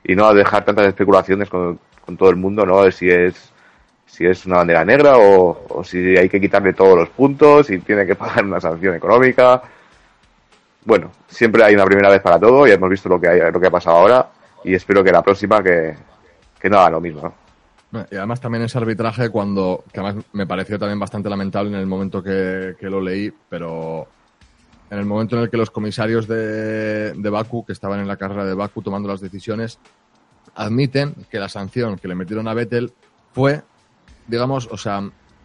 Y 0.03 0.15
no 0.15 0.33
dejar 0.33 0.65
tantas 0.65 0.87
especulaciones 0.87 1.49
con, 1.49 1.79
con 2.05 2.17
todo 2.17 2.29
el 2.29 2.35
mundo, 2.35 2.65
¿no? 2.65 2.83
De 2.83 2.91
si 2.91 3.09
es 3.09 3.50
si 4.11 4.25
es 4.25 4.45
una 4.45 4.57
bandera 4.57 4.83
negra 4.83 5.13
o, 5.17 5.81
si 5.85 6.17
hay 6.17 6.27
que 6.27 6.41
quitarle 6.41 6.73
todos 6.73 6.97
los 6.97 7.09
puntos 7.09 7.69
y 7.69 7.79
tiene 7.79 8.05
que 8.05 8.15
pagar 8.15 8.43
una 8.43 8.59
sanción 8.59 8.93
económica. 8.93 9.61
Bueno, 10.83 11.11
siempre 11.29 11.63
hay 11.63 11.75
una 11.75 11.85
primera 11.85 12.09
vez 12.09 12.21
para 12.21 12.37
todo, 12.37 12.67
ya 12.67 12.73
hemos 12.73 12.89
visto 12.89 13.07
lo 13.07 13.21
que, 13.21 13.29
hay, 13.29 13.51
lo 13.51 13.59
que 13.59 13.67
ha 13.67 13.71
pasado 13.71 13.97
ahora 13.97 14.27
y 14.65 14.75
espero 14.75 15.01
que 15.01 15.13
la 15.13 15.21
próxima 15.21 15.63
que, 15.63 15.95
que 16.59 16.69
no 16.69 16.79
haga 16.79 16.89
lo 16.89 17.01
mismo, 17.01 17.33
¿no? 17.91 18.05
Y 18.11 18.15
además 18.15 18.41
también 18.41 18.63
ese 18.63 18.77
arbitraje 18.77 19.29
cuando, 19.29 19.83
que 19.93 19.99
además 19.99 20.25
me 20.33 20.45
pareció 20.45 20.77
también 20.77 20.99
bastante 20.99 21.29
lamentable 21.29 21.71
en 21.71 21.77
el 21.77 21.87
momento 21.87 22.21
que, 22.21 22.75
que 22.79 22.89
lo 22.89 22.99
leí, 22.99 23.33
pero 23.49 24.07
en 24.89 24.97
el 24.97 25.05
momento 25.05 25.37
en 25.37 25.43
el 25.43 25.49
que 25.49 25.57
los 25.57 25.71
comisarios 25.71 26.27
de, 26.27 27.13
de 27.13 27.29
Baku, 27.29 27.65
que 27.65 27.73
estaban 27.73 27.99
en 28.01 28.07
la 28.07 28.17
carrera 28.17 28.45
de 28.45 28.53
Baku 28.53 28.81
tomando 28.81 29.07
las 29.07 29.21
decisiones, 29.21 29.79
admiten 30.55 31.15
que 31.29 31.39
la 31.39 31.47
sanción 31.47 31.97
que 31.97 32.07
le 32.07 32.15
metieron 32.15 32.47
a 32.47 32.53
Vettel 32.53 32.93
fue, 33.33 33.61
digamos, 34.31 34.67
o 34.71 34.77
sea, 34.77 35.01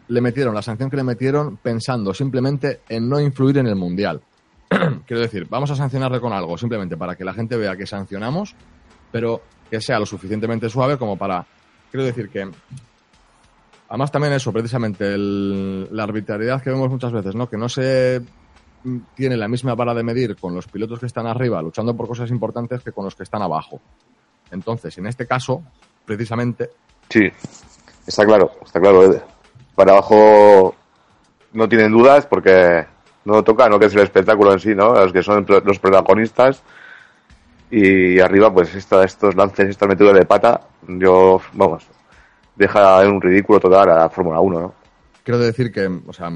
le 0.08 0.20
metieron 0.20 0.54
la 0.54 0.62
sanción 0.62 0.88
que 0.88 0.96
le 0.96 1.02
metieron 1.02 1.56
pensando 1.58 2.14
simplemente 2.14 2.80
en 2.88 3.08
no 3.08 3.20
influir 3.20 3.58
en 3.58 3.66
el 3.66 3.74
Mundial. 3.76 4.22
Quiero 5.06 5.20
decir, 5.20 5.46
vamos 5.50 5.70
a 5.72 5.74
sancionarle 5.76 6.20
con 6.20 6.32
algo, 6.32 6.56
simplemente 6.56 6.96
para 6.96 7.16
que 7.16 7.24
la 7.24 7.34
gente 7.34 7.56
vea 7.56 7.76
que 7.76 7.86
sancionamos, 7.86 8.54
pero 9.10 9.42
que 9.70 9.80
sea 9.80 9.98
lo 9.98 10.06
suficientemente 10.06 10.70
suave 10.70 10.96
como 10.96 11.16
para 11.18 11.44
quiero 11.90 12.04
decir 12.06 12.28
que 12.28 12.48
además 13.88 14.12
también 14.12 14.32
eso 14.34 14.52
precisamente 14.52 15.14
el- 15.14 15.88
la 15.90 16.04
arbitrariedad 16.04 16.62
que 16.62 16.70
vemos 16.70 16.88
muchas 16.90 17.12
veces 17.12 17.34
no 17.34 17.48
que 17.48 17.56
no 17.56 17.68
se 17.68 18.22
tiene 19.16 19.36
la 19.36 19.48
misma 19.48 19.74
vara 19.74 19.94
de 19.94 20.04
medir 20.04 20.36
con 20.36 20.54
los 20.54 20.66
pilotos 20.68 21.00
que 21.00 21.06
están 21.06 21.26
arriba 21.26 21.60
luchando 21.62 21.96
por 21.96 22.06
cosas 22.06 22.30
importantes 22.30 22.82
que 22.82 22.92
con 22.92 23.04
los 23.04 23.16
que 23.16 23.24
están 23.24 23.42
abajo. 23.42 23.80
Entonces 24.52 24.96
en 24.98 25.06
este 25.06 25.26
caso 25.26 25.62
precisamente 26.04 26.70
Sí, 27.10 27.28
está 28.06 28.24
claro, 28.24 28.52
está 28.64 28.80
claro. 28.80 29.02
Eder. 29.04 29.22
Para 29.74 29.92
abajo 29.92 30.74
no 31.52 31.68
tienen 31.68 31.92
dudas 31.92 32.26
porque 32.26 32.86
no 33.24 33.42
toca, 33.42 33.68
no 33.68 33.78
que 33.78 33.86
es 33.86 33.94
el 33.94 34.00
espectáculo 34.02 34.52
en 34.52 34.60
sí, 34.60 34.74
¿no? 34.74 34.94
Los 34.94 35.12
que 35.12 35.22
son 35.22 35.44
los 35.64 35.78
protagonistas. 35.78 36.62
Y 37.70 38.20
arriba, 38.20 38.52
pues 38.54 38.74
esta- 38.74 39.02
estos 39.04 39.34
lances, 39.34 39.68
estas 39.68 39.88
metidas 39.88 40.14
de 40.14 40.24
pata, 40.24 40.60
yo, 40.86 41.40
vamos, 41.54 41.84
deja 42.54 43.02
en 43.02 43.10
un 43.12 43.20
ridículo 43.20 43.58
total 43.58 43.90
a 43.90 43.98
la 43.98 44.08
Fórmula 44.10 44.40
1, 44.40 44.60
¿no? 44.60 44.74
quiero 45.24 45.40
decir 45.40 45.72
que 45.72 45.86
o 46.06 46.12
sea 46.12 46.30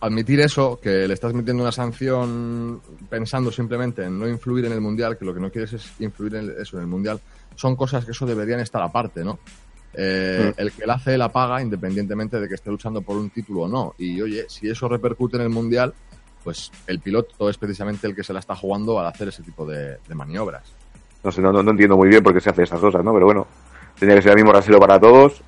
admitir 0.00 0.40
eso 0.40 0.80
que 0.82 1.06
le 1.06 1.12
estás 1.14 1.34
metiendo 1.34 1.62
una 1.62 1.70
sanción 1.70 2.80
pensando 3.10 3.52
simplemente 3.52 4.04
en 4.04 4.18
no 4.18 4.26
influir 4.26 4.64
en 4.64 4.72
el 4.72 4.80
mundial 4.80 5.16
que 5.18 5.24
lo 5.26 5.34
que 5.34 5.40
no 5.40 5.50
quieres 5.50 5.74
es 5.74 5.92
influir 6.00 6.34
en 6.36 6.54
eso 6.58 6.76
en 6.78 6.82
el 6.84 6.88
mundial 6.88 7.20
son 7.54 7.76
cosas 7.76 8.04
que 8.06 8.10
eso 8.12 8.24
deberían 8.26 8.58
estar 8.60 8.82
aparte 8.82 9.22
no 9.22 9.38
Eh, 9.94 10.52
Mm. 10.56 10.60
el 10.60 10.72
que 10.72 10.86
la 10.86 10.94
hace 10.94 11.18
la 11.18 11.28
paga 11.30 11.60
independientemente 11.60 12.40
de 12.40 12.48
que 12.48 12.54
esté 12.54 12.70
luchando 12.70 13.02
por 13.02 13.16
un 13.18 13.28
título 13.28 13.62
o 13.62 13.68
no 13.68 13.94
y 13.98 14.22
oye 14.22 14.46
si 14.48 14.70
eso 14.70 14.88
repercute 14.88 15.36
en 15.36 15.42
el 15.42 15.50
mundial 15.50 15.92
pues 16.42 16.72
el 16.86 16.98
piloto 17.00 17.50
es 17.50 17.58
precisamente 17.58 18.06
el 18.06 18.14
que 18.16 18.24
se 18.24 18.32
la 18.32 18.38
está 18.40 18.56
jugando 18.56 18.98
al 18.98 19.06
hacer 19.06 19.28
ese 19.28 19.42
tipo 19.42 19.66
de, 19.66 19.98
de 20.08 20.14
maniobras 20.14 20.72
No 21.22 21.30
sé, 21.30 21.42
no, 21.42 21.52
no, 21.52 21.62
no 21.62 21.72
entiendo 21.72 21.96
muy 21.98 22.08
bien 22.08 22.22
por 22.22 22.32
qué 22.32 22.40
se 22.40 22.48
hace 22.50 22.62
estas 22.62 22.80
cosas, 22.80 23.04
¿no? 23.04 23.12
Pero 23.12 23.26
bueno, 23.26 23.46
tenía 23.98 24.14
que 24.16 24.22
ser 24.22 24.30
el 24.32 24.36
mismo 24.36 24.50
rasero 24.52 24.80
para 24.80 24.98
todos. 24.98 25.42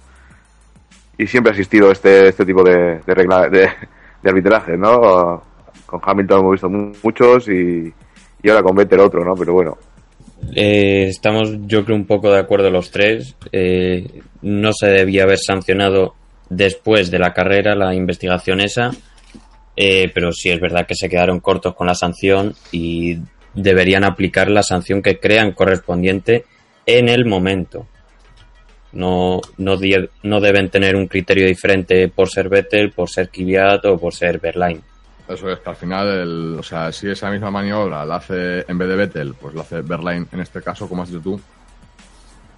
Y 1.16 1.26
siempre 1.26 1.50
ha 1.50 1.54
existido 1.54 1.90
este, 1.90 2.28
este 2.28 2.44
tipo 2.44 2.62
de, 2.62 3.00
de 3.06 3.14
regla 3.14 3.48
de, 3.48 3.68
de 4.22 4.28
arbitraje, 4.30 4.76
¿no? 4.76 5.42
Con 5.86 6.00
Hamilton 6.02 6.40
hemos 6.40 6.52
visto 6.52 6.68
mu- 6.68 6.92
muchos 7.02 7.48
y, 7.48 7.92
y 8.42 8.48
ahora 8.50 8.62
con 8.62 8.76
Vettel 8.76 9.00
otro, 9.00 9.24
¿no? 9.24 9.34
Pero 9.34 9.52
bueno, 9.52 9.78
Eh, 10.54 11.06
estamos, 11.08 11.50
yo 11.66 11.84
creo, 11.84 11.96
un 11.96 12.06
poco 12.06 12.32
de 12.32 12.38
acuerdo 12.38 12.70
los 12.70 12.90
tres. 12.90 13.34
Eh, 13.52 14.22
no 14.42 14.72
se 14.72 14.88
debía 14.88 15.24
haber 15.24 15.38
sancionado 15.38 16.14
después 16.48 17.10
de 17.10 17.18
la 17.18 17.32
carrera 17.32 17.74
la 17.74 17.94
investigación 17.94 18.60
esa. 18.60 18.90
Eh, 19.76 20.10
pero 20.14 20.32
sí 20.32 20.50
es 20.50 20.60
verdad 20.60 20.86
que 20.86 20.94
se 20.94 21.08
quedaron 21.08 21.40
cortos 21.40 21.74
con 21.74 21.86
la 21.86 21.94
sanción 21.94 22.54
y 22.70 23.18
deberían 23.54 24.04
aplicar 24.04 24.50
la 24.50 24.62
sanción 24.62 25.02
que 25.02 25.18
crean 25.18 25.52
correspondiente 25.52 26.44
en 26.86 27.08
el 27.08 27.24
momento. 27.24 27.86
No, 28.92 29.40
no, 29.56 29.76
deben 29.76 30.70
tener 30.70 30.94
un 30.94 31.08
criterio 31.08 31.46
diferente 31.48 32.08
por 32.08 32.30
ser 32.30 32.48
Vettel, 32.48 32.92
por 32.92 33.10
ser 33.10 33.28
Kvyat 33.28 33.84
o 33.86 33.98
por 33.98 34.14
ser 34.14 34.38
Berline. 34.38 34.80
Eso 35.26 35.48
es 35.50 35.58
que 35.60 35.70
al 35.70 35.76
final, 35.76 36.06
el- 36.08 36.56
o 36.58 36.62
sea, 36.62 36.92
si 36.92 37.08
esa 37.08 37.30
misma 37.30 37.50
maniobra 37.50 38.04
la 38.04 38.16
hace 38.16 38.64
en 38.70 38.76
vez 38.78 38.88
de 38.88 38.96
Vettel, 38.96 39.34
pues 39.34 39.54
la 39.54 39.62
hace 39.62 39.80
Berline 39.80 40.26
en 40.32 40.40
este 40.40 40.60
caso, 40.62 40.86
como 40.88 41.02
has 41.02 41.08
dicho 41.08 41.22
tú. 41.22 41.34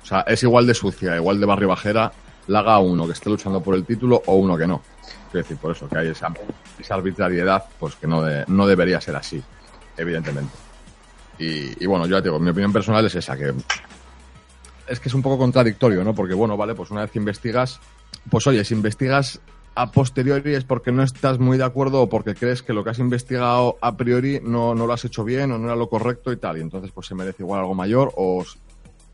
O 0.03 0.07
sea, 0.07 0.21
es 0.23 0.43
igual 0.43 0.67
de 0.67 0.75
sucia, 0.75 1.17
igual 1.17 1.39
de 1.41 1.47
barrio 1.47 1.69
bajera, 1.69 2.13
la 2.49 2.61
haga 2.61 2.79
uno 2.79 3.07
que 3.07 3.13
esté 3.13 3.29
luchando 3.31 3.61
por 3.63 3.75
el 3.75 3.85
título 3.85 4.23
o 4.27 4.35
uno 4.37 4.57
que 4.57 4.67
no. 4.67 4.83
Quiero 5.31 5.45
decir, 5.45 5.57
por 5.57 5.73
eso 5.73 5.89
que 5.89 5.99
hay 5.99 6.09
esa, 6.09 6.33
esa 6.79 6.95
arbitrariedad, 6.95 7.65
pues 7.79 7.95
que 7.97 8.07
no, 8.07 8.23
de- 8.23 8.45
no 8.49 8.67
debería 8.67 9.01
ser 9.01 9.17
así, 9.17 9.43
evidentemente. 9.97 10.53
Y, 11.39 11.83
y 11.83 11.87
bueno, 11.87 12.07
yo 12.07 12.17
ya 12.17 12.23
te 12.23 12.29
digo, 12.29 12.39
mi 12.41 12.51
opinión 12.51 12.73
personal 12.73 13.05
es 13.07 13.15
esa, 13.15 13.37
que 13.37 13.53
es 14.89 15.01
que 15.01 15.09
es 15.09 15.15
un 15.15 15.23
poco 15.23 15.39
contradictorio, 15.39 16.03
¿no? 16.05 16.15
Porque 16.15 16.35
bueno, 16.35 16.57
vale, 16.57 16.75
pues 16.75 16.91
una 16.91 17.03
vez 17.03 17.11
que 17.11 17.19
investigas, 17.19 17.81
pues 18.31 18.47
oye, 18.47 18.65
si 18.65 18.75
investigas 18.75 19.41
a 19.77 19.93
posteriori 19.93 20.55
es 20.55 20.65
porque 20.65 20.91
no 20.91 21.03
estás 21.03 21.39
muy 21.39 21.59
de 21.59 21.65
acuerdo 21.65 22.01
o 22.03 22.09
porque 22.09 22.35
crees 22.35 22.63
que 22.63 22.73
lo 22.73 22.83
que 22.83 22.91
has 22.91 22.99
investigado 22.99 23.77
a 23.83 23.97
priori 23.97 24.41
no, 24.43 24.75
no 24.75 24.87
lo 24.87 24.93
has 24.95 25.05
hecho 25.05 25.23
bien 25.23 25.53
o 25.53 25.59
no 25.59 25.67
era 25.67 25.77
lo 25.77 25.91
correcto 25.91 26.33
y 26.33 26.39
tal, 26.39 26.57
y 26.57 26.63
entonces 26.63 26.91
pues 26.93 27.07
se 27.07 27.15
merece 27.15 27.43
igual 27.43 27.61
algo 27.61 27.75
mayor 27.75 28.11
o 28.17 28.43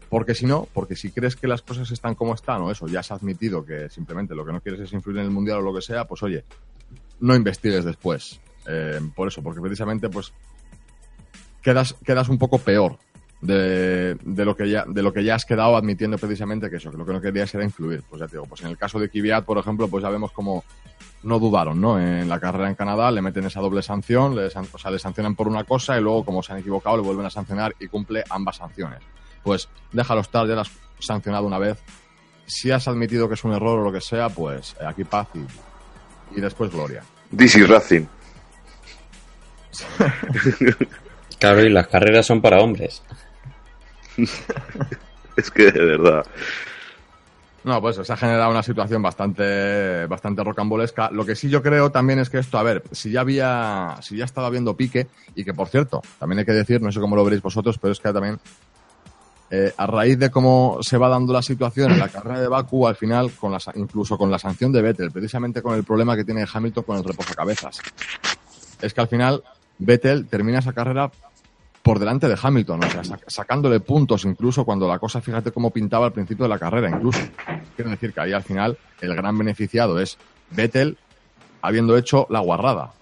porque 0.09 0.35
si 0.35 0.47
no, 0.47 0.69
porque 0.73 0.95
si 0.95 1.11
crees 1.11 1.35
que 1.35 1.49
las 1.49 1.63
cosas 1.63 1.91
están 1.91 2.15
como 2.15 2.35
están 2.35 2.63
o 2.63 2.71
eso, 2.71 2.87
ya 2.87 3.01
has 3.01 3.11
admitido 3.11 3.65
que 3.65 3.91
simplemente 3.91 4.37
lo 4.37 4.47
que 4.47 4.53
no 4.53 4.61
quieres 4.61 4.83
es 4.83 4.93
influir 4.93 5.19
en 5.19 5.25
el 5.25 5.31
mundial 5.31 5.59
o 5.59 5.63
lo 5.63 5.75
que 5.75 5.83
sea, 5.83 6.07
pues 6.07 6.23
oye, 6.23 6.45
no 7.19 7.35
investigues 7.35 7.85
después. 7.85 8.41
Eh, 8.69 9.01
por 9.17 9.27
eso, 9.27 9.43
porque 9.43 9.61
precisamente 9.61 10.09
pues 10.09 10.33
quedas, 11.61 11.97
quedas 12.05 12.29
un 12.29 12.39
poco 12.39 12.59
peor 12.59 12.99
de, 13.43 14.15
de 14.23 14.45
lo 14.47 14.57
que 14.57 14.71
ya 14.71 14.85
de 14.87 15.03
lo 15.03 15.13
que 15.13 15.23
ya 15.25 15.35
has 15.35 15.45
quedado 15.45 15.77
admitiendo 15.77 16.17
precisamente 16.17 16.71
que 16.71 16.77
eso, 16.77 16.91
que 16.91 16.97
lo 16.97 17.05
que 17.05 17.13
no 17.13 17.21
querías 17.21 17.53
era 17.55 17.65
influir. 17.65 18.03
Pues 18.09 18.21
ya 18.21 18.27
te 18.27 18.37
digo, 18.37 18.47
pues 18.47 18.63
en 18.63 18.69
el 18.69 18.79
caso 18.79 18.99
de 18.99 19.11
Kvyat, 19.11 19.45
por 19.45 19.59
ejemplo, 19.59 19.89
pues 19.89 20.03
ya 20.03 20.09
vemos 20.09 20.33
como 20.33 20.65
no 21.25 21.39
dudaron, 21.39 21.81
¿no? 21.81 22.01
En 22.01 22.29
la 22.29 22.41
carrera 22.41 22.69
en 22.69 22.75
Canadá 22.75 23.11
le 23.11 23.21
meten 23.21 23.45
esa 23.45 23.61
doble 23.61 23.83
sanción, 23.83 24.35
le, 24.35 24.49
san- 24.51 24.67
o 24.73 24.79
sea, 24.79 24.91
le 24.91 24.99
sancionan 24.99 25.35
por 25.37 25.47
una 25.49 25.65
cosa 25.65 25.99
y 25.99 26.01
luego, 26.01 26.25
como 26.25 26.43
se 26.43 26.53
han 26.53 26.59
equivocado, 26.61 26.97
le 26.97 27.03
vuelven 27.03 27.27
a 27.27 27.31
sancionar 27.31 27.75
y 27.79 27.87
cumple 27.89 28.25
ambas 28.31 28.57
sanciones. 28.57 29.01
Pues 29.43 29.69
déjalo 29.93 30.21
estar, 30.23 30.47
ya 30.49 30.55
lo 30.55 30.61
has 30.63 30.71
sancionado 31.01 31.45
una 31.47 31.59
vez. 31.59 31.79
Si 32.47 32.71
has 32.71 32.89
admitido 32.89 33.29
que 33.29 33.35
es 33.35 33.45
un 33.45 33.53
error 33.53 33.79
o 33.81 33.85
lo 33.85 33.93
que 33.93 34.01
sea, 34.01 34.29
pues 34.29 34.75
eh, 34.81 34.85
aquí 34.87 35.05
paz 35.05 35.29
y, 35.35 36.39
y 36.39 36.41
después 36.41 36.71
gloria. 36.73 37.03
This 37.37 37.57
is 37.57 37.69
Racing. 37.69 38.07
Claro, 41.39 41.65
y 41.65 41.71
las 41.71 41.89
carreras 41.89 42.27
son 42.27 42.41
para 42.41 42.61
hombres. 42.61 43.03
Es 45.37 45.51
que 45.51 45.71
de 45.73 45.85
verdad. 45.85 46.27
No, 47.65 47.81
pues 47.81 47.97
se 47.97 48.13
ha 48.13 48.17
generado 48.17 48.51
una 48.51 48.63
situación 48.63 49.01
bastante, 49.03 50.07
bastante 50.07 50.43
rocambolesca. 50.43 51.11
Lo 51.11 51.25
que 51.25 51.37
sí 51.37 51.49
yo 51.49 51.63
creo 51.63 51.91
también 51.91 52.19
es 52.19 52.29
que 52.29 52.39
esto, 52.39 52.59
a 52.59 52.63
ver, 52.63 52.83
si 52.91 53.13
ya 53.13 53.21
había, 53.21 53.97
si 54.03 54.17
ya 54.17 54.25
estaba 54.25 54.51
viendo 54.51 54.77
pique, 54.77 55.07
y 55.37 55.45
que 55.45 55.55
por 55.55 55.69
cierto, 55.69 56.03
también 56.19 56.41
hay 56.41 56.45
que 56.45 56.53
decir, 56.53 56.83
no 56.83 56.91
sé 56.91 56.99
cómo 56.99 57.15
lo 57.15 57.25
veréis 57.25 57.41
vosotros, 57.41 57.79
pero 57.79 57.93
es 57.93 58.01
que 58.01 58.13
también, 58.13 58.41
eh, 59.51 59.73
a 59.77 59.87
raíz 59.87 60.19
de 60.19 60.31
cómo 60.31 60.79
se 60.83 60.99
va 60.99 61.09
dando 61.09 61.33
la 61.33 61.43
situación 61.43 61.93
en 61.93 62.01
la 62.01 62.09
carrera 62.09 62.41
de 62.41 62.49
Baku, 62.49 62.89
al 62.89 62.97
final, 62.97 63.31
con 63.31 63.53
la, 63.53 63.59
incluso 63.77 64.19
con 64.19 64.29
la 64.29 64.41
sanción 64.41 64.73
de 64.73 64.83
Vettel, 64.83 65.13
precisamente 65.13 65.63
con 65.63 65.77
el 65.77 65.85
problema 65.85 66.17
que 66.17 66.25
tiene 66.25 66.45
Hamilton 66.53 66.83
con 66.83 66.97
el 66.97 67.05
reposacabezas, 67.05 67.79
es 68.81 68.93
que 68.93 69.01
al 69.01 69.09
final 69.09 69.43
Vettel 69.79 70.27
termina 70.27 70.59
esa 70.59 70.73
carrera 70.73 71.13
por 71.83 71.99
delante 71.99 72.29
de 72.29 72.37
Hamilton, 72.41 72.85
o 72.85 72.91
sea, 72.91 73.03
sac- 73.03 73.25
sacándole 73.27 73.81
puntos 73.81 74.25
incluso 74.25 74.65
cuando 74.65 74.87
la 74.87 74.99
cosa, 74.99 75.21
fíjate 75.21 75.51
cómo 75.51 75.71
pintaba 75.71 76.07
al 76.07 76.13
principio 76.13 76.45
de 76.45 76.49
la 76.51 76.59
carrera, 76.59 76.89
incluso. 76.89 77.21
Quiero 77.75 77.91
decir 77.91 78.13
que 78.13 78.21
ahí 78.21 78.33
al 78.33 78.43
final 78.45 78.79
el 79.01 79.15
gran 79.17 79.37
beneficiado 79.37 79.99
es 79.99 80.17
Vettel 80.51 80.97
habiendo 81.61 81.97
hecho 81.97 82.27
la 82.31 82.41
guarrada. 82.41 82.93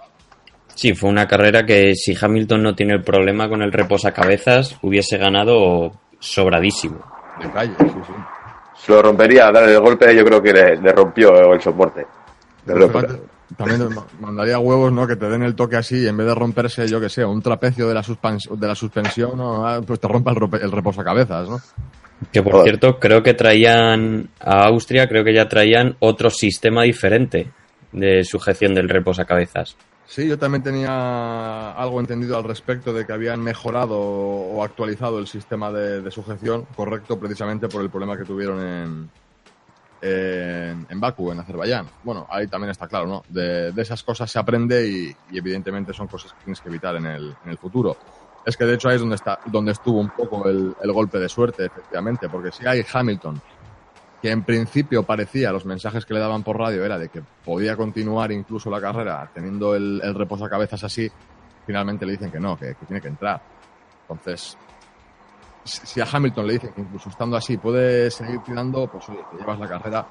Sí, 0.74 0.94
fue 0.94 1.10
una 1.10 1.26
carrera 1.28 1.66
que 1.66 1.94
si 1.94 2.16
Hamilton 2.18 2.62
no 2.62 2.74
tiene 2.74 2.94
el 2.94 3.02
problema 3.02 3.48
con 3.48 3.60
el 3.60 3.70
reposacabezas, 3.72 4.78
hubiese 4.82 5.18
ganado 5.18 5.92
sobradísimo. 6.18 7.00
De 7.38 7.50
calle, 7.50 7.74
sí, 7.78 7.84
sí. 8.06 8.12
Se 8.86 8.92
lo 8.92 9.02
rompería, 9.02 9.50
dar 9.50 9.68
el 9.68 9.78
golpe, 9.80 10.14
yo 10.16 10.24
creo 10.24 10.40
que 10.40 10.52
le, 10.54 10.76
le 10.76 10.92
rompió 10.92 11.52
el 11.52 11.60
soporte. 11.60 12.06
De 12.64 12.74
También 13.56 13.92
ma- 13.94 14.04
mandaría 14.20 14.58
huevos, 14.58 14.92
¿no? 14.92 15.06
Que 15.06 15.16
te 15.16 15.28
den 15.28 15.42
el 15.42 15.54
toque 15.54 15.76
así 15.76 15.96
y 16.04 16.06
en 16.08 16.16
vez 16.16 16.26
de 16.26 16.34
romperse, 16.34 16.86
yo 16.88 17.00
que 17.00 17.08
sé, 17.08 17.24
un 17.24 17.42
trapecio 17.42 17.88
de 17.88 17.94
la, 17.94 18.02
suspens- 18.02 18.48
de 18.48 18.66
la 18.66 18.74
suspensión, 18.74 19.36
¿no? 19.36 19.66
Ah, 19.66 19.80
pues 19.84 19.98
te 20.00 20.06
rompa 20.08 20.32
el, 20.32 20.62
el 20.62 20.72
reposacabezas, 20.72 21.48
¿no? 21.48 21.60
Que 22.32 22.42
por 22.42 22.52
Joder. 22.52 22.64
cierto, 22.68 22.98
creo 23.00 23.22
que 23.22 23.34
traían 23.34 24.28
a 24.40 24.66
Austria, 24.66 25.08
creo 25.08 25.24
que 25.24 25.34
ya 25.34 25.48
traían 25.48 25.96
otro 26.00 26.30
sistema 26.30 26.82
diferente 26.82 27.48
de 27.92 28.22
sujeción 28.24 28.74
del 28.74 28.88
reposacabezas. 28.88 29.76
Sí, 30.06 30.26
yo 30.28 30.38
también 30.38 30.62
tenía 30.62 31.70
algo 31.72 32.00
entendido 32.00 32.36
al 32.36 32.44
respecto 32.44 32.92
de 32.92 33.06
que 33.06 33.12
habían 33.12 33.40
mejorado 33.40 33.96
o 33.98 34.62
actualizado 34.64 35.18
el 35.18 35.26
sistema 35.28 35.70
de, 35.72 36.02
de 36.02 36.10
sujeción 36.10 36.66
correcto 36.76 37.18
precisamente 37.18 37.68
por 37.68 37.80
el 37.82 37.90
problema 37.90 38.16
que 38.16 38.24
tuvieron 38.24 38.60
en, 38.60 39.10
en, 40.02 40.86
en 40.88 41.00
Baku, 41.00 41.32
en 41.32 41.40
Azerbaiyán. 41.40 41.86
Bueno, 42.02 42.26
ahí 42.30 42.46
también 42.46 42.70
está 42.70 42.88
claro, 42.88 43.06
¿no? 43.06 43.22
De, 43.28 43.72
de 43.72 43.82
esas 43.82 44.02
cosas 44.02 44.30
se 44.30 44.38
aprende 44.38 44.88
y, 44.88 45.16
evidentemente 45.36 45.92
son 45.92 46.06
cosas 46.06 46.32
que 46.32 46.44
tienes 46.44 46.60
que 46.60 46.68
evitar 46.68 46.96
en 46.96 47.06
el, 47.06 47.34
en 47.44 47.50
el 47.50 47.58
futuro. 47.58 47.96
Es 48.44 48.56
que 48.56 48.64
de 48.64 48.74
hecho 48.74 48.88
ahí 48.88 48.94
es 48.94 49.00
donde, 49.00 49.16
está, 49.16 49.38
donde 49.46 49.72
estuvo 49.72 50.00
un 50.00 50.10
poco 50.10 50.48
el, 50.48 50.74
el 50.82 50.92
golpe 50.92 51.18
de 51.18 51.28
suerte, 51.28 51.66
efectivamente, 51.66 52.28
porque 52.28 52.50
si 52.50 52.66
hay 52.66 52.84
Hamilton, 52.90 53.40
que 54.22 54.30
en 54.30 54.42
principio 54.42 55.02
parecía, 55.02 55.52
los 55.52 55.64
mensajes 55.64 56.04
que 56.04 56.14
le 56.14 56.20
daban 56.20 56.42
por 56.42 56.58
radio 56.58 56.84
era 56.84 56.98
de 56.98 57.08
que 57.08 57.22
podía 57.44 57.76
continuar 57.76 58.32
incluso 58.32 58.70
la 58.70 58.80
carrera 58.80 59.30
teniendo 59.34 59.74
el, 59.74 60.00
el 60.02 60.14
reposacabezas 60.14 60.84
así, 60.84 61.10
finalmente 61.66 62.06
le 62.06 62.12
dicen 62.12 62.30
que 62.30 62.40
no, 62.40 62.58
que 62.58 62.74
tiene 62.86 63.00
que 63.00 63.08
entrar. 63.08 63.40
Entonces, 64.02 64.56
si 65.64 66.00
a 66.00 66.06
Hamilton 66.10 66.46
le 66.46 66.52
dicen 66.54 66.72
que 66.74 66.80
incluso 66.80 67.08
estando 67.08 67.36
así 67.36 67.56
puede 67.58 68.10
seguir 68.10 68.42
tirando, 68.42 68.88
pues 68.88 69.06
te 69.06 69.36
llevas 69.36 69.58
la 69.58 69.68
carrera, 69.68 70.06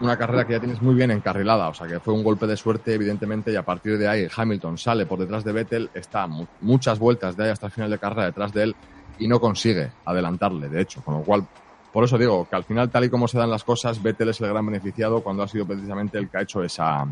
una 0.00 0.16
carrera 0.16 0.44
que 0.46 0.52
ya 0.52 0.60
tienes 0.60 0.80
muy 0.82 0.94
bien 0.94 1.10
encarrilada, 1.10 1.68
o 1.68 1.74
sea 1.74 1.86
que 1.88 2.00
fue 2.00 2.12
un 2.14 2.22
golpe 2.22 2.46
de 2.46 2.56
suerte 2.56 2.94
evidentemente 2.94 3.52
y 3.52 3.56
a 3.56 3.62
partir 3.62 3.98
de 3.98 4.08
ahí 4.08 4.26
Hamilton 4.34 4.76
sale 4.78 5.06
por 5.06 5.18
detrás 5.18 5.42
de 5.44 5.52
Vettel, 5.52 5.90
está 5.94 6.26
mu- 6.26 6.46
muchas 6.60 6.98
vueltas 6.98 7.36
de 7.36 7.44
ahí 7.44 7.50
hasta 7.50 7.66
el 7.66 7.72
final 7.72 7.90
de 7.90 7.98
carrera 7.98 8.26
detrás 8.26 8.52
de 8.52 8.64
él 8.64 8.76
y 9.16 9.26
no 9.28 9.40
consigue 9.40 9.92
adelantarle, 10.04 10.68
de 10.68 10.80
hecho, 10.82 11.02
con 11.02 11.14
lo 11.14 11.24
cual 11.24 11.46
por 11.92 12.04
eso 12.04 12.16
digo 12.18 12.46
que 12.48 12.56
al 12.56 12.64
final, 12.64 12.90
tal 12.90 13.04
y 13.04 13.10
como 13.10 13.26
se 13.26 13.38
dan 13.38 13.50
las 13.50 13.64
cosas, 13.64 14.00
Vettel 14.00 14.28
es 14.28 14.40
el 14.40 14.48
gran 14.48 14.64
beneficiado 14.64 15.22
cuando 15.22 15.42
ha 15.42 15.48
sido 15.48 15.66
precisamente 15.66 16.18
el 16.18 16.30
que 16.30 16.38
ha 16.38 16.42
hecho 16.42 16.62
esa, 16.62 17.04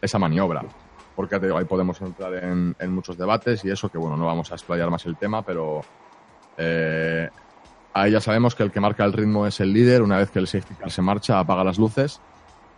esa 0.00 0.18
maniobra. 0.18 0.62
Porque 1.14 1.36
ahí 1.36 1.64
podemos 1.64 2.00
entrar 2.00 2.34
en, 2.42 2.74
en 2.76 2.92
muchos 2.92 3.16
debates 3.16 3.64
y 3.64 3.70
eso 3.70 3.88
que, 3.88 3.98
bueno, 3.98 4.16
no 4.16 4.26
vamos 4.26 4.50
a 4.50 4.54
explayar 4.56 4.90
más 4.90 5.06
el 5.06 5.16
tema, 5.16 5.44
pero 5.44 5.80
eh, 6.60 7.28
ahí 7.94 8.12
ya 8.12 8.20
sabemos 8.20 8.54
que 8.54 8.62
el 8.62 8.70
que 8.70 8.80
marca 8.80 9.04
el 9.04 9.12
ritmo 9.12 9.46
es 9.46 9.58
el 9.60 9.72
líder. 9.72 10.02
Una 10.02 10.18
vez 10.18 10.30
que 10.30 10.38
el 10.38 10.46
safety 10.46 10.74
car 10.74 10.90
se 10.90 11.02
marcha, 11.02 11.38
apaga 11.38 11.64
las 11.64 11.78
luces 11.78 12.20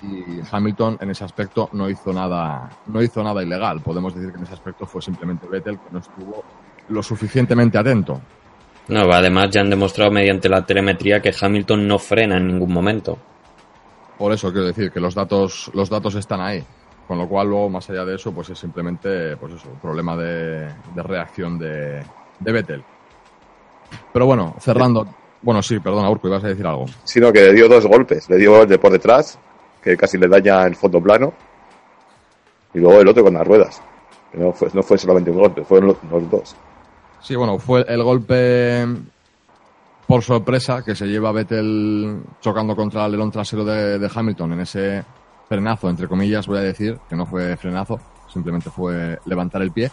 y 0.02 0.40
Hamilton 0.50 0.98
en 1.00 1.10
ese 1.10 1.24
aspecto 1.24 1.68
no 1.72 1.88
hizo 1.88 2.12
nada, 2.12 2.70
no 2.86 3.02
hizo 3.02 3.22
nada 3.22 3.42
ilegal. 3.42 3.80
Podemos 3.80 4.14
decir 4.14 4.32
que 4.32 4.38
en 4.38 4.44
ese 4.44 4.54
aspecto 4.54 4.86
fue 4.86 5.00
simplemente 5.00 5.46
Vettel 5.46 5.78
que 5.78 5.90
no 5.90 6.00
estuvo 6.00 6.44
lo 6.88 7.02
suficientemente 7.02 7.78
atento. 7.78 8.20
No, 8.88 9.00
además 9.12 9.50
ya 9.50 9.60
han 9.60 9.70
demostrado 9.70 10.10
mediante 10.10 10.48
la 10.48 10.66
telemetría 10.66 11.22
que 11.22 11.32
Hamilton 11.38 11.86
no 11.86 11.98
frena 11.98 12.36
en 12.36 12.48
ningún 12.48 12.72
momento. 12.72 13.16
Por 14.18 14.32
eso 14.32 14.50
quiero 14.50 14.66
decir 14.66 14.90
que 14.90 15.00
los 15.00 15.14
datos, 15.14 15.70
los 15.72 15.88
datos 15.88 16.16
están 16.16 16.40
ahí. 16.40 16.64
Con 17.06 17.18
lo 17.18 17.28
cual, 17.28 17.48
luego, 17.48 17.68
más 17.68 17.88
allá 17.90 18.04
de 18.04 18.14
eso, 18.14 18.32
pues 18.32 18.50
es 18.50 18.58
simplemente, 18.58 19.36
pues 19.36 19.54
eso, 19.54 19.68
un 19.70 19.78
problema 19.78 20.16
de, 20.16 20.66
de 20.94 21.02
reacción 21.02 21.58
de, 21.58 22.02
de 22.40 22.52
Vettel. 22.52 22.84
Pero 24.12 24.26
bueno, 24.26 24.54
cerrando. 24.60 25.06
Bueno, 25.42 25.62
sí, 25.62 25.80
perdona, 25.80 26.10
Urco, 26.10 26.28
ibas 26.28 26.44
a 26.44 26.48
decir 26.48 26.66
algo. 26.66 26.86
Sino 27.04 27.32
que 27.32 27.40
le 27.42 27.52
dio 27.52 27.68
dos 27.68 27.86
golpes. 27.86 28.28
Le 28.30 28.36
dio 28.36 28.62
el 28.62 28.68
de 28.68 28.78
por 28.78 28.92
detrás, 28.92 29.38
que 29.82 29.96
casi 29.96 30.18
le 30.18 30.28
daña 30.28 30.64
el 30.66 30.76
fondo 30.76 31.00
plano. 31.00 31.32
Y 32.74 32.78
luego 32.78 33.00
el 33.00 33.08
otro 33.08 33.24
con 33.24 33.34
las 33.34 33.46
ruedas. 33.46 33.82
Que 34.30 34.38
no 34.38 34.52
fue, 34.52 34.68
no 34.72 34.82
fue 34.82 34.98
solamente 34.98 35.30
un 35.30 35.38
golpe, 35.38 35.64
fueron 35.64 35.88
los, 35.88 35.96
los 36.10 36.30
dos. 36.30 36.56
Sí, 37.20 37.34
bueno, 37.36 37.58
fue 37.58 37.84
el 37.88 38.02
golpe 38.02 38.86
por 40.06 40.22
sorpresa 40.22 40.82
que 40.84 40.94
se 40.94 41.06
lleva 41.06 41.32
Vettel 41.32 42.22
chocando 42.40 42.74
contra 42.74 43.00
el 43.00 43.06
alerón 43.06 43.30
trasero 43.30 43.64
de, 43.64 43.98
de 43.98 44.10
Hamilton 44.12 44.52
en 44.54 44.60
ese 44.60 45.04
frenazo, 45.48 45.88
entre 45.88 46.08
comillas, 46.08 46.46
voy 46.46 46.58
a 46.58 46.62
decir, 46.62 46.98
que 47.08 47.16
no 47.16 47.26
fue 47.26 47.56
frenazo, 47.56 48.00
simplemente 48.32 48.70
fue 48.70 49.18
levantar 49.26 49.62
el 49.62 49.70
pie. 49.70 49.90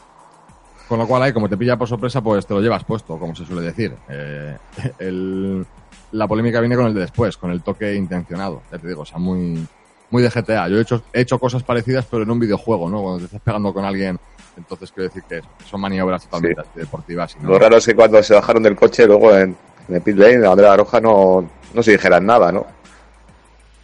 Con 0.89 0.97
lo 0.99 1.07
cual 1.07 1.21
ahí, 1.23 1.31
como 1.31 1.47
te 1.47 1.55
pilla 1.55 1.77
por 1.77 1.87
sorpresa, 1.87 2.19
pues 2.19 2.45
te 2.47 2.53
lo 2.53 2.59
llevas 2.61 2.83
puesto, 2.83 3.17
como 3.19 3.33
se 3.35 3.45
suele 3.45 3.61
decir. 3.61 3.95
Eh, 4.09 4.57
el- 4.99 5.65
la 6.11 6.27
polémica 6.27 6.59
viene 6.59 6.75
con 6.75 6.87
el 6.87 6.93
de 6.95 7.01
después, 7.01 7.37
con 7.37 7.51
el 7.51 7.61
toque 7.61 7.93
intencionado, 7.93 8.63
ya 8.71 8.79
te 8.79 8.87
digo, 8.87 9.03
o 9.03 9.05
sea, 9.05 9.19
muy, 9.19 9.63
muy 10.09 10.23
de 10.23 10.31
GTA. 10.31 10.67
Yo 10.67 10.79
he 10.79 10.81
hecho, 10.81 11.03
he 11.13 11.21
hecho 11.21 11.37
cosas 11.37 11.61
parecidas, 11.61 12.07
pero 12.09 12.23
en 12.23 12.31
un 12.31 12.39
videojuego, 12.39 12.89
¿no? 12.89 13.01
Cuando 13.03 13.19
te 13.19 13.25
estás 13.25 13.41
pegando 13.41 13.71
con 13.71 13.85
alguien, 13.85 14.17
entonces 14.57 14.91
quiero 14.91 15.07
decir 15.09 15.21
que 15.29 15.41
son 15.69 15.79
maniobras 15.79 16.23
totalmente 16.23 16.63
deportivas. 16.73 17.37
no- 17.39 17.49
Lo 17.49 17.59
raro 17.59 17.77
es 17.77 17.85
que 17.85 17.93
cuando 17.95 18.21
se 18.23 18.33
bajaron 18.33 18.63
del 18.63 18.75
coche, 18.75 19.05
luego 19.05 19.35
en, 19.35 19.55
en 19.87 19.95
el 19.95 20.01
pit 20.01 20.17
lane, 20.17 20.39
bandera 20.39 20.75
roja, 20.75 20.99
no, 20.99 21.47
no 21.75 21.83
se 21.83 21.91
dijeran 21.91 22.25
nada, 22.25 22.51
¿no? 22.51 22.65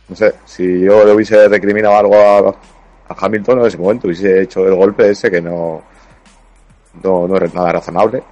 No 0.10 0.16
sé, 0.16 0.34
si 0.46 0.82
yo 0.82 1.06
le 1.06 1.14
hubiese 1.14 1.48
recriminado 1.48 1.96
algo 1.96 2.16
a, 2.16 2.40
a 3.08 3.16
Hamilton 3.26 3.60
en 3.60 3.66
ese 3.68 3.78
momento, 3.78 4.08
hubiese 4.08 4.42
hecho 4.42 4.66
el 4.68 4.74
golpe 4.76 5.10
ese 5.10 5.30
que 5.30 5.42
no, 5.42 5.84
no, 7.04 7.28
no 7.28 7.38
es 7.38 7.54
nada 7.54 7.72
razonable, 7.74 8.24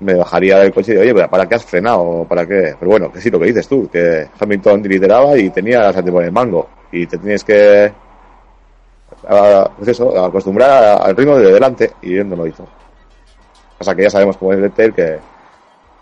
me 0.00 0.14
bajaría 0.14 0.58
del 0.58 0.72
coche 0.72 0.92
y 0.92 0.94
digo, 0.94 1.02
oye, 1.02 1.14
¿pero 1.14 1.28
¿para 1.28 1.46
qué 1.46 1.54
has 1.54 1.64
frenado? 1.64 2.24
¿Para 2.28 2.46
qué? 2.46 2.74
Pero 2.78 2.90
bueno, 2.90 3.12
que 3.12 3.20
sí, 3.20 3.30
lo 3.30 3.38
que 3.38 3.46
dices 3.46 3.68
tú, 3.68 3.88
que 3.90 4.28
Hamilton 4.38 4.82
lideraba 4.82 5.36
y 5.36 5.50
tenía 5.50 5.80
las 5.80 6.02
por 6.02 6.24
el 6.24 6.32
mango 6.32 6.68
y 6.90 7.06
te 7.06 7.18
tienes 7.18 7.44
que, 7.44 7.92
pues 9.76 9.88
eso, 9.88 10.24
acostumbrar 10.24 11.00
al 11.02 11.16
ritmo 11.16 11.36
de 11.36 11.52
delante 11.52 11.92
y 12.02 12.16
él 12.16 12.28
no 12.28 12.36
lo 12.36 12.46
hizo. 12.46 12.66
O 13.78 13.84
sea 13.84 13.94
que 13.94 14.02
ya 14.02 14.10
sabemos 14.10 14.36
cómo 14.36 14.52
es 14.52 14.60
Vettel, 14.60 14.94
que 14.94 15.18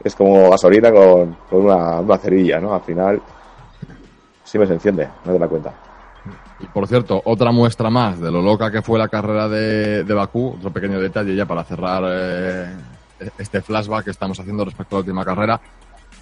es 0.02 0.14
como 0.14 0.50
gasolina 0.50 0.92
con, 0.92 1.36
con 1.50 1.64
una, 1.66 2.00
una 2.00 2.18
cerilla, 2.18 2.60
¿no? 2.60 2.74
Al 2.74 2.82
final, 2.82 3.20
sí 4.44 4.58
me 4.58 4.66
se 4.66 4.74
enciende, 4.74 5.08
no 5.24 5.32
te 5.32 5.38
la 5.38 5.48
cuenta. 5.48 5.87
Y 6.60 6.66
por 6.66 6.86
cierto, 6.88 7.22
otra 7.24 7.52
muestra 7.52 7.90
más 7.90 8.20
de 8.20 8.30
lo 8.30 8.42
loca 8.42 8.70
que 8.70 8.82
fue 8.82 8.98
la 8.98 9.08
carrera 9.08 9.48
de, 9.48 10.04
de 10.04 10.14
Bakú, 10.14 10.54
otro 10.56 10.72
pequeño 10.72 11.00
detalle 11.00 11.34
ya 11.34 11.46
para 11.46 11.64
cerrar 11.64 12.02
eh, 12.06 12.76
este 13.38 13.60
flashback 13.62 14.04
que 14.04 14.10
estamos 14.10 14.38
haciendo 14.40 14.64
respecto 14.64 14.96
a 14.96 14.98
la 14.98 15.00
última 15.00 15.24
carrera. 15.24 15.60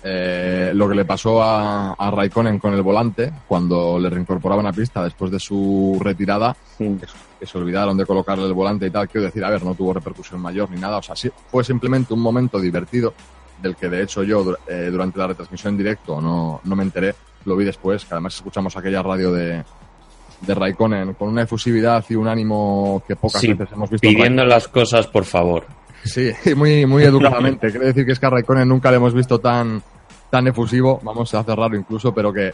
Eh, 0.08 0.72
lo 0.74 0.88
que 0.88 0.94
le 0.94 1.04
pasó 1.04 1.42
a, 1.42 1.94
a 1.94 2.10
Raikkonen 2.10 2.58
con 2.58 2.74
el 2.74 2.82
volante 2.82 3.32
cuando 3.48 3.98
le 3.98 4.08
reincorporaban 4.10 4.66
a 4.66 4.72
pista 4.72 5.02
después 5.02 5.30
de 5.30 5.40
su 5.40 5.98
retirada, 6.00 6.54
que, 6.78 6.96
que 7.40 7.46
se 7.46 7.58
olvidaron 7.58 7.96
de 7.96 8.06
colocarle 8.06 8.44
el 8.46 8.52
volante 8.52 8.86
y 8.86 8.90
tal. 8.90 9.08
Quiero 9.08 9.26
decir, 9.26 9.44
a 9.44 9.50
ver, 9.50 9.64
no 9.64 9.74
tuvo 9.74 9.94
repercusión 9.94 10.40
mayor 10.40 10.70
ni 10.70 10.78
nada. 10.78 10.98
O 10.98 11.02
sea, 11.02 11.16
sí, 11.16 11.30
fue 11.50 11.64
simplemente 11.64 12.14
un 12.14 12.20
momento 12.20 12.60
divertido 12.60 13.14
del 13.60 13.74
que 13.74 13.88
de 13.88 14.02
hecho 14.02 14.22
yo 14.22 14.54
eh, 14.68 14.90
durante 14.92 15.18
la 15.18 15.28
retransmisión 15.28 15.74
en 15.74 15.78
directo 15.78 16.20
no, 16.20 16.60
no 16.62 16.76
me 16.76 16.82
enteré. 16.82 17.14
Lo 17.44 17.56
vi 17.56 17.64
después, 17.64 18.04
que 18.04 18.14
además 18.14 18.34
escuchamos 18.34 18.76
aquella 18.76 19.02
radio 19.02 19.32
de, 19.32 19.64
de 20.40 20.54
Raikkonen 20.54 21.14
con 21.14 21.28
una 21.28 21.42
efusividad 21.42 22.04
y 22.08 22.14
un 22.14 22.28
ánimo 22.28 23.02
que 23.06 23.16
pocas 23.16 23.40
Sí, 23.40 23.52
veces 23.54 23.72
hemos 23.74 23.90
visto. 23.90 24.06
en 24.06 24.14
pidiendo 24.14 24.44
las 24.44 24.68
cosas, 24.68 25.06
por 25.06 25.24
favor. 25.24 25.64
Sí, 26.04 26.30
muy, 26.56 26.86
muy 26.86 27.02
educadamente. 27.04 27.70
Quiero 27.70 27.86
decir 27.86 28.04
que 28.06 28.12
es 28.12 28.18
que 28.20 28.26
a 28.26 28.30
Raikkonen 28.30 28.68
nunca 28.68 28.90
le 28.90 28.96
hemos 28.98 29.14
visto 29.14 29.38
tan, 29.38 29.82
tan 30.30 30.46
efusivo, 30.46 31.00
vamos 31.02 31.32
a 31.34 31.42
cerrarlo 31.42 31.76
incluso, 31.76 32.12
pero 32.14 32.32
que, 32.32 32.52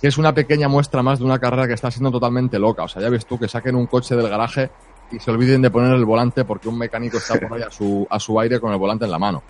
que 0.00 0.08
es 0.08 0.18
una 0.18 0.34
pequeña 0.34 0.68
muestra 0.68 1.02
más 1.02 1.20
de 1.20 1.24
una 1.24 1.38
carrera 1.38 1.66
que 1.68 1.74
está 1.74 1.90
siendo 1.90 2.10
totalmente 2.10 2.58
loca. 2.58 2.82
O 2.82 2.88
sea, 2.88 3.00
ya 3.00 3.08
ves 3.08 3.24
tú 3.24 3.38
que 3.38 3.48
saquen 3.48 3.76
un 3.76 3.86
coche 3.86 4.14
del 4.16 4.28
garaje 4.28 4.70
y 5.10 5.18
se 5.20 5.30
olviden 5.30 5.62
de 5.62 5.70
poner 5.70 5.92
el 5.94 6.04
volante 6.04 6.44
porque 6.44 6.68
un 6.68 6.76
mecánico 6.78 7.18
está 7.18 7.38
por 7.38 7.54
ahí 7.56 7.62
a 7.62 7.70
su, 7.70 8.06
a 8.10 8.18
su 8.18 8.38
aire 8.40 8.58
con 8.60 8.72
el 8.72 8.78
volante 8.78 9.04
en 9.04 9.10
la 9.10 9.18
mano. 9.18 9.42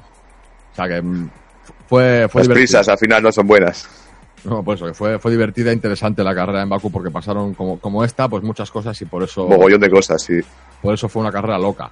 O 0.73 0.75
sea 0.75 0.89
que 0.89 1.01
mm, 1.03 1.31
fue, 1.89 2.27
fue 2.29 2.41
Las 2.41 2.49
divertido. 2.49 2.55
prisas 2.55 2.89
al 2.89 2.99
final 2.99 3.23
no 3.23 3.33
son 3.33 3.47
buenas. 3.47 3.89
No, 4.45 4.62
pues 4.62 4.78
eso, 4.80 4.86
que 4.86 4.95
fue, 4.95 5.18
fue 5.18 5.30
divertida 5.30 5.70
e 5.70 5.74
interesante 5.74 6.24
la 6.24 6.34
carrera 6.34 6.62
en 6.62 6.68
Baku 6.68 6.90
porque 6.90 7.11
pasaron 7.11 7.55
como, 7.55 7.78
como 7.78 8.03
esta, 8.05 8.28
pues 8.28 8.43
muchas 8.43 8.70
cosas 8.70 9.01
y 9.01 9.05
por 9.05 9.22
eso 9.22 9.47
Mogollón 9.47 9.80
de 9.80 9.90
cosas, 9.90 10.20
sí. 10.22 10.40
por 10.80 10.95
eso 10.95 11.09
fue 11.09 11.22
una 11.22 11.30
carrera 11.30 11.59
loca. 11.59 11.90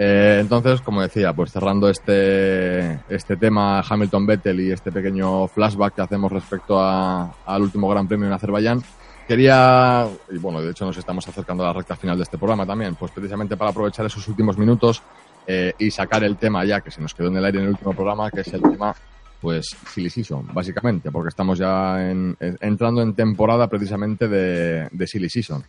Eh, 0.00 0.38
entonces, 0.40 0.80
como 0.80 1.02
decía, 1.02 1.32
pues 1.32 1.50
cerrando 1.50 1.88
este, 1.88 3.00
este 3.08 3.36
tema 3.36 3.80
Hamilton-Vettel 3.80 4.60
y 4.60 4.70
este 4.70 4.92
pequeño 4.92 5.48
flashback 5.48 5.96
que 5.96 6.02
hacemos 6.02 6.30
respecto 6.30 6.78
a- 6.80 7.34
al 7.44 7.62
último 7.62 7.88
Gran 7.88 8.06
Premio 8.06 8.28
en 8.28 8.32
Azerbaiyán, 8.32 8.80
quería, 9.26 10.06
y 10.30 10.38
bueno, 10.38 10.62
de 10.62 10.70
hecho 10.70 10.86
nos 10.86 10.96
estamos 10.96 11.26
acercando 11.26 11.64
a 11.64 11.66
la 11.66 11.72
recta 11.72 11.96
final 11.96 12.16
de 12.16 12.22
este 12.22 12.38
programa 12.38 12.64
también, 12.64 12.94
pues 12.94 13.10
precisamente 13.10 13.56
para 13.56 13.72
aprovechar 13.72 14.06
esos 14.06 14.26
últimos 14.28 14.56
minutos 14.56 15.02
eh, 15.46 15.72
y 15.78 15.90
sacar 15.90 16.22
el 16.22 16.36
tema 16.36 16.64
ya 16.64 16.80
que 16.80 16.90
se 16.92 17.00
nos 17.02 17.12
quedó 17.12 17.26
en 17.28 17.36
el 17.36 17.44
aire 17.44 17.58
en 17.58 17.64
el 17.64 17.70
último 17.70 17.92
programa, 17.92 18.30
que 18.30 18.42
es 18.42 18.52
el 18.54 18.62
tema, 18.62 18.94
pues, 19.40 19.66
silly 19.92 20.10
season, 20.10 20.46
básicamente, 20.52 21.10
porque 21.10 21.28
estamos 21.28 21.58
ya 21.58 22.10
en- 22.10 22.36
en- 22.40 22.58
entrando 22.60 23.02
en 23.02 23.14
temporada 23.14 23.68
precisamente 23.68 24.26
de, 24.28 24.88
de 24.90 25.06
silly 25.06 25.28
season 25.30 25.62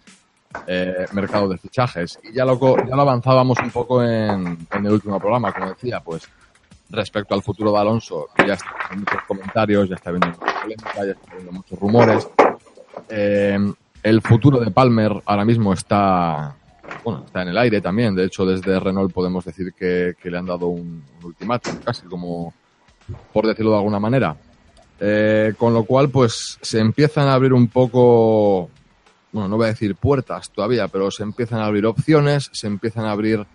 eh, 0.68 1.06
mercado 1.14 1.48
de 1.48 1.58
fichajes. 1.60 2.20
Y 2.24 2.34
ya 2.34 2.46
lo, 2.46 2.58
ya 2.78 2.96
lo 2.96 3.02
avanzábamos 3.04 3.60
un 3.62 3.70
poco 3.70 4.04
en, 4.04 4.58
en 4.72 4.86
el 4.86 4.92
último 4.92 5.20
programa, 5.20 5.54
como 5.54 5.70
decía, 5.70 6.00
pues 6.00 6.28
respecto 6.90 7.36
al 7.36 7.44
futuro 7.44 7.72
de 7.72 7.78
Alonso, 7.78 8.30
ya 8.38 8.54
está 8.56 8.66
habiendo 8.86 9.06
muchos 9.12 9.28
comentarios, 9.28 9.90
ya 9.90 9.96
está 9.96 10.10
habiendo 10.10 10.28
mucha 10.30 10.62
polémica, 10.62 11.06
ya 11.06 11.12
está 11.12 11.32
habiendo 11.32 11.52
muchos 11.52 11.80
rumores. 11.80 12.28
Eh, 13.10 13.58
el 14.02 14.22
futuro 14.22 14.60
de 14.60 14.72
Palmer 14.72 15.22
ahora 15.26 15.46
mismo 15.46 15.74
está, 15.74 16.56
bueno, 17.04 17.24
está 17.26 17.42
en 17.44 17.50
el 17.50 17.58
aire 17.58 17.82
también. 17.82 18.16
De 18.16 18.26
hecho, 18.26 18.46
desde 18.46 18.80
Renault 18.80 19.14
podemos 19.14 19.46
decir 19.46 19.74
que, 19.74 20.16
que 20.20 20.32
le 20.32 20.38
han 20.40 20.46
dado 20.48 20.68
un, 20.68 21.04
un 21.20 21.26
ultimátum, 21.26 21.76
casi 21.86 22.08
como, 22.08 22.54
por 23.34 23.48
decirlo 23.48 23.72
de 23.72 23.78
alguna 23.78 24.00
manera. 24.00 24.36
Eh, 25.00 25.54
con 25.58 25.74
lo 25.74 25.84
cual, 25.86 26.10
pues 26.10 26.58
se 26.62 26.80
empiezan 26.80 27.28
a 27.28 27.34
abrir 27.34 27.54
un 27.54 27.68
poco 27.68 28.70
bueno, 29.32 29.48
no 29.48 29.58
voy 29.58 29.66
a 29.66 29.70
decir 29.70 29.96
puertas 29.96 30.50
todavía, 30.50 30.88
pero 30.88 31.12
se 31.12 31.24
empiezan 31.24 31.60
a 31.60 31.66
abrir 31.66 31.86
opciones, 31.86 32.50
se 32.52 32.68
empiezan 32.68 33.06
a 33.06 33.12
abrir 33.12 33.46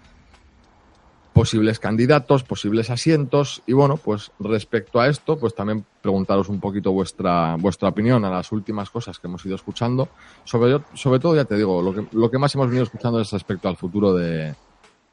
posibles 1.33 1.81
candidatos, 1.81 2.45
posibles 2.45 2.91
asientos 2.91 3.63
y 3.67 3.73
bueno, 3.73 3.97
pues 3.97 4.31
respecto 4.39 5.01
a 5.01 5.09
esto, 5.09 5.37
pues 5.37 5.53
también 5.53 5.85
preguntaros 6.01 6.49
un 6.49 6.61
poquito 6.61 6.93
vuestra 6.93 7.57
vuestra 7.57 7.89
opinión 7.89 8.25
a 8.25 8.31
las 8.31 8.53
últimas 8.53 8.89
cosas 8.89 9.19
que 9.19 9.27
hemos 9.27 9.45
ido 9.45 9.57
escuchando. 9.57 10.09
Sobre, 10.45 10.81
sobre 10.95 11.19
todo, 11.19 11.35
ya 11.35 11.45
te 11.45 11.57
digo, 11.57 11.83
lo 11.83 11.93
que, 11.93 12.07
lo 12.13 12.31
que 12.31 12.39
más 12.39 12.55
hemos 12.55 12.69
venido 12.69 12.85
escuchando 12.85 13.21
es 13.21 13.33
respecto 13.33 13.69
al 13.69 13.77
futuro 13.77 14.15
de 14.15 14.55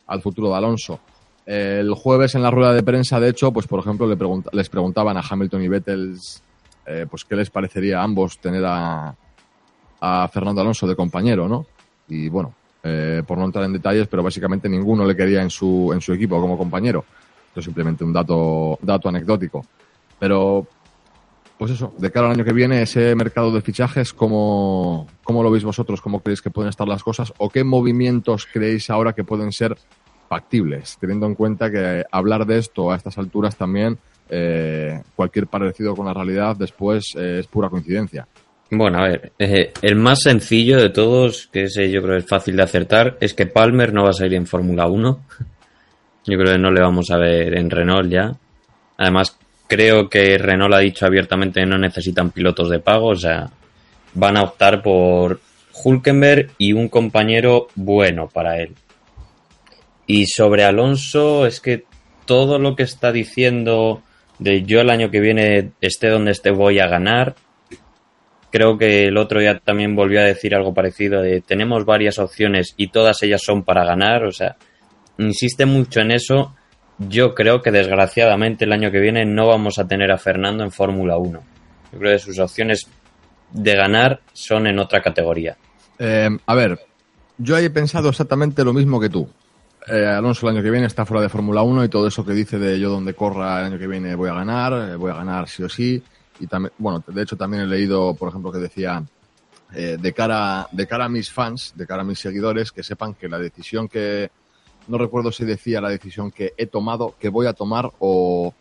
al 0.06 0.22
futuro 0.22 0.50
de 0.50 0.56
Alonso. 0.56 1.00
El 1.46 1.94
jueves 1.94 2.36
en 2.36 2.44
la 2.44 2.52
rueda 2.52 2.74
de 2.74 2.84
prensa, 2.84 3.20
de 3.20 3.30
hecho, 3.30 3.52
pues 3.52 3.68
por 3.68 3.80
ejemplo 3.80 4.08
les 4.52 4.70
preguntaban 4.70 5.18
a 5.18 5.24
Hamilton 5.28 5.64
y 5.64 5.68
Vettel 5.68 6.18
eh, 6.86 7.06
pues 7.10 7.26
qué 7.26 7.36
les 7.36 7.50
parecería 7.50 8.00
a 8.00 8.04
ambos 8.04 8.38
tener 8.40 8.64
a, 8.66 9.16
a 10.00 10.28
Fernando 10.28 10.62
Alonso 10.62 10.88
de 10.88 10.96
compañero, 10.96 11.48
¿no? 11.48 11.66
Y 12.08 12.30
bueno, 12.30 12.54
eh, 12.84 13.22
por 13.26 13.38
no 13.38 13.46
entrar 13.46 13.66
en 13.66 13.74
detalles, 13.74 14.08
pero 14.08 14.24
básicamente 14.24 14.68
ninguno 14.68 15.06
le 15.06 15.16
quería 15.16 15.42
en 15.42 15.50
su, 15.50 15.92
en 15.94 16.02
su 16.02 16.14
equipo 16.14 16.42
como 16.42 16.58
compañero. 16.58 17.06
Esto 17.48 17.60
es 17.60 17.66
simplemente 17.66 18.04
un 18.04 18.12
dato, 18.12 18.80
dato 18.82 19.10
anecdótico. 19.10 19.66
Pero, 20.18 20.66
pues 21.58 21.72
eso, 21.72 21.94
de 21.98 22.12
cara 22.12 22.28
al 22.28 22.34
año 22.34 22.44
que 22.44 22.54
viene, 22.54 22.82
ese 22.82 23.14
mercado 23.16 23.52
de 23.52 23.62
fichajes, 23.62 24.14
¿cómo, 24.14 25.08
cómo 25.24 25.44
lo 25.44 25.52
veis 25.52 25.64
vosotros? 25.64 26.02
¿Cómo 26.02 26.22
creéis 26.22 26.42
que 26.42 26.50
pueden 26.50 26.70
estar 26.70 26.88
las 26.88 27.04
cosas? 27.04 27.34
¿O 27.38 27.50
qué 27.50 27.64
movimientos 27.64 28.48
creéis 28.52 28.90
ahora 28.90 29.14
que 29.14 29.24
pueden 29.24 29.52
ser 29.52 29.78
factibles? 30.32 30.98
Teniendo 30.98 31.26
en 31.26 31.36
cuenta 31.36 31.70
que 31.70 32.06
hablar 32.10 32.46
de 32.46 32.58
esto 32.58 32.90
a 32.90 32.96
estas 32.96 33.18
alturas 33.18 33.58
también, 33.58 33.98
eh, 34.30 35.02
cualquier 35.14 35.48
parecido 35.48 35.94
con 35.94 36.06
la 36.06 36.14
realidad 36.14 36.56
después 36.56 37.04
eh, 37.18 37.40
es 37.40 37.48
pura 37.48 37.68
coincidencia. 37.68 38.26
Bueno, 38.70 39.00
a 39.00 39.10
ver, 39.10 39.34
eh, 39.38 39.74
el 39.82 39.98
más 39.98 40.22
sencillo 40.22 40.78
de 40.78 40.90
todos, 40.90 41.50
que 41.52 41.64
ese 41.64 41.92
yo 41.92 42.02
creo 42.02 42.16
es 42.16 42.26
fácil 42.26 42.56
de 42.56 42.64
acertar, 42.64 43.18
es 43.20 43.34
que 43.34 43.46
Palmer 43.46 43.92
no 43.92 44.06
va 44.06 44.12
a 44.12 44.14
salir 44.14 44.36
en 44.36 44.48
Fórmula 44.48 44.88
1. 44.88 45.20
Yo 46.24 46.38
creo 46.38 46.54
que 46.54 46.60
no 46.60 46.72
le 46.72 46.82
vamos 46.82 47.10
a 47.10 47.18
ver 47.18 47.58
en 47.58 47.70
Renault 47.70 48.08
ya. 48.08 48.32
Además, 48.96 49.36
creo 49.68 50.08
que 50.08 50.38
Renault 50.38 50.76
ha 50.76 50.80
dicho 50.80 51.08
abiertamente 51.08 51.60
que 51.60 51.66
no 51.66 51.80
necesitan 51.80 52.30
pilotos 52.30 52.70
de 52.70 52.80
pago, 52.80 53.08
o 53.08 53.16
sea, 53.16 53.50
van 54.14 54.38
a 54.38 54.44
optar 54.44 54.84
por 54.84 55.42
Hulkenberg 55.84 56.52
y 56.60 56.74
un 56.74 56.90
compañero 56.90 57.68
bueno 57.76 58.30
para 58.30 58.60
él. 58.62 58.76
Y 60.12 60.26
sobre 60.26 60.66
Alonso, 60.66 61.46
es 61.46 61.62
que 61.62 61.86
todo 62.26 62.60
lo 62.60 62.76
que 62.76 62.84
está 62.84 63.14
diciendo 63.14 64.04
de 64.40 64.64
yo 64.64 64.82
el 64.82 64.90
año 64.90 65.10
que 65.10 65.22
viene 65.22 65.72
esté 65.80 66.10
donde 66.10 66.32
esté 66.32 66.52
voy 66.52 66.80
a 66.80 66.88
ganar, 66.88 67.36
creo 68.52 68.78
que 68.78 69.06
el 69.06 69.16
otro 69.16 69.40
día 69.40 69.60
también 69.60 69.96
volvió 69.96 70.20
a 70.20 70.26
decir 70.26 70.54
algo 70.54 70.74
parecido 70.74 71.22
de 71.22 71.40
tenemos 71.40 71.86
varias 71.86 72.20
opciones 72.20 72.74
y 72.76 72.90
todas 72.90 73.24
ellas 73.24 73.42
son 73.42 73.64
para 73.64 73.86
ganar, 73.86 74.26
o 74.26 74.34
sea, 74.34 74.58
insiste 75.18 75.66
mucho 75.66 76.02
en 76.02 76.12
eso. 76.12 76.58
Yo 76.98 77.34
creo 77.34 77.62
que 77.62 77.72
desgraciadamente 77.72 78.66
el 78.66 78.74
año 78.74 78.92
que 78.92 79.00
viene 79.00 79.24
no 79.24 79.48
vamos 79.48 79.80
a 79.80 79.88
tener 79.88 80.12
a 80.12 80.18
Fernando 80.18 80.66
en 80.66 80.74
Fórmula 80.74 81.16
1. 81.16 81.42
Yo 81.94 82.00
creo 82.00 82.12
que 82.12 82.20
sus 82.20 82.38
opciones 82.38 82.86
de 83.54 83.76
ganar 83.78 84.20
son 84.34 84.68
en 84.68 84.78
otra 84.78 85.02
categoría. 85.02 85.56
Eh, 86.00 86.28
a 86.46 86.54
ver, 86.54 86.80
yo 87.38 87.58
he 87.58 87.70
pensado 87.70 88.10
exactamente 88.10 88.66
lo 88.66 88.74
mismo 88.74 89.00
que 89.00 89.08
tú. 89.08 89.30
Eh, 89.88 90.06
Alonso 90.06 90.48
el 90.48 90.56
año 90.56 90.64
que 90.64 90.70
viene 90.70 90.86
está 90.86 91.06
fuera 91.06 91.24
de 91.24 91.30
Fórmula 91.30 91.64
1 91.64 91.86
y 91.86 91.90
todo 91.90 92.08
eso 92.08 92.24
que 92.24 92.34
dice 92.34 92.60
de 92.60 92.80
yo 92.80 92.90
donde 92.90 93.16
corra 93.16 93.60
el 93.60 93.66
año 93.66 93.80
que 93.80 93.88
viene 93.88 94.14
voy 94.14 94.30
a 94.30 94.34
ganar, 94.34 94.74
eh, 94.74 94.96
voy 94.96 95.12
a 95.12 95.16
ganar 95.16 95.48
sí 95.50 95.64
o 95.64 95.70
sí. 95.70 96.02
Y 96.40 96.48
también, 96.48 96.74
bueno, 96.78 97.04
de 97.06 97.22
hecho 97.22 97.36
también 97.36 97.64
he 97.64 97.68
leído, 97.68 98.14
por 98.14 98.30
ejemplo, 98.30 98.52
que 98.52 98.60
decía 98.60 99.04
eh, 99.74 99.98
de 100.00 100.14
cara 100.14 100.68
de 100.72 100.88
cara 100.88 101.06
a 101.06 101.10
mis 101.10 101.32
fans, 101.32 101.74
de 101.76 101.88
cara 101.88 102.02
a 102.02 102.06
mis 102.06 102.20
seguidores, 102.20 102.72
que 102.72 102.84
sepan 102.84 103.16
que 103.16 103.28
la 103.28 103.40
decisión 103.40 103.88
que 103.88 104.30
no 104.88 104.98
recuerdo 104.98 105.32
si 105.32 105.46
decía 105.46 105.82
la 105.82 105.90
decisión 105.90 106.32
que 106.32 106.54
he 106.58 106.68
tomado, 106.68 107.16
que 107.20 107.30
voy 107.30 107.48
a 107.48 107.54
tomar 107.54 107.92
o 108.00 108.54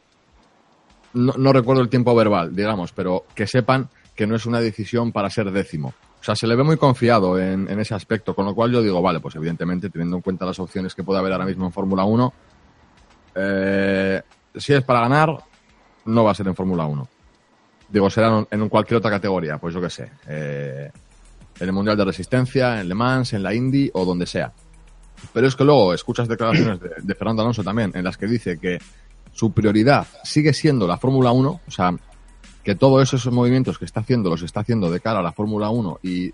no, 1.13 1.35
no 1.37 1.53
recuerdo 1.53 1.83
el 1.83 1.89
tiempo 1.89 2.15
verbal, 2.15 2.55
digamos, 2.55 2.93
pero 2.93 3.25
que 3.35 3.47
sepan 3.47 3.89
que 4.15 4.27
no 4.27 4.37
es 4.37 4.47
una 4.47 4.61
decisión 4.61 5.13
para 5.13 5.29
ser 5.29 5.51
décimo. 5.51 5.93
O 6.21 6.23
sea, 6.23 6.37
se 6.37 6.47
le 6.47 6.55
ve 6.55 6.63
muy 6.63 6.77
confiado 6.77 7.39
en, 7.39 7.69
ese 7.81 7.95
aspecto, 7.95 8.35
con 8.35 8.45
lo 8.45 8.55
cual 8.55 8.71
yo 8.71 8.83
digo, 8.83 9.01
vale, 9.01 9.21
pues 9.21 9.37
evidentemente, 9.37 9.89
teniendo 9.89 10.17
en 10.17 10.23
cuenta 10.23 10.45
las 10.45 10.59
opciones 10.59 10.95
que 10.95 11.03
puede 11.03 11.19
haber 11.19 11.33
ahora 11.33 11.47
mismo 11.47 11.65
en 11.65 11.73
Fórmula 11.73 12.05
1, 12.05 12.33
eh, 13.37 14.23
si 14.55 14.75
es 14.75 14.83
para 14.83 15.01
ganar, 15.01 15.39
no 16.05 16.25
va 16.25 16.33
a 16.33 16.35
ser 16.35 16.47
en 16.49 16.55
Fórmula 16.55 16.85
1. 16.85 17.09
Digo, 17.89 18.11
será 18.11 18.47
en, 18.51 18.61
en 18.61 18.69
cualquier 18.69 18.99
otra 18.99 19.11
categoría, 19.11 19.57
pues 19.59 19.75
yo 19.75 19.81
qué 19.81 19.91
sé. 19.91 20.11
eh, 20.29 20.91
en 21.59 21.67
el 21.67 21.73
Mundial 21.73 21.97
de 21.97 22.05
Resistencia, 22.07 22.81
en 22.81 22.89
Le 22.89 22.95
Mans, 22.95 23.33
en 23.35 23.43
la 23.43 23.55
Indy 23.55 23.91
o 23.93 24.05
donde 24.05 24.27
sea. 24.27 24.53
Pero 25.33 25.47
es 25.47 25.55
que 25.55 25.65
luego 25.65 25.93
escuchas 25.93 26.27
declaraciones 26.27 26.81
de, 26.81 26.91
de 27.03 27.15
Fernando 27.15 27.43
Alonso 27.43 27.63
también, 27.63 27.93
en 27.95 28.05
las 28.05 28.17
que 28.17 28.27
dice 28.27 28.59
que 28.59 28.79
su 29.33 29.53
prioridad 29.53 30.07
sigue 30.25 30.53
siendo 30.53 30.87
la 30.87 30.97
Fórmula 30.97 31.33
1, 31.33 31.61
o 31.67 31.71
sea, 31.71 31.95
que 32.65 32.75
todos 32.75 33.03
esos 33.13 33.33
movimientos 33.33 33.79
que 33.79 33.85
está 33.85 34.01
haciendo 34.01 34.31
los 34.31 34.43
está 34.43 34.61
haciendo 34.61 34.91
de 34.91 35.01
cara 35.01 35.21
a 35.21 35.23
la 35.23 35.33
Fórmula 35.33 35.71
1 35.71 36.01
y 36.03 36.33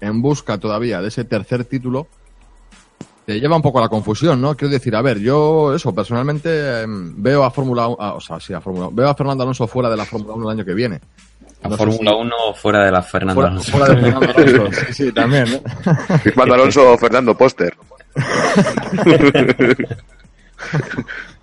en 0.00 0.22
busca 0.22 0.58
todavía 0.58 1.00
de 1.00 1.08
ese 1.08 1.24
tercer 1.24 1.64
título, 1.64 2.06
te 3.24 3.40
lleva 3.40 3.56
un 3.56 3.62
poco 3.62 3.78
a 3.78 3.82
la 3.82 3.88
confusión, 3.88 4.38
¿no? 4.40 4.54
Quiero 4.54 4.72
decir, 4.72 4.94
a 4.94 5.00
ver, 5.00 5.18
yo 5.18 5.74
eso, 5.74 5.94
personalmente 5.94 6.82
em, 6.82 7.14
veo 7.22 7.42
a 7.44 7.50
Fórmula 7.50 7.88
1, 7.88 7.96
o 8.16 8.20
sea, 8.20 8.38
sí, 8.38 8.52
a 8.52 8.60
Fórmula 8.60 8.90
veo 8.92 9.08
a 9.08 9.14
Fernando 9.14 9.44
Alonso 9.44 9.66
fuera 9.66 9.88
de 9.88 9.96
la 9.96 10.04
Fórmula 10.04 10.34
1 10.34 10.50
el 10.50 10.58
año 10.58 10.64
que 10.66 10.74
viene. 10.74 11.00
No 11.62 11.70
sé 11.70 11.76
Fórmula 11.78 12.10
si- 12.10 12.16
1 12.18 12.34
fuera 12.54 12.84
de 12.84 12.92
la 12.92 13.02
Fernando 13.02 13.34
Fuera, 13.40 13.48
Alonso. 13.50 13.72
fuera 13.72 13.94
de 13.94 14.00
Fernando 14.02 14.32
Alonso, 14.36 14.80
sí, 14.88 14.92
sí, 14.92 15.12
también, 15.12 15.46
¿eh? 15.48 15.62
Fernando 16.22 16.54
Alonso, 16.54 16.98
Fernando 16.98 17.34
Póster. 17.34 17.74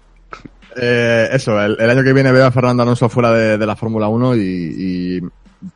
Eh, 0.76 1.30
eso, 1.32 1.60
el, 1.62 1.90
año 1.90 2.04
que 2.04 2.14
viene 2.14 2.32
veo 2.32 2.46
a 2.46 2.52
Fernando 2.52 2.84
Alonso 2.84 3.10
fuera 3.10 3.32
de, 3.32 3.66
la 3.66 3.76
Fórmula 3.76 4.08
1 4.08 4.36
y, 4.36 4.40
y 4.40 5.22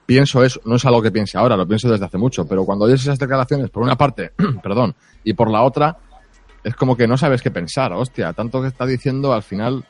pienso 0.05 0.43
eso, 0.43 0.61
no 0.65 0.75
es 0.75 0.85
algo 0.85 1.01
que 1.01 1.11
piense 1.11 1.37
ahora, 1.37 1.57
lo 1.57 1.67
pienso 1.67 1.89
desde 1.89 2.05
hace 2.05 2.17
mucho, 2.17 2.47
pero 2.47 2.65
cuando 2.65 2.85
oyes 2.85 3.01
esas 3.01 3.19
declaraciones, 3.19 3.69
por 3.69 3.83
una 3.83 3.95
parte, 3.97 4.31
perdón, 4.63 4.95
y 5.23 5.33
por 5.33 5.51
la 5.51 5.63
otra, 5.63 5.97
es 6.63 6.75
como 6.75 6.95
que 6.95 7.07
no 7.07 7.17
sabes 7.17 7.41
qué 7.41 7.51
pensar, 7.51 7.93
hostia, 7.93 8.33
tanto 8.33 8.61
que 8.61 8.67
está 8.67 8.85
diciendo 8.85 9.33
al 9.33 9.43
final, 9.43 9.83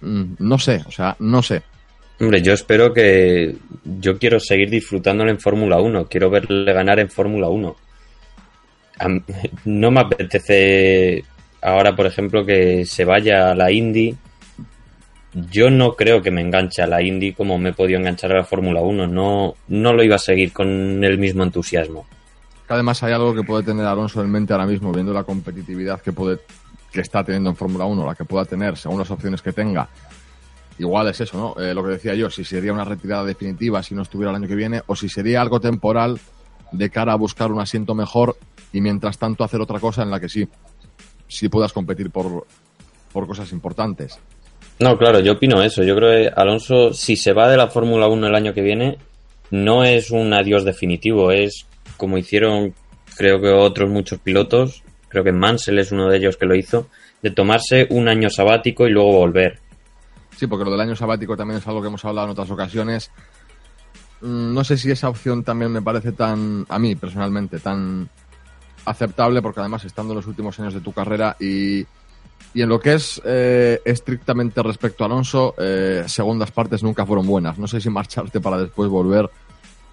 mm, 0.00 0.24
no 0.38 0.58
sé, 0.58 0.82
o 0.86 0.90
sea, 0.90 1.16
no 1.18 1.42
sé. 1.42 1.62
Hombre, 2.20 2.42
yo 2.42 2.52
espero 2.52 2.92
que. 2.92 3.56
Yo 3.82 4.18
quiero 4.18 4.38
seguir 4.38 4.68
disfrutándolo 4.68 5.30
en 5.30 5.40
Fórmula 5.40 5.80
1. 5.80 6.04
Quiero 6.04 6.28
verle 6.28 6.70
ganar 6.70 7.00
en 7.00 7.08
Fórmula 7.08 7.48
1. 7.48 7.76
A 8.98 9.06
m- 9.06 9.22
No 9.64 9.90
me 9.90 10.00
apetece 10.00 11.24
ahora, 11.62 11.94
por 11.94 12.06
ejemplo, 12.06 12.44
que 12.44 12.84
se 12.86 13.04
vaya 13.04 13.50
a 13.50 13.54
la 13.54 13.70
Indy. 13.70 14.16
Yo 15.32 15.70
no 15.70 15.94
creo 15.94 16.22
que 16.22 16.30
me 16.30 16.40
enganche 16.40 16.82
a 16.82 16.86
la 16.86 17.02
Indy 17.02 17.32
como 17.32 17.56
me 17.56 17.70
he 17.70 17.72
podido 17.72 17.98
enganchar 17.98 18.32
a 18.32 18.38
la 18.38 18.44
Fórmula 18.44 18.80
1. 18.80 19.06
No, 19.06 19.54
no 19.68 19.92
lo 19.92 20.02
iba 20.02 20.16
a 20.16 20.18
seguir 20.18 20.52
con 20.52 21.02
el 21.04 21.18
mismo 21.18 21.44
entusiasmo. 21.44 22.06
Además 22.68 23.02
hay 23.02 23.12
algo 23.12 23.34
que 23.34 23.42
puede 23.42 23.64
tener 23.64 23.84
Alonso 23.86 24.22
en 24.22 24.30
mente 24.30 24.52
ahora 24.52 24.66
mismo, 24.66 24.92
viendo 24.92 25.12
la 25.12 25.24
competitividad 25.24 26.00
que 26.00 26.12
puede 26.12 26.38
que 26.92 27.00
está 27.00 27.22
teniendo 27.24 27.50
en 27.50 27.56
Fórmula 27.56 27.84
1, 27.84 28.06
la 28.06 28.14
que 28.14 28.24
pueda 28.24 28.44
tener, 28.44 28.76
según 28.76 28.98
las 28.98 29.10
opciones 29.10 29.42
que 29.42 29.52
tenga. 29.52 29.88
Igual 30.78 31.08
es 31.08 31.20
eso, 31.20 31.36
¿no? 31.36 31.62
Eh, 31.62 31.74
lo 31.74 31.84
que 31.84 31.90
decía 31.90 32.14
yo, 32.14 32.30
si 32.30 32.44
sería 32.44 32.72
una 32.72 32.84
retirada 32.84 33.24
definitiva 33.24 33.82
si 33.82 33.94
no 33.94 34.02
estuviera 34.02 34.30
el 34.30 34.36
año 34.36 34.48
que 34.48 34.54
viene, 34.54 34.82
o 34.86 34.96
si 34.96 35.08
sería 35.08 35.40
algo 35.40 35.60
temporal 35.60 36.18
de 36.72 36.90
cara 36.90 37.12
a 37.12 37.16
buscar 37.16 37.52
un 37.52 37.60
asiento 37.60 37.94
mejor 37.94 38.36
y 38.72 38.80
mientras 38.80 39.18
tanto 39.18 39.44
hacer 39.44 39.60
otra 39.60 39.78
cosa 39.78 40.02
en 40.02 40.10
la 40.10 40.20
que 40.20 40.28
sí, 40.28 40.48
sí 41.30 41.48
puedas 41.48 41.72
competir 41.72 42.10
por, 42.10 42.46
por 43.12 43.26
cosas 43.26 43.50
importantes. 43.52 44.18
No, 44.78 44.96
claro, 44.98 45.20
yo 45.20 45.32
opino 45.32 45.62
eso. 45.62 45.82
Yo 45.82 45.94
creo 45.96 46.10
que 46.10 46.40
Alonso, 46.40 46.92
si 46.92 47.16
se 47.16 47.32
va 47.32 47.48
de 47.48 47.56
la 47.56 47.68
Fórmula 47.68 48.08
1 48.08 48.26
el 48.26 48.34
año 48.34 48.54
que 48.54 48.62
viene, 48.62 48.98
no 49.50 49.84
es 49.84 50.10
un 50.10 50.32
adiós 50.32 50.64
definitivo. 50.64 51.30
Es 51.32 51.66
como 51.96 52.16
hicieron, 52.18 52.74
creo 53.16 53.40
que 53.40 53.48
otros 53.48 53.90
muchos 53.90 54.18
pilotos, 54.20 54.82
creo 55.08 55.22
que 55.22 55.32
Mansell 55.32 55.78
es 55.78 55.92
uno 55.92 56.08
de 56.08 56.16
ellos 56.16 56.36
que 56.36 56.46
lo 56.46 56.54
hizo, 56.54 56.88
de 57.22 57.30
tomarse 57.30 57.86
un 57.90 58.08
año 58.08 58.30
sabático 58.30 58.86
y 58.86 58.90
luego 58.90 59.12
volver. 59.12 59.58
Sí, 60.36 60.46
porque 60.46 60.64
lo 60.64 60.70
del 60.70 60.80
año 60.80 60.96
sabático 60.96 61.36
también 61.36 61.58
es 61.58 61.66
algo 61.66 61.82
que 61.82 61.88
hemos 61.88 62.04
hablado 62.06 62.28
en 62.28 62.32
otras 62.32 62.50
ocasiones. 62.50 63.10
Mm, 64.22 64.54
No 64.54 64.64
sé 64.64 64.78
si 64.78 64.90
esa 64.90 65.10
opción 65.10 65.44
también 65.44 65.70
me 65.70 65.82
parece 65.82 66.12
tan, 66.12 66.64
a 66.68 66.78
mí 66.78 66.94
personalmente, 66.94 67.58
tan 67.58 68.08
aceptable, 68.84 69.42
porque 69.42 69.60
además 69.60 69.84
estando 69.84 70.12
en 70.12 70.16
los 70.16 70.26
últimos 70.26 70.58
años 70.60 70.74
de 70.74 70.80
tu 70.80 70.92
carrera 70.92 71.36
y, 71.40 71.80
y 72.54 72.62
en 72.62 72.68
lo 72.68 72.80
que 72.80 72.94
es 72.94 73.20
eh, 73.24 73.80
estrictamente 73.84 74.62
respecto 74.62 75.04
a 75.04 75.06
Alonso, 75.06 75.54
eh, 75.58 76.04
segundas 76.06 76.50
partes 76.50 76.82
nunca 76.82 77.04
fueron 77.06 77.26
buenas. 77.26 77.58
No 77.58 77.66
sé 77.66 77.80
si 77.80 77.90
marcharte 77.90 78.40
para 78.40 78.58
después 78.58 78.88
volver, 78.90 79.28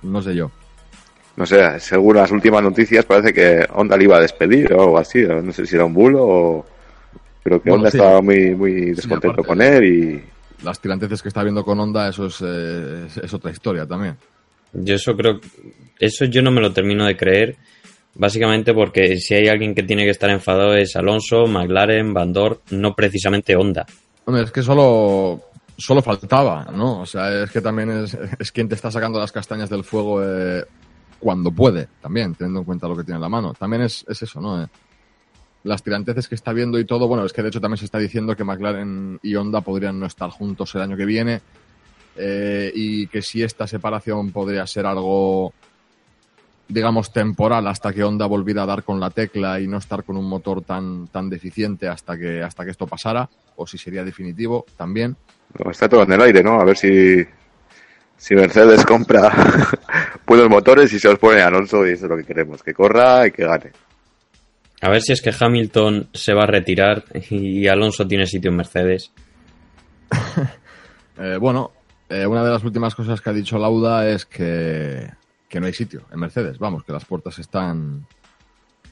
no 0.03 0.21
sé 0.21 0.35
yo. 0.35 0.51
No 1.35 1.45
sé, 1.45 1.79
según 1.79 2.15
las 2.15 2.31
últimas 2.31 2.63
noticias 2.63 3.05
parece 3.05 3.31
que 3.33 3.67
Honda 3.75 3.95
le 3.95 4.05
iba 4.05 4.17
a 4.17 4.21
despedir 4.21 4.73
o 4.73 4.81
algo 4.81 4.97
así. 4.97 5.21
No 5.23 5.53
sé 5.53 5.65
si 5.67 5.75
era 5.75 5.85
un 5.85 5.93
bulo 5.93 6.23
o... 6.25 6.65
Pero 7.43 7.61
que 7.61 7.69
Bueno, 7.69 7.81
Honda 7.83 7.91
sí. 7.91 7.97
estaba 7.97 8.21
muy, 8.21 8.55
muy 8.55 8.91
descontento 8.95 9.41
aparte- 9.41 9.47
con 9.47 9.61
él 9.61 9.83
y... 9.83 10.23
Las 10.63 10.79
tiranteces 10.81 11.21
que 11.21 11.27
está 11.27 11.43
viendo 11.43 11.63
con 11.63 11.79
Honda, 11.79 12.09
eso 12.09 12.25
es, 12.25 12.41
eh, 12.43 13.03
es- 13.05 13.17
es 13.17 13.33
otra 13.35 13.51
historia 13.51 13.85
también. 13.85 14.17
Yo 14.73 14.95
eso 14.95 15.15
creo, 15.15 15.39
eso 15.99 16.25
yo 16.25 16.41
no 16.41 16.49
me 16.49 16.59
lo 16.59 16.73
termino 16.73 17.05
de 17.05 17.15
creer, 17.15 17.55
básicamente 18.17 18.73
porque 18.73 19.17
si 19.17 19.33
hay 19.33 19.47
alguien 19.47 19.73
que 19.73 19.83
tiene 19.83 20.03
que 20.03 20.11
estar 20.11 20.29
enfadado 20.29 20.75
es 20.75 20.95
Alonso, 20.95 21.47
McLaren, 21.47 22.13
Van 22.13 22.33
no 22.71 22.95
precisamente 22.95 23.55
Honda. 23.55 23.85
Hombre, 24.25 24.43
es 24.43 24.51
que 24.51 24.61
solo, 24.61 25.41
solo 25.77 26.01
faltaba, 26.01 26.65
¿no? 26.73 27.01
O 27.01 27.05
sea, 27.05 27.43
es 27.43 27.51
que 27.51 27.61
también 27.61 27.89
es, 27.91 28.17
es 28.39 28.51
quien 28.51 28.67
te 28.67 28.75
está 28.75 28.91
sacando 28.91 29.19
las 29.19 29.31
castañas 29.31 29.69
del 29.69 29.83
fuego 29.83 30.21
eh, 30.23 30.65
cuando 31.19 31.51
puede, 31.51 31.87
también, 32.01 32.35
teniendo 32.35 32.59
en 32.59 32.65
cuenta 32.65 32.87
lo 32.87 32.97
que 32.97 33.03
tiene 33.03 33.17
en 33.17 33.21
la 33.21 33.29
mano. 33.29 33.53
También 33.53 33.83
es, 33.83 34.05
es 34.07 34.21
eso, 34.21 34.41
¿no? 34.41 34.63
Eh, 34.63 34.67
las 35.63 35.83
tiranteces 35.83 36.27
que 36.27 36.35
está 36.35 36.53
viendo 36.53 36.79
y 36.79 36.85
todo, 36.85 37.07
bueno, 37.07 37.25
es 37.25 37.33
que 37.33 37.41
de 37.41 37.49
hecho 37.49 37.61
también 37.61 37.77
se 37.77 37.85
está 37.85 37.99
diciendo 37.99 38.35
que 38.35 38.43
McLaren 38.43 39.19
y 39.21 39.35
Honda 39.35 39.61
podrían 39.61 39.99
no 39.99 40.05
estar 40.05 40.29
juntos 40.29 40.73
el 40.75 40.81
año 40.81 40.95
que 40.95 41.05
viene 41.05 41.41
eh, 42.15 42.71
y 42.73 43.07
que 43.07 43.21
si 43.21 43.43
esta 43.43 43.67
separación 43.67 44.31
podría 44.31 44.65
ser 44.65 44.85
algo, 44.85 45.53
digamos, 46.67 47.11
temporal 47.11 47.67
hasta 47.67 47.93
que 47.93 48.03
Honda 48.03 48.25
volviera 48.25 48.63
a 48.63 48.65
dar 48.65 48.83
con 48.83 48.99
la 48.99 49.09
tecla 49.09 49.59
y 49.59 49.67
no 49.67 49.77
estar 49.77 50.03
con 50.03 50.17
un 50.17 50.27
motor 50.27 50.63
tan, 50.63 51.07
tan 51.07 51.29
deficiente 51.29 51.87
hasta 51.87 52.17
que, 52.17 52.41
hasta 52.41 52.65
que 52.65 52.71
esto 52.71 52.87
pasara, 52.87 53.29
o 53.55 53.65
si 53.65 53.77
sería 53.77 54.03
definitivo 54.03 54.65
también. 54.75 55.15
no, 55.63 55.71
está 55.71 55.87
todo 55.87 56.03
en 56.03 56.13
el 56.13 56.21
aire, 56.21 56.43
¿no? 56.43 56.59
A 56.59 56.65
ver 56.65 56.77
si... 56.77 57.25
Si 58.19 58.33
Mercedes 58.33 58.83
compra 58.83 59.31
buenos 60.25 60.49
motores 60.49 60.91
y 60.91 60.99
se 60.99 61.07
los 61.07 61.19
pone 61.19 61.39
a 61.39 61.47
Alonso 61.49 61.85
y 61.85 61.91
eso 61.91 62.05
es 62.05 62.09
lo 62.09 62.17
que 62.17 62.23
queremos, 62.23 62.63
que 62.63 62.73
corra 62.73 63.27
y 63.27 63.31
que 63.31 63.45
gane. 63.45 63.71
A 64.81 64.89
ver 64.89 65.03
si 65.03 65.13
es 65.13 65.21
que 65.21 65.31
Hamilton 65.39 66.09
se 66.13 66.33
va 66.33 66.43
a 66.43 66.47
retirar 66.47 67.03
y 67.29 67.67
Alonso 67.67 68.07
tiene 68.07 68.25
sitio 68.25 68.49
en 68.49 68.57
Mercedes. 68.57 69.11
Eh, 71.19 71.37
bueno, 71.41 71.71
eh, 72.09 72.27
una 72.27 72.43
de 72.43 72.51
las 72.51 72.63
últimas 72.63 72.93
cosas 72.93 73.21
que 73.21 73.31
ha 73.31 73.33
dicho 73.33 73.57
Lauda 73.57 74.07
es 74.07 74.27
que, 74.27 75.09
que 75.47 75.59
no 75.59 75.65
hay 75.65 75.73
sitio 75.73 76.03
en 76.11 76.19
Mercedes. 76.19 76.57
Vamos, 76.59 76.83
que 76.83 76.93
las 76.93 77.05
puertas 77.05 77.39
están, 77.39 78.05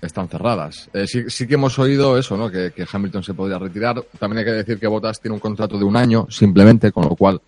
están 0.01 0.27
cerradas. 0.29 0.89
Eh, 0.93 1.07
sí, 1.07 1.29
sí 1.29 1.47
que 1.47 1.55
hemos 1.55 1.77
oído 1.79 2.17
eso, 2.17 2.37
¿no? 2.37 2.49
Que, 2.49 2.71
que 2.71 2.85
Hamilton 2.91 3.23
se 3.23 3.33
podría 3.33 3.59
retirar. 3.59 4.01
También 4.19 4.39
hay 4.39 4.45
que 4.45 4.51
decir 4.51 4.79
que 4.79 4.87
Bottas 4.87 5.19
tiene 5.19 5.33
un 5.33 5.39
contrato 5.39 5.77
de 5.77 5.83
un 5.83 5.97
año, 5.97 6.27
simplemente, 6.29 6.91
con 6.91 7.05
lo 7.05 7.15
cual, 7.15 7.41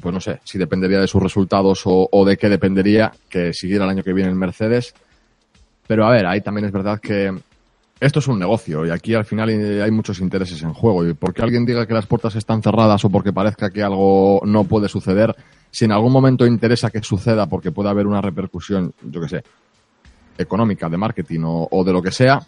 pues 0.00 0.14
no 0.14 0.20
sé 0.20 0.40
si 0.44 0.58
dependería 0.58 1.00
de 1.00 1.08
sus 1.08 1.22
resultados 1.22 1.82
o, 1.84 2.08
o 2.10 2.24
de 2.24 2.36
qué 2.36 2.48
dependería 2.48 3.12
que 3.28 3.52
siguiera 3.52 3.84
el 3.84 3.90
año 3.90 4.02
que 4.02 4.12
viene 4.12 4.30
en 4.30 4.38
Mercedes. 4.38 4.94
Pero 5.86 6.06
a 6.06 6.10
ver, 6.10 6.26
ahí 6.26 6.40
también 6.40 6.66
es 6.66 6.72
verdad 6.72 7.00
que 7.00 7.34
esto 8.00 8.18
es 8.20 8.28
un 8.28 8.38
negocio 8.38 8.86
y 8.86 8.90
aquí 8.90 9.14
al 9.14 9.24
final 9.24 9.48
hay 9.48 9.90
muchos 9.90 10.20
intereses 10.20 10.62
en 10.62 10.72
juego. 10.72 11.06
Y 11.06 11.14
porque 11.14 11.42
alguien 11.42 11.66
diga 11.66 11.86
que 11.86 11.94
las 11.94 12.06
puertas 12.06 12.36
están 12.36 12.62
cerradas 12.62 13.04
o 13.04 13.10
porque 13.10 13.32
parezca 13.32 13.70
que 13.70 13.82
algo 13.82 14.40
no 14.44 14.64
puede 14.64 14.88
suceder, 14.88 15.34
si 15.70 15.84
en 15.84 15.92
algún 15.92 16.12
momento 16.12 16.46
interesa 16.46 16.90
que 16.90 17.02
suceda 17.02 17.46
porque 17.46 17.72
puede 17.72 17.88
haber 17.90 18.06
una 18.06 18.20
repercusión, 18.20 18.92
yo 19.02 19.20
qué 19.20 19.28
sé, 19.28 19.42
económica, 20.38 20.88
de 20.88 20.96
marketing 20.96 21.40
o, 21.44 21.84
de 21.84 21.92
lo 21.92 22.00
que 22.02 22.12
sea, 22.12 22.40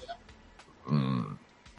mm, 0.88 1.20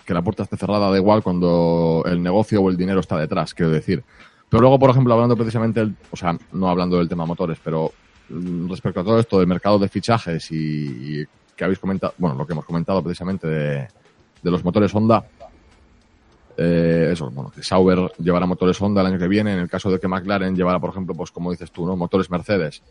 que 0.06 0.14
la 0.14 0.22
puerta 0.22 0.44
esté 0.44 0.58
cerrada 0.58 0.90
da 0.90 0.98
igual 0.98 1.24
cuando 1.24 2.04
el 2.06 2.22
negocio 2.22 2.62
o 2.62 2.70
el 2.70 2.78
dinero 2.78 3.00
está 3.00 3.18
detrás, 3.18 3.54
quiero 3.54 3.72
decir. 3.72 4.04
Pero 4.50 4.62
luego, 4.62 4.78
por 4.80 4.90
ejemplo, 4.90 5.14
hablando 5.14 5.38
precisamente, 5.38 5.80
del- 5.80 5.96
o 6.12 6.18
sea, 6.18 6.38
no 6.52 6.68
hablando 6.68 6.98
del 6.98 7.08
tema 7.08 7.26
motores, 7.26 7.58
pero 7.64 7.92
mm, 8.30 8.70
respecto 8.70 9.00
a 9.00 9.04
todo 9.04 9.20
esto 9.20 9.40
del 9.40 9.48
mercado 9.48 9.80
de 9.80 9.88
fichajes 9.88 10.52
y 10.52 11.24
que 11.62 11.66
habéis 11.66 11.78
comentado, 11.78 12.16
bueno, 12.18 12.36
lo 12.36 12.48
que 12.48 12.54
hemos 12.54 12.66
comentado 12.66 13.04
precisamente 13.04 13.48
de, 13.48 13.88
los 14.42 14.64
motores 14.64 14.96
Honda, 14.96 15.24
eh, 16.58 17.10
eso, 17.12 17.30
bueno, 17.30 17.52
que 17.52 17.62
Sauber 17.62 18.12
llevará 18.18 18.48
motores 18.48 18.82
Honda 18.82 19.02
el 19.02 19.08
año 19.08 19.20
que 19.20 19.28
viene, 19.28 19.54
en 19.54 19.60
el 19.60 19.70
caso 19.70 19.92
de 19.92 20.00
que 20.00 20.08
McLaren 20.08 20.56
llevara, 20.56 20.80
por 20.80 20.90
ejemplo, 20.90 21.14
pues 21.14 21.30
como 21.30 21.52
dices 21.52 21.70
tú, 21.70 21.86
¿no? 21.86 21.96
Motores 21.96 22.32
Mercedes. 22.32 22.82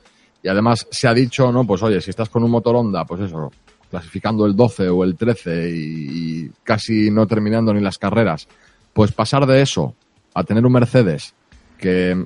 Y 0.40 0.46
además 0.46 0.86
se 0.88 1.08
ha 1.08 1.14
dicho, 1.14 1.50
¿no? 1.50 1.66
Pues 1.66 1.82
oye, 1.82 2.00
si 2.00 2.10
estás 2.10 2.28
con 2.28 2.44
un 2.44 2.50
motor 2.52 2.76
Honda, 2.76 3.04
pues 3.04 3.22
eso, 3.22 3.50
clasificando 3.90 4.46
el 4.46 4.54
12 4.54 4.88
o 4.88 5.02
el 5.02 5.16
13 5.16 5.68
y, 5.68 6.44
y 6.44 6.50
casi 6.62 7.10
no 7.10 7.26
terminando 7.26 7.74
ni 7.74 7.80
las 7.80 7.98
carreras, 7.98 8.46
pues 8.92 9.10
pasar 9.10 9.46
de 9.46 9.62
eso 9.62 9.96
a 10.32 10.44
tener 10.44 10.64
un 10.64 10.74
Mercedes 10.74 11.34
que, 11.76 12.24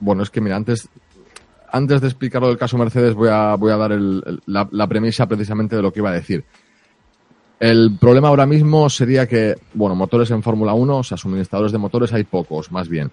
bueno, 0.00 0.24
es 0.24 0.30
que 0.30 0.40
mira, 0.40 0.56
antes 0.56 0.88
antes 1.76 2.00
de 2.00 2.08
explicarlo 2.08 2.48
del 2.48 2.58
caso 2.58 2.78
Mercedes, 2.78 3.14
voy 3.14 3.28
a, 3.28 3.54
voy 3.56 3.72
a 3.72 3.76
dar 3.76 3.92
la 4.46 4.86
premisa 4.86 5.26
precisamente 5.26 5.76
de 5.76 5.82
lo 5.82 5.92
que 5.92 6.00
iba 6.00 6.10
a 6.10 6.14
decir. 6.14 6.44
El 7.58 7.96
problema 7.98 8.28
ahora 8.28 8.44
mismo 8.44 8.90
sería 8.90 9.26
que, 9.26 9.54
bueno, 9.72 9.94
motores 9.94 10.30
en 10.30 10.42
Fórmula 10.42 10.74
1, 10.74 10.98
o 10.98 11.02
sea, 11.02 11.16
suministradores 11.16 11.72
de 11.72 11.78
motores 11.78 12.12
hay 12.12 12.24
pocos, 12.24 12.70
más 12.70 12.88
bien. 12.88 13.10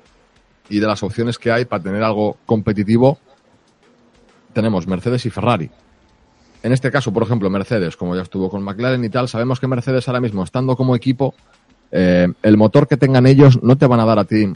Y 0.70 0.80
de 0.80 0.88
las 0.88 1.02
opciones 1.02 1.38
que 1.38 1.52
hay 1.52 1.66
para 1.66 1.84
tener 1.84 2.04
algo 2.04 2.38
competitivo, 2.46 3.20
tenemos 4.52 4.86
Mercedes 4.86 5.26
y 5.26 5.30
Ferrari. 5.30 5.70
En 6.62 6.74
este 6.74 6.92
caso, 6.92 7.14
por 7.14 7.24
ejemplo, 7.24 7.50
Mercedes, 7.50 7.96
como 7.96 8.16
ya 8.16 8.22
estuvo 8.22 8.50
con 8.50 8.64
McLaren 8.64 9.04
y 9.04 9.10
tal, 9.10 9.30
sabemos 9.30 9.60
que 9.60 9.68
Mercedes 9.68 10.08
ahora 10.08 10.20
mismo, 10.20 10.44
estando 10.44 10.76
como 10.76 10.96
equipo, 10.96 11.36
eh, 11.92 12.28
el 12.42 12.58
motor 12.58 12.88
que 12.88 12.98
tengan 12.98 13.26
ellos 13.26 13.62
no 13.64 13.78
te 13.78 13.88
van 13.88 14.00
a 14.00 14.06
dar 14.06 14.20
a 14.20 14.26
ti 14.26 14.52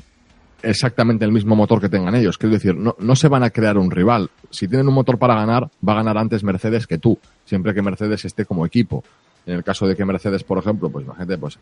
exactamente 0.62 1.26
el 1.26 1.32
mismo 1.32 1.56
motor 1.56 1.80
que 1.80 1.90
tengan 1.90 2.16
ellos. 2.16 2.38
Quiero 2.38 2.54
decir, 2.54 2.76
no, 2.76 2.96
no 3.00 3.16
se 3.16 3.28
van 3.28 3.44
a 3.44 3.50
crear 3.50 3.78
un 3.78 3.92
rival. 3.92 4.30
Si 4.50 4.68
tienen 4.68 4.88
un 4.88 4.94
motor 4.94 5.18
para 5.18 5.36
ganar, 5.36 5.70
va 5.88 5.94
a 5.94 5.98
ganar 5.98 6.18
antes 6.18 6.44
Mercedes 6.44 6.88
que 6.88 6.98
tú, 6.98 7.18
siempre 7.46 7.74
que 7.74 7.82
Mercedes 7.82 8.26
esté 8.26 8.46
como 8.46 8.66
equipo. 8.66 9.04
En 9.46 9.56
el 9.56 9.64
caso 9.64 9.88
de 9.88 9.96
que 9.96 10.04
Mercedes, 10.06 10.44
por 10.44 10.58
ejemplo, 10.58 10.90
pues 10.90 11.06
imagínate, 11.06 11.38
pues 11.38 11.58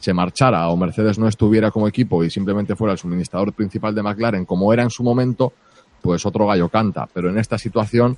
se 0.00 0.12
marchara 0.12 0.68
o 0.68 0.76
Mercedes 0.76 1.18
no 1.18 1.28
estuviera 1.28 1.70
como 1.70 1.88
equipo 1.88 2.22
y 2.24 2.30
simplemente 2.30 2.76
fuera 2.76 2.92
el 2.92 2.98
suministrador 2.98 3.52
principal 3.52 3.94
de 3.94 4.02
McLaren 4.02 4.44
como 4.44 4.72
era 4.72 4.82
en 4.82 4.90
su 4.90 5.02
momento, 5.02 5.52
pues 6.00 6.24
otro 6.26 6.46
gallo 6.46 6.68
canta. 6.68 7.08
Pero 7.12 7.30
en 7.30 7.38
esta 7.38 7.58
situación 7.58 8.16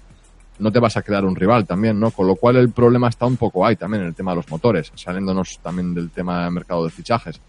no 0.59 0.71
te 0.71 0.79
vas 0.79 0.97
a 0.97 1.03
crear 1.03 1.25
un 1.25 1.35
rival 1.35 1.67
también, 1.67 1.99
¿no? 1.99 2.11
Con 2.11 2.27
lo 2.27 2.37
cual 2.37 2.57
el 2.57 2.71
problema 2.71 3.09
está 3.09 3.27
un 3.27 3.37
poco 3.37 3.65
ahí 3.67 3.77
también 3.77 4.03
en 4.03 4.09
el 4.09 4.15
tema 4.15 4.33
de 4.33 4.37
los 4.37 4.51
motores, 4.51 4.93
saliéndonos 4.95 5.59
también 5.63 5.95
del 5.95 6.11
tema 6.11 6.45
del 6.45 6.53
mercado 6.53 6.85
de 6.85 6.91
fichajes. 6.91 7.41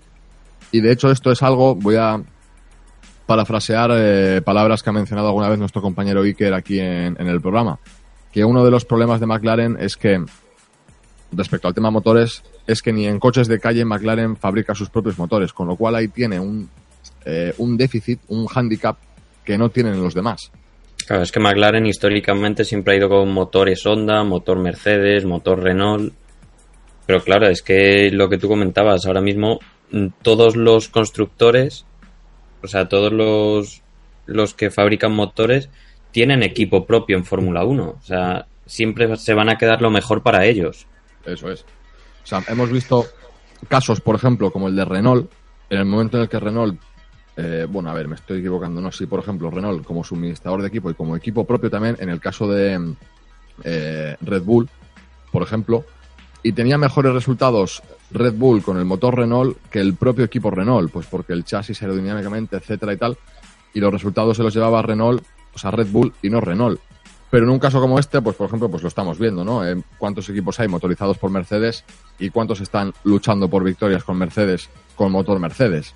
Y 0.72 0.80
de 0.80 0.92
hecho 0.92 1.12
esto 1.12 1.32
es 1.32 1.44
algo, 1.44 1.76
voy 1.76 1.96
a 1.96 2.22
parafrasear 3.32 3.92
eh, 3.94 4.42
palabras 4.42 4.84
que 4.84 4.90
ha 4.90 4.94
mencionado 4.94 5.30
alguna 5.30 5.48
vez 5.48 5.58
nuestro 5.58 5.82
compañero 5.82 6.24
Iker 6.24 6.54
aquí 6.54 6.82
en, 6.82 7.16
el 7.18 7.40
programa, 7.40 7.80
que 8.30 8.44
uno 8.44 8.66
de 8.66 8.70
los 8.70 8.84
problemas 8.84 9.22
de 9.22 9.26
McLaren 9.26 9.78
es 9.80 9.96
que, 9.96 10.22
respecto 11.32 11.70
al 11.70 11.74
tema 11.74 11.92
motores, 11.92 12.44
es 12.68 12.82
que 12.82 12.92
ni 12.92 13.08
en 13.08 13.20
coches 13.20 13.48
de 13.48 13.58
calle 13.58 13.86
McLaren 13.86 14.36
fabrica 14.36 14.76
sus 14.76 14.90
propios 14.90 15.18
motores, 15.18 15.54
con 15.54 15.70
lo 15.70 15.78
cual 15.78 15.96
ahí 15.96 16.10
tiene 16.10 16.42
un, 16.42 16.70
eh, 17.24 17.54
un 17.58 17.78
déficit, 17.78 18.20
un 18.28 18.48
hándicap 18.48 18.98
que 19.46 19.58
no 19.58 19.70
tienen 19.70 20.04
los 20.04 20.14
demás. 20.14 20.52
Claro, 21.08 21.24
es 21.24 21.32
que 21.32 21.40
McLaren 21.40 21.86
históricamente 21.86 22.66
siempre 22.66 22.96
ha 22.96 22.98
ido 22.98 23.08
con 23.08 23.32
motores 23.32 23.86
Honda, 23.86 24.26
motor 24.26 24.60
Mercedes, 24.60 25.24
motor 25.24 25.64
Renault. 25.64 26.14
Pero 27.06 27.24
claro, 27.24 27.48
es 27.48 27.62
que 27.62 28.12
lo 28.12 28.28
que 28.28 28.38
tú 28.38 28.50
comentabas, 28.50 29.06
ahora 29.06 29.22
mismo 29.22 29.60
mm, 29.92 30.08
todos 30.22 30.58
los 30.58 30.90
constructores, 30.90 31.86
o 32.64 32.68
sea, 32.68 32.88
todos 32.88 33.12
los, 33.12 33.82
los 34.26 34.53
que 34.53 34.72
fabrican 34.72 35.12
motores, 35.12 35.70
tienen 36.12 36.43
equipo 36.43 36.86
propio 36.86 37.18
en 37.18 37.26
Fórmula 37.26 37.64
1. 37.64 37.84
O 37.84 38.01
sea, 38.03 38.45
siempre 38.66 39.16
se 39.18 39.34
van 39.34 39.49
a 39.49 39.57
quedar 39.57 39.82
lo 39.82 39.89
mejor 39.89 40.24
para 40.24 40.45
ellos. 40.45 40.88
Eso 41.26 41.51
es. 41.51 41.66
O 42.24 42.28
sea, 42.28 42.43
hemos 42.47 42.72
visto 42.72 43.05
casos, 43.68 44.01
por 44.01 44.16
ejemplo, 44.16 44.51
como 44.51 44.68
el 44.68 44.76
de 44.76 44.86
Renault, 44.86 45.32
en 45.70 45.80
el 45.80 45.86
momento 45.86 46.18
en 46.18 46.24
el 46.24 46.30
que 46.30 46.39
Renault, 46.39 46.80
eh, 47.38 47.66
bueno, 47.70 47.89
a 47.89 47.93
ver, 47.93 48.07
me 48.07 48.16
estoy 48.16 48.39
equivocando, 48.39 48.82
no, 48.82 48.91
sí, 48.91 49.05
por 49.05 49.20
ejemplo, 49.20 49.49
Renault 49.49 49.86
como 49.86 50.03
suministrador 50.03 50.62
de 50.62 50.68
equipo 50.68 50.91
y 50.91 50.93
como 50.93 51.16
equipo 51.16 51.45
propio 51.45 51.70
también, 51.70 51.95
en 51.99 52.09
el 52.09 52.20
caso 52.20 52.47
de 52.47 52.95
eh, 53.64 54.18
Red 54.22 54.43
Bull, 54.43 54.70
por 55.32 55.43
ejemplo, 55.43 55.86
y 56.44 56.54
tenía 56.54 56.78
mejores 56.78 57.14
resultados 57.14 57.82
Red 58.12 58.34
Bull 58.34 58.64
con 58.64 58.78
el 58.78 58.86
motor 58.86 59.18
Renault 59.18 59.58
que 59.70 59.80
el 59.80 59.94
propio 59.96 60.26
equipo 60.26 60.52
Renault, 60.52 60.92
pues 60.92 61.06
porque 61.08 61.34
el 61.34 61.46
chasis 61.46 61.82
aerodinámicamente, 61.82 62.58
etcétera 62.58 62.94
y 62.94 62.98
tal, 62.98 63.18
y 63.74 63.80
los 63.80 63.92
resultados 63.92 64.38
se 64.38 64.44
los 64.44 64.54
llevaba 64.54 64.82
Renault, 64.82 65.24
o 65.54 65.60
sea, 65.60 65.72
Red 65.72 65.88
Bull 65.88 66.14
y 66.22 66.30
no 66.30 66.42
Renault. 66.42 66.80
Pero 67.30 67.46
en 67.46 67.52
un 67.52 67.60
caso 67.60 67.80
como 67.80 67.98
este, 67.98 68.22
pues 68.22 68.36
por 68.36 68.48
ejemplo, 68.48 68.70
pues 68.70 68.84
lo 68.84 68.89
estamos 68.89 69.18
viendo, 69.18 69.46
¿no? 69.46 69.62
¿Cuántos 69.98 70.28
equipos 70.30 70.60
hay 70.60 70.68
motorizados 70.68 71.18
por 71.18 71.32
Mercedes 71.32 71.86
y 72.20 72.30
cuántos 72.30 72.60
están 72.60 72.94
luchando 73.06 73.50
por 73.50 73.64
victorias 73.64 74.04
con 74.04 74.18
Mercedes, 74.18 74.70
con 74.96 75.14
motor 75.14 75.39
Mercedes? 75.39 75.94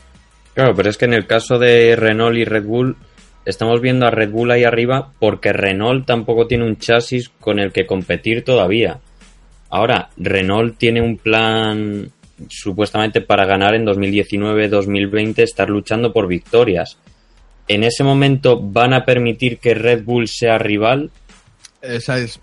Claro, 0.53 0.73
pero 0.73 0.89
es 0.89 0.97
que 0.97 1.03
en 1.03 1.13
el 1.13 1.27
caso 1.27 1.59
de 1.59 1.97
Renault 1.97 2.37
y 2.37 2.45
Red 2.45 2.63
Bull, 2.63 2.95
estamos 3.43 3.81
viendo 3.81 4.07
a 4.07 4.11
Red 4.11 4.31
Bull 4.31 4.51
ahí 4.51 4.63
arriba 4.63 5.11
porque 5.19 5.51
Renault 5.51 6.05
tampoco 6.05 6.47
tiene 6.47 6.65
un 6.65 6.77
chasis 6.77 7.29
con 7.41 7.59
el 7.59 7.73
que 7.73 7.85
competir 7.85 8.45
todavía. 8.45 9.01
Ahora, 9.75 10.09
Renault 10.15 10.77
tiene 10.77 11.01
un 11.01 11.17
plan 11.17 12.09
supuestamente 12.47 13.19
para 13.19 13.45
ganar 13.45 13.75
en 13.75 13.85
2019-2020, 13.85 15.39
estar 15.39 15.69
luchando 15.69 16.13
por 16.13 16.27
victorias. 16.27 16.97
¿En 17.67 17.83
ese 17.83 18.01
momento 18.05 18.57
van 18.57 18.93
a 18.93 19.03
permitir 19.03 19.57
que 19.59 19.73
Red 19.73 20.05
Bull 20.05 20.29
sea 20.29 20.57
rival? 20.57 21.11
Esa 21.81 22.17
es 22.19 22.39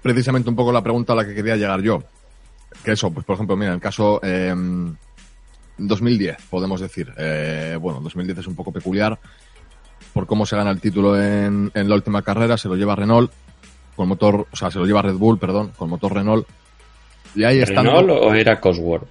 precisamente 0.00 0.48
un 0.48 0.54
poco 0.54 0.70
la 0.70 0.80
pregunta 0.80 1.12
a 1.12 1.16
la 1.16 1.26
que 1.26 1.34
quería 1.34 1.56
llegar 1.56 1.82
yo. 1.82 2.04
Que 2.84 2.92
eso, 2.92 3.10
pues 3.10 3.26
por 3.26 3.34
ejemplo, 3.34 3.56
mira, 3.56 3.74
el 3.74 3.80
caso 3.80 4.20
eh, 4.22 4.54
2010, 5.76 6.36
podemos 6.48 6.80
decir. 6.80 7.12
Eh, 7.18 7.76
bueno, 7.80 7.98
2010 7.98 8.38
es 8.38 8.46
un 8.46 8.54
poco 8.54 8.70
peculiar 8.70 9.18
por 10.12 10.28
cómo 10.28 10.46
se 10.46 10.54
gana 10.54 10.70
el 10.70 10.80
título 10.80 11.20
en, 11.20 11.72
en 11.74 11.88
la 11.88 11.96
última 11.96 12.22
carrera, 12.22 12.56
se 12.56 12.68
lo 12.68 12.76
lleva 12.76 12.94
Renault 12.94 13.32
con 13.98 14.08
motor, 14.08 14.46
o 14.50 14.56
sea, 14.56 14.70
se 14.70 14.78
lo 14.78 14.86
lleva 14.86 15.02
Red 15.02 15.16
Bull, 15.16 15.38
perdón, 15.38 15.72
con 15.76 15.90
motor 15.90 16.14
Renault. 16.14 16.46
Y 17.34 17.42
ahí 17.44 17.62
¿Renault 17.64 18.08
o 18.10 18.32
era 18.32 18.58
Cosworth? 18.60 19.06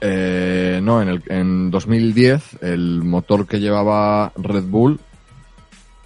eh, 0.00 0.80
no, 0.82 1.02
en, 1.02 1.08
el, 1.08 1.22
en 1.28 1.70
2010 1.70 2.62
el 2.62 3.02
motor 3.04 3.46
que 3.46 3.60
llevaba 3.60 4.32
Red 4.34 4.64
Bull 4.64 4.98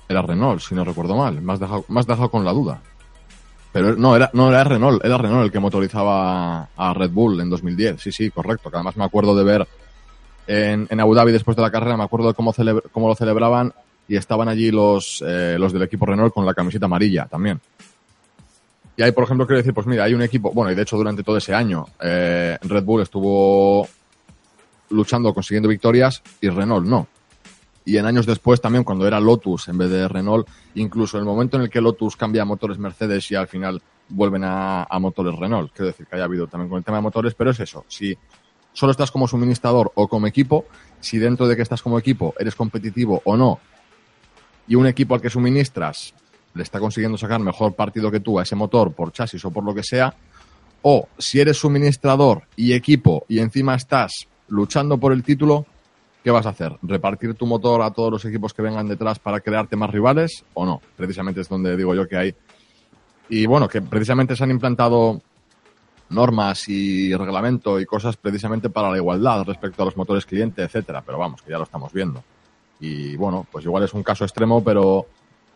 era 0.09 0.21
Renault, 0.23 0.61
si 0.61 0.75
no 0.75 0.85
recuerdo 0.85 1.17
mal. 1.17 1.41
Me 1.41 1.53
has 1.53 1.61
dejado, 1.61 1.85
dejado 1.89 2.29
con 2.29 2.45
la 2.45 2.53
duda. 2.53 2.83
Pero 3.73 3.95
no, 3.95 4.17
era, 4.17 4.29
no 4.33 4.51
era 4.51 4.65
Renault, 4.65 5.05
era 5.05 5.17
Renault 5.17 5.45
el 5.45 5.53
que 5.53 5.61
motorizaba 5.61 6.69
a 6.77 6.95
Red 6.95 7.11
Bull 7.11 7.41
en 7.41 7.49
2010. 7.49 8.01
Sí, 8.01 8.13
sí, 8.13 8.31
correcto. 8.31 8.71
Que 8.71 8.77
además 8.77 8.97
me 8.97 9.05
acuerdo 9.05 9.35
de 9.37 9.45
ver 9.45 9.69
en, 10.47 10.87
en 10.91 11.01
Abu 11.01 11.15
Dhabi 11.15 11.33
después 11.33 11.57
de 11.57 11.63
la 11.63 11.71
carrera, 11.71 11.97
me 11.97 12.05
acuerdo 12.05 12.29
de 12.29 12.35
cómo, 12.35 12.53
cómo 12.93 13.09
lo 13.09 13.15
celebraban 13.15 13.73
y 14.07 14.17
estaban 14.17 14.49
allí 14.49 14.71
los, 14.71 15.25
eh, 15.27 15.57
los 15.59 15.73
del 15.73 15.83
equipo 15.83 16.05
Renault 16.07 16.35
con 16.35 16.45
la 16.45 16.55
camiseta 16.55 16.87
amarilla 16.87 17.27
también. 17.27 17.61
Y 18.97 19.03
ahí, 19.03 19.13
por 19.13 19.25
ejemplo, 19.25 19.47
quiero 19.47 19.59
decir, 19.59 19.75
pues 19.75 19.87
mira, 19.87 20.05
hay 20.05 20.15
un 20.15 20.23
equipo, 20.23 20.53
bueno, 20.53 20.71
y 20.71 20.75
de 20.75 20.83
hecho 20.83 20.97
durante 20.97 21.23
todo 21.23 21.37
ese 21.37 21.53
año, 21.53 21.87
eh, 22.01 22.57
Red 22.63 22.85
Bull 22.85 23.03
estuvo 23.03 23.89
luchando, 24.91 25.35
consiguiendo 25.35 25.69
victorias 25.69 26.23
y 26.41 26.49
Renault 26.49 26.87
no. 26.87 27.09
Y 27.85 27.99
en 27.99 28.07
años 28.07 28.25
después 28.25 28.61
también, 28.61 28.85
cuando 28.85 29.07
era 29.07 29.21
Lotus 29.21 29.69
en 29.69 29.79
vez 29.79 29.91
de 29.91 30.09
Renault, 30.09 30.49
incluso 30.75 31.17
en 31.17 31.23
el 31.23 31.27
momento 31.27 31.57
en 31.57 31.65
el 31.65 31.71
que 31.71 31.81
Lotus 31.81 32.17
cambia 32.17 32.43
a 32.43 32.45
motores 32.45 32.79
Mercedes 32.79 33.31
y 33.31 33.35
al 33.35 33.49
final 33.49 33.83
vuelven 34.09 34.45
a, 34.45 34.85
a 34.85 34.99
motores 34.99 35.39
Renault. 35.39 35.73
Quiero 35.73 35.89
decir 35.89 36.07
que 36.07 36.15
haya 36.15 36.25
habido 36.25 36.47
también 36.47 36.69
con 36.69 36.79
el 36.79 36.85
tema 36.85 36.99
de 36.99 37.03
motores, 37.03 37.35
pero 37.35 37.51
es 37.51 37.61
eso. 37.61 37.85
Si 37.89 38.17
solo 38.73 38.93
estás 38.93 39.11
como 39.11 39.27
suministrador 39.27 39.93
o 39.97 40.09
como 40.09 40.27
equipo, 40.27 40.67
si 41.01 41.19
dentro 41.19 41.49
de 41.49 41.57
que 41.57 41.63
estás 41.63 41.83
como 41.83 41.99
equipo 41.99 42.35
eres 42.39 42.55
competitivo 42.55 43.21
o 43.25 43.37
no, 43.37 43.59
y 44.67 44.77
un 44.77 44.87
equipo 44.87 45.15
al 45.15 45.21
que 45.21 45.29
suministras 45.29 46.15
le 46.55 46.63
está 46.63 46.79
consiguiendo 46.79 47.19
sacar 47.19 47.41
mejor 47.41 47.75
partido 47.75 48.11
que 48.11 48.21
tú 48.21 48.39
a 48.39 48.43
ese 48.43 48.57
motor 48.57 48.93
por 48.93 49.13
chasis 49.13 49.45
o 49.45 49.51
por 49.51 49.65
lo 49.65 49.75
que 49.75 49.83
sea, 49.83 50.15
o 50.83 51.09
si 51.19 51.41
eres 51.41 51.59
suministrador 51.59 52.43
y 52.57 52.73
equipo 52.73 53.25
y 53.29 53.39
encima 53.39 53.75
estás 53.75 54.29
luchando 54.49 54.99
por 54.99 55.13
el 55.13 55.23
título, 55.23 55.67
¿qué 56.23 56.31
vas 56.31 56.47
a 56.47 56.51
hacer? 56.51 56.77
¿Repartir 56.83 57.35
tu 57.35 57.47
motor 57.47 57.83
a 57.83 57.91
todos 57.91 58.13
los 58.13 58.25
equipos 58.25 58.55
que 58.55 58.63
vengan 58.63 58.89
detrás 58.89 59.19
para 59.19 59.41
crearte 59.41 59.77
más 59.77 59.91
rivales 59.91 60.45
o 60.55 60.65
no? 60.65 60.81
Precisamente 60.97 61.41
es 61.41 61.49
donde 61.49 61.77
digo 61.77 61.95
yo 61.95 62.07
que 62.07 62.17
hay. 62.17 62.35
Y 63.29 63.47
bueno, 63.47 63.69
que 63.69 63.81
precisamente 63.81 64.37
se 64.37 64.45
han 64.45 64.51
implantado 64.51 65.23
normas 66.11 66.69
y 66.69 67.15
reglamento 67.15 67.81
y 67.81 67.87
cosas 67.87 68.17
precisamente 68.17 68.71
para 68.71 68.91
la 68.91 68.99
igualdad 68.99 69.45
respecto 69.45 69.83
a 69.83 69.87
los 69.87 69.97
motores 69.97 70.27
cliente, 70.27 70.63
etcétera, 70.63 71.03
pero 71.05 71.19
vamos, 71.19 71.43
que 71.43 71.51
ya 71.51 71.59
lo 71.59 71.65
estamos 71.65 71.93
viendo. 71.93 72.23
Y 72.81 73.17
bueno, 73.17 73.47
pues 73.51 73.65
igual 73.65 73.85
es 73.85 73.95
un 73.95 74.03
caso 74.03 74.25
extremo, 74.25 74.63
pero 74.63 75.07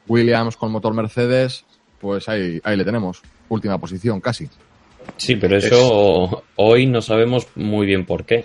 Williams 0.09 0.57
con 0.57 0.73
motor 0.73 0.95
Mercedes, 0.95 1.65
pues 2.01 2.29
ahí, 2.29 2.61
ahí 2.65 2.77
le 2.77 2.85
tenemos. 2.85 3.23
Última 3.49 3.79
posición, 3.79 4.21
casi. 4.21 4.49
Sí, 5.17 5.37
pero 5.37 5.57
eso 5.57 6.43
hoy 6.57 6.87
no 6.87 7.01
sabemos 7.01 7.47
muy 7.55 7.87
bien 7.87 8.05
por 8.05 8.25
qué. 8.25 8.45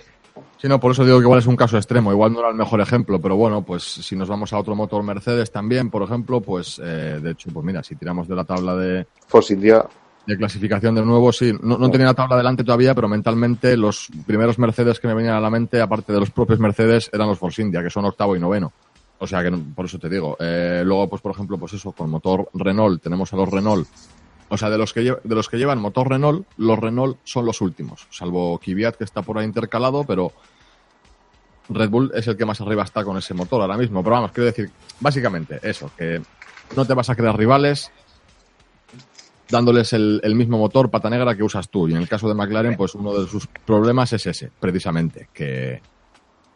Sí, 0.56 0.68
no, 0.68 0.80
por 0.80 0.92
eso 0.92 1.04
digo 1.04 1.18
que 1.18 1.24
igual 1.24 1.40
es 1.40 1.46
un 1.46 1.56
caso 1.56 1.76
extremo. 1.76 2.10
Igual 2.10 2.32
no 2.32 2.40
era 2.40 2.48
el 2.48 2.54
mejor 2.54 2.80
ejemplo, 2.80 3.20
pero 3.20 3.36
bueno, 3.36 3.62
pues 3.62 3.82
si 3.82 4.16
nos 4.16 4.28
vamos 4.28 4.52
a 4.52 4.58
otro 4.58 4.74
motor 4.74 5.02
Mercedes 5.02 5.50
también, 5.50 5.90
por 5.90 6.02
ejemplo, 6.02 6.40
pues 6.40 6.80
eh, 6.82 7.20
de 7.22 7.30
hecho, 7.32 7.50
pues 7.52 7.64
mira, 7.64 7.82
si 7.82 7.96
tiramos 7.96 8.26
de 8.26 8.34
la 8.34 8.44
tabla 8.44 8.74
de, 8.74 9.06
Force 9.26 9.52
India, 9.52 9.84
de 10.26 10.36
clasificación 10.38 10.94
de 10.94 11.02
nuevo, 11.02 11.32
sí, 11.32 11.52
no, 11.62 11.76
no 11.76 11.90
tenía 11.90 12.06
la 12.06 12.14
tabla 12.14 12.36
delante 12.36 12.64
todavía, 12.64 12.94
pero 12.94 13.08
mentalmente 13.08 13.76
los 13.76 14.08
primeros 14.26 14.58
Mercedes 14.58 14.98
que 14.98 15.06
me 15.06 15.14
venían 15.14 15.34
a 15.34 15.40
la 15.40 15.50
mente, 15.50 15.80
aparte 15.80 16.12
de 16.12 16.20
los 16.20 16.30
propios 16.30 16.58
Mercedes, 16.58 17.10
eran 17.12 17.28
los 17.28 17.38
Force 17.38 17.60
India, 17.60 17.82
que 17.82 17.90
son 17.90 18.06
octavo 18.06 18.34
y 18.34 18.40
noveno. 18.40 18.72
O 19.18 19.26
sea 19.26 19.42
que 19.42 19.50
por 19.50 19.86
eso 19.86 19.98
te 19.98 20.08
digo. 20.08 20.36
Eh, 20.40 20.82
luego, 20.84 21.08
pues 21.08 21.22
por 21.22 21.32
ejemplo, 21.32 21.58
pues 21.58 21.72
eso, 21.72 21.92
con 21.92 22.10
motor 22.10 22.48
Renault, 22.54 23.02
tenemos 23.02 23.32
a 23.32 23.36
los 23.36 23.48
Renault. 23.48 23.88
O 24.48 24.58
sea, 24.58 24.68
de 24.70 24.78
los 24.78 24.92
que 24.92 25.00
de 25.00 25.34
los 25.34 25.48
que 25.48 25.56
llevan 25.56 25.80
motor 25.80 26.08
Renault, 26.10 26.46
los 26.58 26.78
Renault 26.78 27.18
son 27.24 27.46
los 27.46 27.60
últimos, 27.60 28.06
salvo 28.10 28.58
Kvyat 28.58 28.96
que 28.96 29.04
está 29.04 29.22
por 29.22 29.38
ahí 29.38 29.46
intercalado, 29.46 30.04
pero 30.04 30.32
Red 31.70 31.88
Bull 31.88 32.12
es 32.14 32.26
el 32.26 32.36
que 32.36 32.44
más 32.44 32.60
arriba 32.60 32.82
está 32.82 33.04
con 33.04 33.16
ese 33.16 33.34
motor 33.34 33.62
ahora 33.62 33.78
mismo. 33.78 34.02
Pero 34.02 34.16
vamos, 34.16 34.32
quiero 34.32 34.46
decir, 34.46 34.70
básicamente 35.00 35.60
eso, 35.62 35.90
que 35.96 36.20
no 36.76 36.84
te 36.84 36.94
vas 36.94 37.08
a 37.08 37.16
crear 37.16 37.36
rivales 37.36 37.90
dándoles 39.48 39.92
el, 39.92 40.20
el 40.22 40.34
mismo 40.34 40.58
motor 40.58 40.90
pata 40.90 41.08
negra 41.08 41.34
que 41.34 41.42
usas 41.42 41.68
tú. 41.68 41.88
Y 41.88 41.92
en 41.92 41.98
el 41.98 42.08
caso 42.08 42.28
de 42.28 42.34
McLaren, 42.34 42.76
pues 42.76 42.94
uno 42.94 43.18
de 43.18 43.28
sus 43.28 43.46
problemas 43.46 44.12
es 44.12 44.26
ese, 44.26 44.50
precisamente, 44.60 45.28
que, 45.32 45.80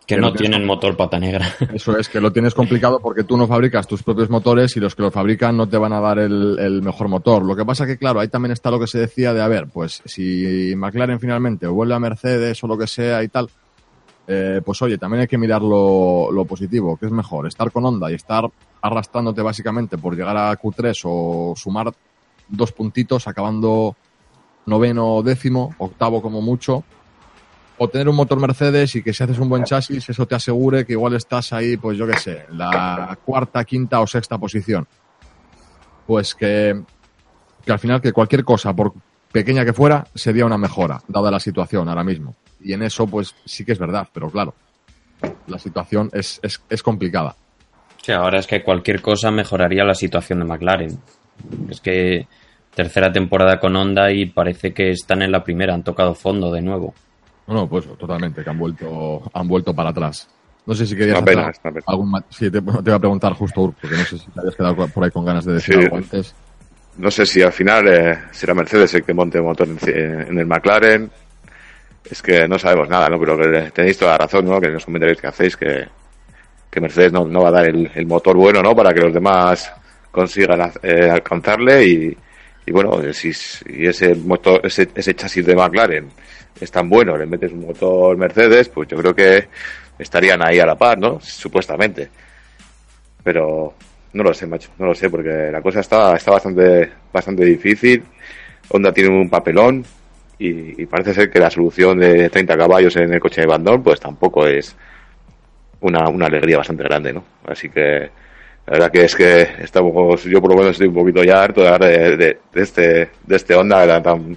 Que 0.09 0.17
no 0.17 0.33
tienen 0.33 0.65
motor 0.65 0.97
pata 0.97 1.19
negra. 1.19 1.47
Eso 1.75 1.95
es, 1.99 2.09
que 2.09 2.19
lo 2.19 2.33
tienes 2.33 2.55
complicado 2.55 2.99
porque 2.99 3.25
tú 3.25 3.37
no 3.37 3.47
fabricas 3.47 3.87
tus 3.87 4.03
propios 4.03 4.31
motores 4.31 4.75
y 4.75 4.81
los 4.81 4.95
que 4.95 5.03
lo 5.03 5.11
fabrican 5.11 5.55
no 5.55 5.69
te 5.69 5.77
van 5.77 5.93
a 5.93 6.01
dar 6.01 6.19
el, 6.19 6.59
el 6.59 6.81
mejor 6.81 7.09
motor. 7.09 7.45
Lo 7.45 7.55
que 7.55 7.67
pasa 7.67 7.87
que, 7.87 7.99
claro, 7.99 8.19
ahí 8.19 8.29
también 8.29 8.53
está 8.53 8.71
lo 8.71 8.81
que 8.81 8.87
se 8.87 8.99
decía 8.99 9.35
de, 9.35 9.43
a 9.43 9.49
ver, 9.49 9.69
pues 9.69 10.01
si 10.07 10.73
McLaren 10.75 11.21
finalmente 11.21 11.67
vuelve 11.67 11.95
a 11.95 12.01
Mercedes 12.01 12.65
o 12.65 12.67
lo 12.67 12.79
que 12.79 12.87
sea 12.87 13.23
y 13.23 13.29
tal, 13.29 13.51
eh, 14.27 14.63
pues 14.65 14.81
oye, 14.81 14.97
también 14.97 15.21
hay 15.21 15.27
que 15.27 15.37
mirar 15.37 15.61
lo, 15.61 16.33
lo 16.33 16.47
positivo, 16.47 16.97
que 16.97 17.05
es 17.05 17.13
mejor, 17.13 17.47
estar 17.47 17.71
con 17.71 17.85
Honda 17.85 18.11
y 18.11 18.15
estar 18.15 18.45
arrastrándote 18.81 19.43
básicamente 19.43 19.99
por 19.99 20.17
llegar 20.17 20.39
a 20.39 20.59
Q3 20.59 21.03
o 21.05 21.53
sumar 21.55 21.93
dos 22.49 22.73
puntitos, 22.73 23.29
acabando 23.29 23.95
noveno 24.65 25.23
décimo, 25.23 25.75
octavo 25.77 26.23
como 26.23 26.41
mucho, 26.41 26.85
o 27.79 27.89
tener 27.89 28.09
un 28.09 28.17
motor 28.17 28.41
Mercedes 28.41 28.97
y 28.97 29.03
que 29.03 29.13
si 29.13 29.23
haces 29.23 29.39
un 29.39 29.49
buen 29.49 29.65
chasis, 29.65 30.09
eso 30.09 30.27
te 30.27 30.35
asegure 30.35 30.85
que 30.85 30.93
igual 30.93 31.15
estás 31.15 31.53
ahí, 31.53 31.77
pues 31.77 31.97
yo 31.97 32.07
qué 32.07 32.19
sé, 32.19 32.47
la 32.53 33.17
cuarta, 33.25 33.65
quinta 33.65 34.01
o 34.01 34.07
sexta 34.07 34.37
posición. 34.39 34.87
Pues 36.07 36.35
que, 36.35 36.83
que 37.65 37.73
al 37.73 37.79
final 37.79 38.01
que 38.01 38.13
cualquier 38.13 38.45
cosa, 38.45 38.75
por 38.75 38.93
pequeña 39.31 39.65
que 39.65 39.73
fuera, 39.73 40.07
sería 40.15 40.47
una 40.47 40.59
mejora, 40.59 41.01
dada 41.07 41.31
la 41.31 41.41
situación 41.41 41.89
ahora 41.89 42.05
mismo. 42.05 42.35
Y 42.61 42.73
en 42.73 42.83
eso, 42.83 43.07
pues 43.07 43.35
sí 43.45 43.65
que 43.65 43.73
es 43.73 43.79
verdad, 43.79 44.09
pero 44.13 44.31
claro, 44.31 44.55
la 45.47 45.59
situación 45.59 46.11
es, 46.13 46.41
es, 46.43 46.61
es 46.69 46.83
complicada. 46.83 47.37
Sí, 48.03 48.13
ahora 48.13 48.39
es 48.39 48.47
que 48.47 48.63
cualquier 48.63 49.01
cosa 49.03 49.31
mejoraría 49.31 49.85
la 49.85 49.95
situación 49.95 50.41
de 50.41 50.45
McLaren. 50.47 50.99
Es 51.71 51.81
que 51.81 52.27
tercera 52.75 53.13
temporada 53.13 53.61
con 53.61 53.77
Honda 53.77 54.11
y 54.11 54.27
parece 54.27 54.73
que 54.73 54.91
están 54.91 55.23
en 55.23 55.33
la 55.33 55.45
primera, 55.45 55.75
han 55.75 55.85
tocado 55.85 56.15
fondo 56.15 56.51
de 56.51 56.63
nuevo. 56.63 56.95
No, 57.49 57.55
no, 57.55 57.69
pues 57.69 57.87
totalmente, 57.99 58.45
que 58.45 58.51
han 58.51 58.59
vuelto, 58.59 59.23
han 59.33 59.49
vuelto 59.49 59.75
para 59.75 59.91
atrás. 59.91 60.29
No 60.67 60.75
sé 60.75 60.87
si 60.87 60.95
querías 60.95 61.23
pena, 61.23 61.49
hacer 61.49 61.83
algún 61.87 62.13
Sí, 62.29 62.51
te, 62.51 62.61
te 62.61 62.71
iba 62.87 62.95
a 62.97 62.99
preguntar 63.01 63.33
justo, 63.33 63.63
Ur, 63.63 63.75
porque 63.81 63.97
no 63.97 64.05
sé 64.05 64.19
si 64.19 64.27
te 64.31 64.39
habías 64.41 64.55
quedado 64.55 64.87
por 64.89 65.03
ahí 65.05 65.11
con 65.11 65.25
ganas 65.25 65.45
de 65.47 65.55
decir 65.55 65.75
Sí. 65.77 65.81
algo 65.83 65.97
antes. 65.97 66.35
No 66.99 67.11
sé 67.11 67.25
si 67.25 67.41
al 67.43 67.53
final 67.53 67.89
eh, 67.89 68.19
será 68.33 68.53
Mercedes 68.55 68.93
el 68.95 69.03
que 69.03 69.15
monte 69.15 69.39
el 69.39 69.45
motor 69.45 69.67
en, 69.69 69.79
en 70.29 70.39
el 70.39 70.47
McLaren. 70.47 71.11
Es 72.11 72.21
que 72.23 72.47
no 72.49 72.59
sabemos 72.59 72.89
nada, 72.89 73.09
¿no? 73.09 73.19
Pero 73.19 73.39
que 73.39 73.71
tenéis 73.71 73.97
toda 73.99 74.13
la 74.13 74.19
razón, 74.19 74.45
¿no? 74.47 74.61
Que 74.61 74.67
en 74.67 74.75
los 74.75 74.85
comentarios 74.85 75.21
que 75.21 75.27
hacéis 75.27 75.57
que, 75.57 75.87
que 76.71 76.81
Mercedes 76.81 77.13
no, 77.13 77.25
no 77.27 77.43
va 77.43 77.49
a 77.49 77.53
dar 77.53 77.69
el, 77.69 77.91
el 77.95 78.07
motor 78.07 78.37
bueno, 78.37 78.61
¿no? 78.63 78.75
Para 78.77 78.93
que 78.93 79.01
los 79.01 79.15
demás 79.15 79.73
consigan 80.11 80.71
eh, 80.83 81.09
alcanzarle 81.11 81.87
y, 81.87 82.17
y 82.67 82.73
bueno, 82.73 83.01
si, 83.13 83.33
si 83.33 83.87
ese 83.87 84.15
motor, 84.15 84.61
ese, 84.65 84.89
ese 84.95 85.15
chasis 85.15 85.47
de 85.47 85.55
McLaren 85.57 86.09
es 86.61 86.71
tan 86.71 86.89
bueno, 86.89 87.17
le 87.17 87.27
metes 87.27 87.53
un 87.53 87.67
motor 87.67 88.17
Mercedes, 88.17 88.69
pues 88.69 88.89
yo 88.89 88.97
creo 88.97 89.15
que 89.15 89.49
estarían 89.99 90.45
ahí 90.45 90.59
a 90.59 90.67
la 90.67 90.77
par, 90.77 90.99
¿no? 90.99 91.21
Supuestamente. 91.21 92.09
Pero 93.23 93.75
no 94.13 94.23
lo 94.23 94.35
sé, 94.35 94.47
macho, 94.47 94.71
no 94.79 94.87
lo 94.87 94.95
sé, 94.95 95.11
porque 95.11 95.51
la 95.51 95.61
cosa 95.61 95.81
está, 95.81 96.17
está 96.17 96.33
bastante, 96.33 96.91
bastante 97.13 97.45
difícil. 97.45 98.03
Honda 98.71 98.93
tiene 98.93 99.11
un 99.11 99.29
papelón 99.29 99.85
y, 100.39 100.83
y 100.83 100.87
parece 100.87 101.15
ser 101.15 101.31
que 101.31 101.39
la 101.39 101.51
solución 101.51 101.99
de 101.99 102.29
30 102.31 102.57
caballos 102.57 102.97
en 102.97 103.13
el 103.13 103.21
coche 103.21 103.41
de 103.43 103.47
Bandón, 103.47 103.83
pues 103.83 104.01
tampoco 104.01 104.47
es 104.47 104.77
una, 105.81 106.09
una 106.09 106.27
alegría 106.27 106.59
bastante 106.59 106.85
grande, 106.85 107.13
¿no? 107.13 107.25
Así 107.47 107.69
que 107.69 108.11
la 108.67 108.73
verdad 108.73 108.91
que 108.91 109.05
es 109.05 109.15
que 109.15 109.49
estamos, 109.61 110.25
yo 110.25 110.41
por 110.41 110.51
lo 110.51 110.59
menos 110.59 110.73
estoy 110.73 110.89
un 110.89 110.95
poquito 110.95 111.25
ya 111.25 111.43
harto 111.43 111.63
de, 111.63 112.17
de, 112.17 112.39
de, 112.53 112.63
este, 112.63 113.11
de 113.27 113.37
este 113.37 113.55
Honda 113.55 114.03
tan, 114.03 114.37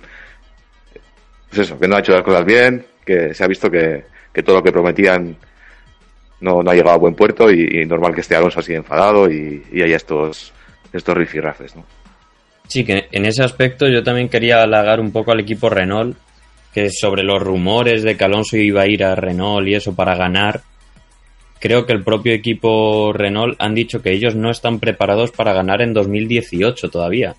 pues 1.51 1.67
eso, 1.67 1.77
que 1.77 1.87
no 1.87 1.97
ha 1.97 1.99
hecho 1.99 2.13
las 2.13 2.23
cosas 2.23 2.45
bien, 2.45 2.85
que 3.05 3.33
se 3.33 3.43
ha 3.43 3.47
visto 3.47 3.69
que, 3.69 4.05
que 4.33 4.41
todo 4.41 4.55
lo 4.55 4.63
que 4.63 4.71
prometían 4.71 5.35
no, 6.39 6.63
no 6.63 6.71
ha 6.71 6.73
llegado 6.73 6.95
a 6.95 6.99
buen 6.99 7.13
puerto 7.13 7.51
y, 7.51 7.85
normal 7.85 8.15
que 8.15 8.21
esté 8.21 8.37
Alonso 8.37 8.61
así 8.61 8.73
enfadado 8.73 9.29
y, 9.29 9.61
y 9.71 9.81
haya 9.81 9.97
estos, 9.97 10.53
estos 10.93 11.15
rifirrafes, 11.15 11.75
¿no? 11.75 11.83
Sí, 12.67 12.85
que 12.85 13.09
en 13.11 13.25
ese 13.25 13.43
aspecto 13.43 13.89
yo 13.89 14.01
también 14.01 14.29
quería 14.29 14.63
halagar 14.63 15.01
un 15.01 15.11
poco 15.11 15.33
al 15.33 15.41
equipo 15.41 15.69
Renault, 15.69 16.17
que 16.73 16.89
sobre 16.89 17.21
los 17.21 17.41
rumores 17.41 18.01
de 18.01 18.15
que 18.15 18.23
Alonso 18.23 18.55
iba 18.55 18.83
a 18.83 18.87
ir 18.87 19.03
a 19.03 19.13
Renault 19.13 19.67
y 19.67 19.75
eso 19.75 19.93
para 19.93 20.15
ganar, 20.15 20.61
creo 21.59 21.85
que 21.85 21.91
el 21.91 22.01
propio 22.01 22.31
equipo 22.33 23.11
Renault 23.11 23.61
han 23.61 23.75
dicho 23.75 24.01
que 24.01 24.13
ellos 24.13 24.35
no 24.35 24.49
están 24.49 24.79
preparados 24.79 25.31
para 25.31 25.51
ganar 25.51 25.81
en 25.81 25.93
2018 25.93 26.89
todavía. 26.89 27.35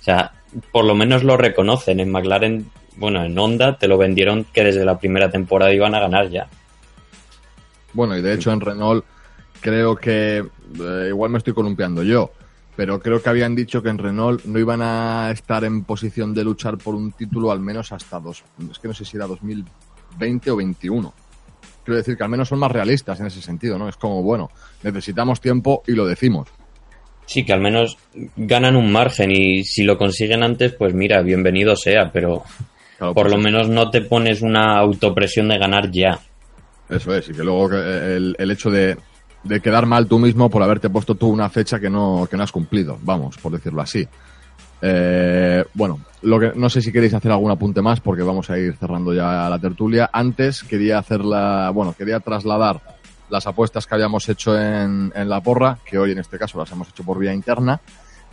O 0.00 0.04
sea, 0.04 0.32
por 0.70 0.84
lo 0.84 0.94
menos 0.94 1.24
lo 1.24 1.36
reconocen. 1.36 2.00
En 2.00 2.10
McLaren, 2.10 2.66
bueno, 2.96 3.24
en 3.24 3.38
Honda 3.38 3.78
te 3.78 3.88
lo 3.88 3.98
vendieron 3.98 4.44
que 4.44 4.64
desde 4.64 4.84
la 4.84 4.98
primera 4.98 5.30
temporada 5.30 5.72
iban 5.72 5.94
a 5.94 6.00
ganar 6.00 6.30
ya. 6.30 6.48
Bueno, 7.92 8.16
y 8.16 8.22
de 8.22 8.34
hecho 8.34 8.52
en 8.52 8.60
Renault 8.60 9.04
creo 9.60 9.96
que, 9.96 10.38
eh, 10.38 11.06
igual 11.08 11.30
me 11.30 11.38
estoy 11.38 11.54
columpiando 11.54 12.02
yo, 12.02 12.32
pero 12.76 13.00
creo 13.00 13.22
que 13.22 13.30
habían 13.30 13.54
dicho 13.54 13.82
que 13.82 13.88
en 13.88 13.98
Renault 13.98 14.44
no 14.44 14.58
iban 14.58 14.82
a 14.82 15.30
estar 15.30 15.64
en 15.64 15.84
posición 15.84 16.34
de 16.34 16.44
luchar 16.44 16.76
por 16.76 16.94
un 16.94 17.12
título 17.12 17.50
al 17.50 17.60
menos 17.60 17.92
hasta 17.92 18.20
dos, 18.20 18.44
es 18.70 18.78
que 18.78 18.88
no 18.88 18.94
sé 18.94 19.04
si 19.04 19.16
era 19.16 19.26
2020 19.26 20.50
o 20.50 20.56
21. 20.56 21.14
Quiero 21.84 21.98
decir 21.98 22.16
que 22.16 22.24
al 22.24 22.30
menos 22.30 22.48
son 22.48 22.58
más 22.58 22.72
realistas 22.72 23.20
en 23.20 23.26
ese 23.26 23.42
sentido, 23.42 23.78
¿no? 23.78 23.88
Es 23.88 23.96
como, 23.96 24.22
bueno, 24.22 24.50
necesitamos 24.82 25.40
tiempo 25.40 25.82
y 25.86 25.92
lo 25.92 26.06
decimos. 26.06 26.48
Sí, 27.26 27.44
que 27.44 27.52
al 27.52 27.60
menos 27.60 27.98
ganan 28.36 28.76
un 28.76 28.90
margen 28.90 29.30
y 29.30 29.64
si 29.64 29.82
lo 29.82 29.98
consiguen 29.98 30.42
antes, 30.42 30.72
pues 30.72 30.94
mira, 30.94 31.22
bienvenido 31.22 31.76
sea, 31.76 32.10
pero 32.10 32.42
Claro, 33.04 33.14
por 33.14 33.24
pues 33.24 33.36
lo 33.36 33.42
menos 33.42 33.68
no 33.68 33.90
te 33.90 34.02
pones 34.02 34.42
una 34.42 34.78
autopresión 34.78 35.48
de 35.48 35.58
ganar 35.58 35.90
ya. 35.90 36.18
Eso 36.88 37.14
es, 37.14 37.28
y 37.28 37.32
que 37.32 37.42
luego 37.42 37.74
el 37.74 38.50
hecho 38.50 38.70
de, 38.70 38.96
de 39.44 39.60
quedar 39.60 39.86
mal 39.86 40.06
tú 40.08 40.18
mismo 40.18 40.50
por 40.50 40.62
haberte 40.62 40.90
puesto 40.90 41.14
tú 41.14 41.28
una 41.28 41.48
fecha 41.48 41.78
que 41.78 41.90
no, 41.90 42.26
que 42.28 42.36
no 42.36 42.42
has 42.42 42.52
cumplido, 42.52 42.98
vamos, 43.02 43.36
por 43.38 43.52
decirlo 43.52 43.82
así. 43.82 44.06
Eh, 44.80 45.64
bueno, 45.74 46.00
lo 46.22 46.40
que, 46.40 46.52
no 46.54 46.68
sé 46.68 46.82
si 46.82 46.90
queréis 46.90 47.14
hacer 47.14 47.30
algún 47.30 47.50
apunte 47.50 47.80
más 47.80 48.00
porque 48.00 48.22
vamos 48.22 48.50
a 48.50 48.58
ir 48.58 48.76
cerrando 48.76 49.14
ya 49.14 49.48
la 49.48 49.58
tertulia. 49.58 50.10
Antes 50.12 50.62
quería 50.62 50.98
hacer 50.98 51.24
la, 51.24 51.70
bueno, 51.70 51.94
quería 51.96 52.20
trasladar 52.20 52.80
las 53.30 53.46
apuestas 53.46 53.86
que 53.86 53.94
habíamos 53.94 54.28
hecho 54.28 54.58
en, 54.58 55.12
en 55.14 55.28
la 55.28 55.40
porra, 55.40 55.78
que 55.84 55.98
hoy 55.98 56.12
en 56.12 56.18
este 56.18 56.38
caso 56.38 56.58
las 56.58 56.72
hemos 56.72 56.88
hecho 56.88 57.04
por 57.04 57.18
vía 57.18 57.32
interna. 57.32 57.80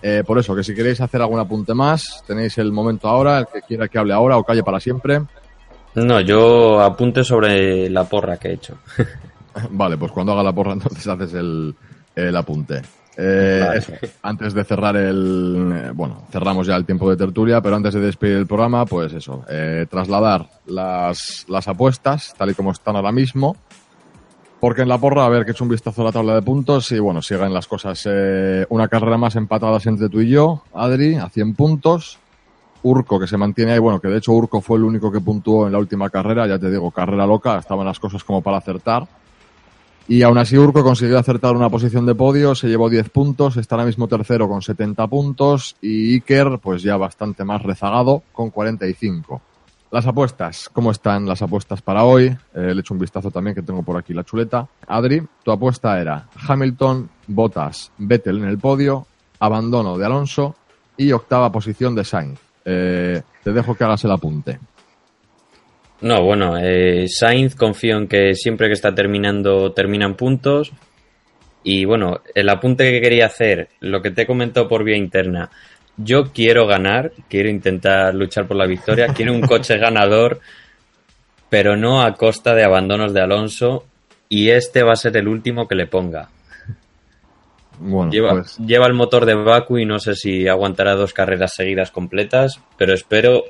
Eh, 0.02 0.24
por 0.26 0.40
eso, 0.40 0.56
que 0.56 0.64
si 0.64 0.74
queréis 0.74 1.00
hacer 1.02 1.22
algún 1.22 1.40
apunte 1.40 1.74
más, 1.74 2.24
tenéis 2.26 2.58
el 2.58 2.72
momento 2.72 3.08
ahora, 3.08 3.40
el 3.40 3.48
que 3.48 3.62
quiera 3.62 3.88
que 3.88 4.00
hable 4.00 4.14
ahora 4.14 4.38
o 4.38 4.44
calle 4.44 4.64
para 4.64 4.80
siempre. 4.80 5.22
No, 5.96 6.20
yo 6.22 6.82
apunte 6.82 7.24
sobre 7.24 7.90
la 7.90 8.06
porra 8.06 8.38
que 8.38 8.50
he 8.50 8.54
hecho. 8.54 8.78
Vale, 9.72 9.98
pues 9.98 10.12
cuando 10.12 10.32
haga 10.32 10.44
la 10.44 10.54
porra 10.54 10.74
entonces 10.74 11.06
haces 11.08 11.34
el, 11.34 11.76
el 12.16 12.36
apunte. 12.36 12.82
Eh, 13.18 13.64
Vale. 13.66 13.78
eso, 13.78 13.94
antes 14.24 14.54
de 14.54 14.64
cerrar 14.64 14.96
el... 14.96 15.72
eh, 15.76 15.92
bueno, 15.94 16.24
cerramos 16.32 16.66
ya 16.66 16.76
el 16.78 16.86
tiempo 16.86 17.10
de 17.10 17.18
tertulia, 17.18 17.62
pero 17.62 17.76
antes 17.76 17.94
de 17.94 18.00
despedir 18.00 18.38
el 18.38 18.48
programa, 18.48 18.86
pues 18.86 19.12
eso, 19.14 19.44
eh, 19.50 19.86
trasladar 19.90 20.48
las, 20.68 21.46
las 21.50 21.68
apuestas 21.68 22.34
tal 22.38 22.52
y 22.52 22.54
como 22.54 22.72
están 22.72 22.96
ahora 22.96 23.12
mismo. 23.12 23.58
Porque 24.62 24.84
en 24.84 24.90
la 24.90 25.00
porra, 25.00 25.26
a 25.26 25.30
ver, 25.30 25.44
que 25.44 25.50
he 25.50 25.54
hecho 25.54 25.64
un 25.64 25.72
vistazo 25.72 26.04
a 26.04 26.06
la 26.06 26.12
tabla 26.12 26.36
de 26.36 26.44
puntos 26.44 26.92
y 26.92 27.00
bueno, 27.00 27.24
siguen 27.24 27.52
las 27.52 27.66
cosas. 27.66 28.04
eh, 28.08 28.64
una 28.70 28.88
carrera 28.88 29.18
más 29.18 29.36
empatadas 29.36 29.88
entre 29.88 30.08
tú 30.08 30.22
y 30.22 30.30
yo, 30.30 30.62
Adri, 30.76 31.16
a 31.16 31.30
100 31.30 31.56
puntos. 31.56 32.20
Urco, 32.84 33.20
que 33.20 33.26
se 33.26 33.38
mantiene 33.38 33.74
ahí, 33.74 33.80
bueno, 33.80 34.00
que 34.00 34.08
de 34.08 34.20
hecho 34.20 34.34
Urco 34.34 34.62
fue 34.62 34.78
el 34.78 34.84
único 34.84 35.12
que 35.12 35.20
puntuó 35.20 35.66
en 35.66 35.74
la 35.74 35.80
última 35.80 36.12
carrera, 36.12 36.46
ya 36.46 36.60
te 36.60 36.70
digo, 36.70 36.92
carrera 36.92 37.26
loca, 37.26 37.58
estaban 37.58 37.88
las 37.88 38.00
cosas 38.00 38.24
como 38.24 38.42
para 38.44 38.58
acertar. 38.58 39.08
Y 40.08 40.22
aún 40.22 40.38
así 40.38 40.56
Urco 40.60 40.84
consiguió 40.84 41.18
acertar 41.18 41.56
una 41.56 41.70
posición 41.70 42.06
de 42.06 42.14
podio, 42.14 42.54
se 42.54 42.68
llevó 42.68 42.88
10 42.88 43.10
puntos, 43.10 43.58
está 43.58 43.76
ahora 43.76 43.88
mismo 43.88 44.08
tercero 44.08 44.48
con 44.48 44.62
70 44.62 45.08
puntos 45.08 45.76
y 45.82 46.14
Iker 46.14 46.60
pues 46.62 46.84
ya 46.84 46.98
bastante 46.98 47.44
más 47.44 47.64
rezagado 47.64 48.22
con 48.32 48.52
45. 48.52 49.42
Las 49.92 50.08
apuestas, 50.08 50.70
¿cómo 50.70 50.92
están 50.92 51.26
las 51.26 51.42
apuestas 51.42 51.82
para 51.82 52.06
hoy? 52.06 52.28
Eh, 52.56 52.74
le 52.74 52.80
echo 52.80 52.94
un 52.94 53.00
vistazo 53.00 53.30
también 53.30 53.54
que 53.54 53.62
tengo 53.62 53.84
por 53.84 53.98
aquí 53.98 54.14
la 54.14 54.24
chuleta. 54.24 54.66
Adri, 54.88 55.22
tu 55.44 55.52
apuesta 55.52 56.00
era 56.00 56.30
Hamilton, 56.48 57.10
Bottas, 57.28 57.92
Vettel 57.98 58.38
en 58.38 58.46
el 58.46 58.58
podio, 58.58 59.06
abandono 59.40 59.98
de 59.98 60.06
Alonso 60.06 60.56
y 60.96 61.12
octava 61.12 61.52
posición 61.52 61.94
de 61.94 62.06
Sainz. 62.06 62.40
Eh, 62.64 63.22
te 63.44 63.52
dejo 63.52 63.76
que 63.76 63.84
hagas 63.84 64.06
el 64.06 64.12
apunte. 64.12 64.60
No, 66.00 66.24
bueno, 66.24 66.58
eh, 66.58 67.08
Sainz 67.10 67.56
confío 67.56 67.98
en 67.98 68.08
que 68.08 68.34
siempre 68.34 68.68
que 68.68 68.74
está 68.74 68.96
terminando 68.96 69.74
terminan 69.74 70.16
puntos. 70.16 70.72
Y 71.64 71.84
bueno, 71.84 72.22
el 72.34 72.48
apunte 72.48 72.90
que 72.90 73.02
quería 73.02 73.26
hacer, 73.26 73.68
lo 73.82 74.02
que 74.02 74.12
te 74.12 74.22
he 74.22 74.26
comentado 74.26 74.70
por 74.70 74.86
vía 74.86 74.96
interna, 74.96 75.52
yo 75.98 76.32
quiero 76.32 76.68
ganar, 76.68 77.12
quiero 77.30 77.50
intentar 77.50 78.14
luchar 78.14 78.48
por 78.48 78.58
la 78.58 78.66
victoria, 78.66 79.08
quiero 79.14 79.34
un 79.34 79.42
coche 79.42 79.78
ganador, 79.80 80.40
pero 81.50 81.76
no 81.76 82.02
a 82.02 82.16
costa 82.16 82.56
de 82.56 82.64
abandonos 82.64 83.14
de 83.14 83.22
Alonso 83.22 83.86
y 84.30 84.50
este 84.50 84.84
va 84.84 84.94
a 84.94 84.96
ser 84.96 85.18
el 85.18 85.28
último 85.28 85.68
que 85.68 85.76
le 85.76 85.88
ponga. 85.88 86.30
Bueno, 87.80 88.12
Lleva, 88.12 88.32
pues 88.32 88.58
lleva 88.58 88.86
el 88.86 88.94
motor 88.94 89.26
de 89.26 89.34
Baku 89.34 89.80
y 89.80 89.86
no 89.86 90.00
sé 90.00 90.16
si 90.16 90.48
aguantará 90.48 90.96
dos 90.96 91.14
carreras 91.14 91.56
seguidas 91.56 91.90
completas, 91.92 92.60
pero 92.78 92.94
espero 92.94 93.44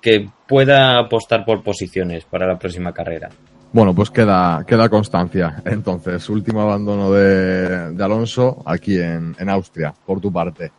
que 0.00 0.28
pueda 0.46 0.98
apostar 0.98 1.44
por 1.44 1.62
posiciones 1.62 2.24
para 2.24 2.46
la 2.46 2.58
próxima 2.58 2.92
carrera. 2.92 3.30
Bueno, 3.72 3.94
pues 3.94 4.10
queda, 4.10 4.62
queda 4.66 4.90
constancia. 4.90 5.62
Entonces, 5.64 6.28
último 6.28 6.60
abandono 6.60 7.10
de, 7.10 7.92
de 7.92 8.04
Alonso 8.04 8.62
aquí 8.66 8.98
en, 8.98 9.34
en 9.38 9.48
Austria, 9.48 9.94
por 10.04 10.20
tu 10.20 10.30
parte. 10.30 10.70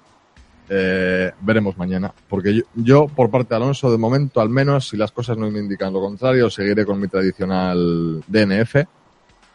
Eh, 0.70 1.32
veremos 1.42 1.78
mañana, 1.78 2.14
porque 2.30 2.56
yo, 2.56 2.64
yo, 2.76 3.08
por 3.08 3.30
parte 3.30 3.50
de 3.50 3.56
Alonso, 3.58 3.92
de 3.92 3.98
momento, 3.98 4.40
al 4.40 4.50
menos, 4.50 4.90
si 4.90 4.98
las 4.98 5.12
cosas 5.12 5.38
no 5.38 5.50
me 5.52 5.60
indican 5.60 5.92
lo 5.92 6.00
contrario, 6.00 6.50
seguiré 6.50 6.86
con 6.86 7.00
mi 7.00 7.08
tradicional 7.08 8.24
DNF. 8.28 8.76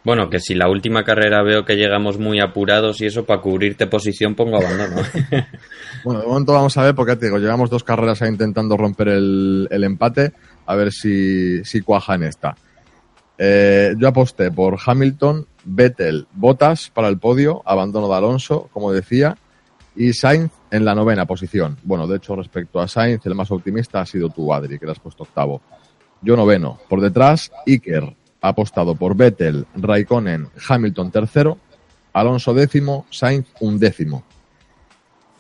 Bueno, 0.05 0.31
que 0.31 0.39
si 0.39 0.55
la 0.55 0.69
última 0.69 1.05
carrera 1.05 1.43
veo 1.43 1.65
que 1.65 1.77
llegamos 1.77 2.19
muy 2.19 2.41
apurados 2.41 3.01
y 3.01 3.07
eso, 3.07 3.25
para 3.25 3.41
cubrirte 3.41 3.87
posición 3.87 4.35
pongo 4.35 4.57
abandono. 4.57 5.03
Bueno, 6.05 6.21
de 6.21 6.27
momento 6.29 6.53
vamos 6.53 6.77
a 6.77 6.85
ver, 6.85 6.95
porque 6.95 7.17
te 7.17 7.27
digo, 7.27 7.39
llevamos 7.39 7.71
dos 7.71 7.83
carreras 7.83 8.23
ahí 8.23 8.31
intentando 8.31 8.77
romper 8.77 9.09
el, 9.09 9.67
el 9.69 9.83
empate, 9.83 10.33
a 10.65 10.77
ver 10.77 10.93
si, 10.93 11.65
si 11.65 11.81
cuaja 11.81 12.15
en 12.15 12.23
esta. 12.23 12.55
Eh, 13.37 13.95
yo 13.99 14.09
aposté 14.09 14.51
por 14.53 14.79
Hamilton, 14.85 15.47
Vettel, 15.65 16.27
Bottas 16.33 16.91
para 16.91 17.09
el 17.09 17.19
podio, 17.19 17.63
abandono 17.65 18.09
de 18.09 18.15
Alonso, 18.15 18.69
como 18.73 18.93
decía, 18.93 19.37
y 19.99 20.13
Sainz 20.13 20.53
en 20.71 20.85
la 20.85 20.95
novena 20.95 21.27
posición. 21.27 21.77
Bueno, 21.83 22.07
de 22.07 22.17
hecho, 22.19 22.37
respecto 22.37 22.79
a 22.81 22.87
Sainz, 22.89 23.27
el 23.27 23.35
más 23.35 23.51
optimista 23.51 24.01
ha 24.01 24.07
sido 24.07 24.31
tú, 24.31 24.55
Adri, 24.55 24.79
que 24.79 24.87
le 24.87 24.93
has 24.93 25.01
puesto 25.01 25.25
octavo. 25.25 25.61
Yo 26.23 26.37
noveno. 26.37 26.79
Por 26.89 27.01
detrás, 27.01 27.51
Iker 27.67 28.17
ha 28.41 28.49
apostado 28.49 28.95
por 28.95 29.17
Vettel, 29.17 29.67
Raikkonen, 29.75 30.49
Hamilton 30.69 31.11
tercero, 31.11 31.59
Alonso 32.13 32.55
décimo, 32.55 33.07
Sainz 33.11 33.47
undécimo. 33.61 34.23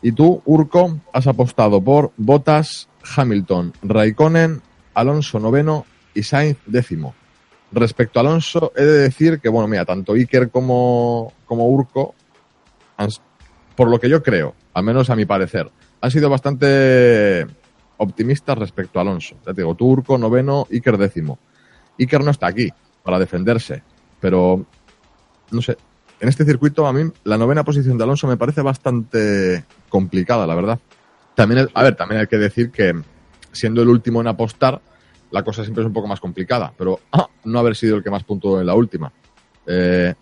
Y 0.02 0.12
tú, 0.12 0.42
Urco, 0.44 0.98
has 1.12 1.26
apostado 1.28 1.80
por 1.80 2.12
Bottas, 2.16 2.88
Hamilton, 3.16 3.72
Raikkonen, 3.82 4.60
Alonso 4.94 5.38
noveno 5.38 5.86
y 6.14 6.24
Sainz 6.24 6.58
décimo. 6.66 7.14
Respecto 7.70 8.18
a 8.18 8.22
Alonso, 8.22 8.72
he 8.76 8.82
de 8.82 8.98
decir 9.02 9.38
que, 9.40 9.48
bueno, 9.48 9.68
mira, 9.68 9.84
tanto 9.84 10.14
Iker 10.14 10.50
como, 10.50 11.32
como 11.46 11.68
Urco, 11.68 12.14
han- 12.96 13.08
por 13.78 13.88
lo 13.88 14.00
que 14.00 14.08
yo 14.08 14.24
creo, 14.24 14.56
al 14.74 14.82
menos 14.82 15.08
a 15.08 15.14
mi 15.14 15.24
parecer, 15.24 15.70
han 16.00 16.10
sido 16.10 16.28
bastante 16.28 17.46
optimistas 17.98 18.58
respecto 18.58 18.98
a 18.98 19.02
Alonso. 19.02 19.36
Ya 19.46 19.54
te 19.54 19.60
digo, 19.60 19.76
tú, 19.76 19.86
Urco 19.86 20.18
noveno, 20.18 20.66
Iker 20.68 20.98
décimo. 20.98 21.38
Iker 21.96 22.24
no 22.24 22.32
está 22.32 22.48
aquí 22.48 22.72
para 23.04 23.20
defenderse, 23.20 23.84
pero 24.18 24.66
no 25.52 25.62
sé. 25.62 25.76
En 26.18 26.28
este 26.28 26.44
circuito, 26.44 26.88
a 26.88 26.92
mí, 26.92 27.08
la 27.22 27.38
novena 27.38 27.62
posición 27.62 27.96
de 27.96 28.02
Alonso 28.02 28.26
me 28.26 28.36
parece 28.36 28.62
bastante 28.62 29.62
complicada, 29.88 30.44
la 30.44 30.56
verdad. 30.56 30.80
También, 31.36 31.68
a 31.72 31.82
ver, 31.84 31.94
también 31.94 32.22
hay 32.22 32.26
que 32.26 32.38
decir 32.38 32.72
que 32.72 33.00
siendo 33.52 33.80
el 33.80 33.90
último 33.90 34.20
en 34.20 34.26
apostar, 34.26 34.80
la 35.30 35.44
cosa 35.44 35.62
siempre 35.62 35.84
es 35.84 35.86
un 35.86 35.92
poco 35.92 36.08
más 36.08 36.18
complicada, 36.18 36.72
pero 36.76 36.98
ah, 37.12 37.28
no 37.44 37.60
haber 37.60 37.76
sido 37.76 37.94
el 37.94 38.02
que 38.02 38.10
más 38.10 38.24
puntuó 38.24 38.60
en 38.60 38.66
la 38.66 38.74
última. 38.74 39.12
Eh, 39.68 40.14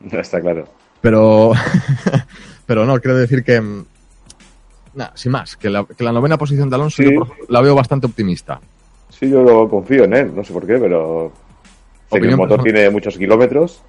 Está 0.12 0.40
claro. 0.40 0.68
pero, 1.00 1.54
pero 2.68 2.84
no, 2.84 3.00
quiero 3.00 3.16
decir 3.16 3.42
que, 3.42 3.58
mm, 3.60 3.84
nada, 4.94 5.12
sin 5.14 5.32
más, 5.32 5.56
que 5.56 5.70
la, 5.70 5.84
que 5.86 6.04
la 6.04 6.12
novena 6.12 6.36
posición 6.36 6.68
de 6.68 6.76
Alonso 6.76 7.02
Sí. 7.02 7.10
yo 7.10 7.24
por- 7.24 7.50
la 7.50 7.62
veo 7.62 7.74
bastante 7.74 8.06
optimista. 8.06 8.60
Sí, 9.08 9.30
yo 9.30 9.42
lo 9.42 9.66
confío 9.70 10.04
en 10.04 10.12
él, 10.12 10.32
no 10.36 10.44
sé 10.44 10.52
por 10.52 10.66
qué, 10.66 10.76
pero 10.76 11.32
sé 12.12 12.20
que 12.20 12.26
el 12.26 12.36
motor 12.36 12.58
personal. 12.58 12.72
tiene 12.74 12.90
muchos 12.90 13.16
kilómetros, 13.16 13.82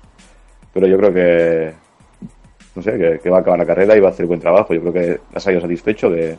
pero 0.73 0.87
yo 0.87 0.97
creo 0.97 1.13
que 1.13 1.73
no 2.75 2.81
sé, 2.81 2.97
que, 2.97 3.19
que 3.21 3.29
va 3.29 3.37
a 3.37 3.41
acabar 3.41 3.59
la 3.59 3.65
carrera 3.65 3.97
y 3.97 3.99
va 3.99 4.07
a 4.07 4.11
hacer 4.11 4.25
buen 4.25 4.39
trabajo. 4.39 4.73
Yo 4.73 4.79
creo 4.79 4.93
que 4.93 5.19
ha 5.35 5.39
salido 5.41 5.61
satisfecho 5.61 6.09
de, 6.09 6.37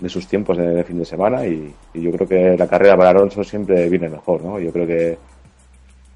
de 0.00 0.08
sus 0.08 0.26
tiempos 0.26 0.56
el 0.56 0.82
fin 0.84 0.98
de 0.98 1.04
semana 1.04 1.46
y, 1.46 1.74
y 1.92 2.00
yo 2.00 2.10
creo 2.12 2.26
que 2.26 2.56
la 2.56 2.66
carrera 2.66 2.96
para 2.96 3.10
Alonso 3.10 3.44
siempre 3.44 3.90
viene 3.90 4.08
mejor, 4.08 4.42
¿no? 4.42 4.58
Yo 4.58 4.72
creo 4.72 4.86
que 4.86 5.18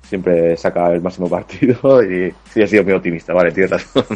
siempre 0.08 0.56
saca 0.56 0.90
el 0.92 1.02
máximo 1.02 1.28
partido 1.28 2.02
y 2.10 2.32
sí, 2.54 2.62
he 2.62 2.66
sido 2.66 2.84
muy 2.84 2.94
optimista, 2.94 3.34
vale, 3.34 3.52
tienes 3.52 3.72
razón. 3.72 4.06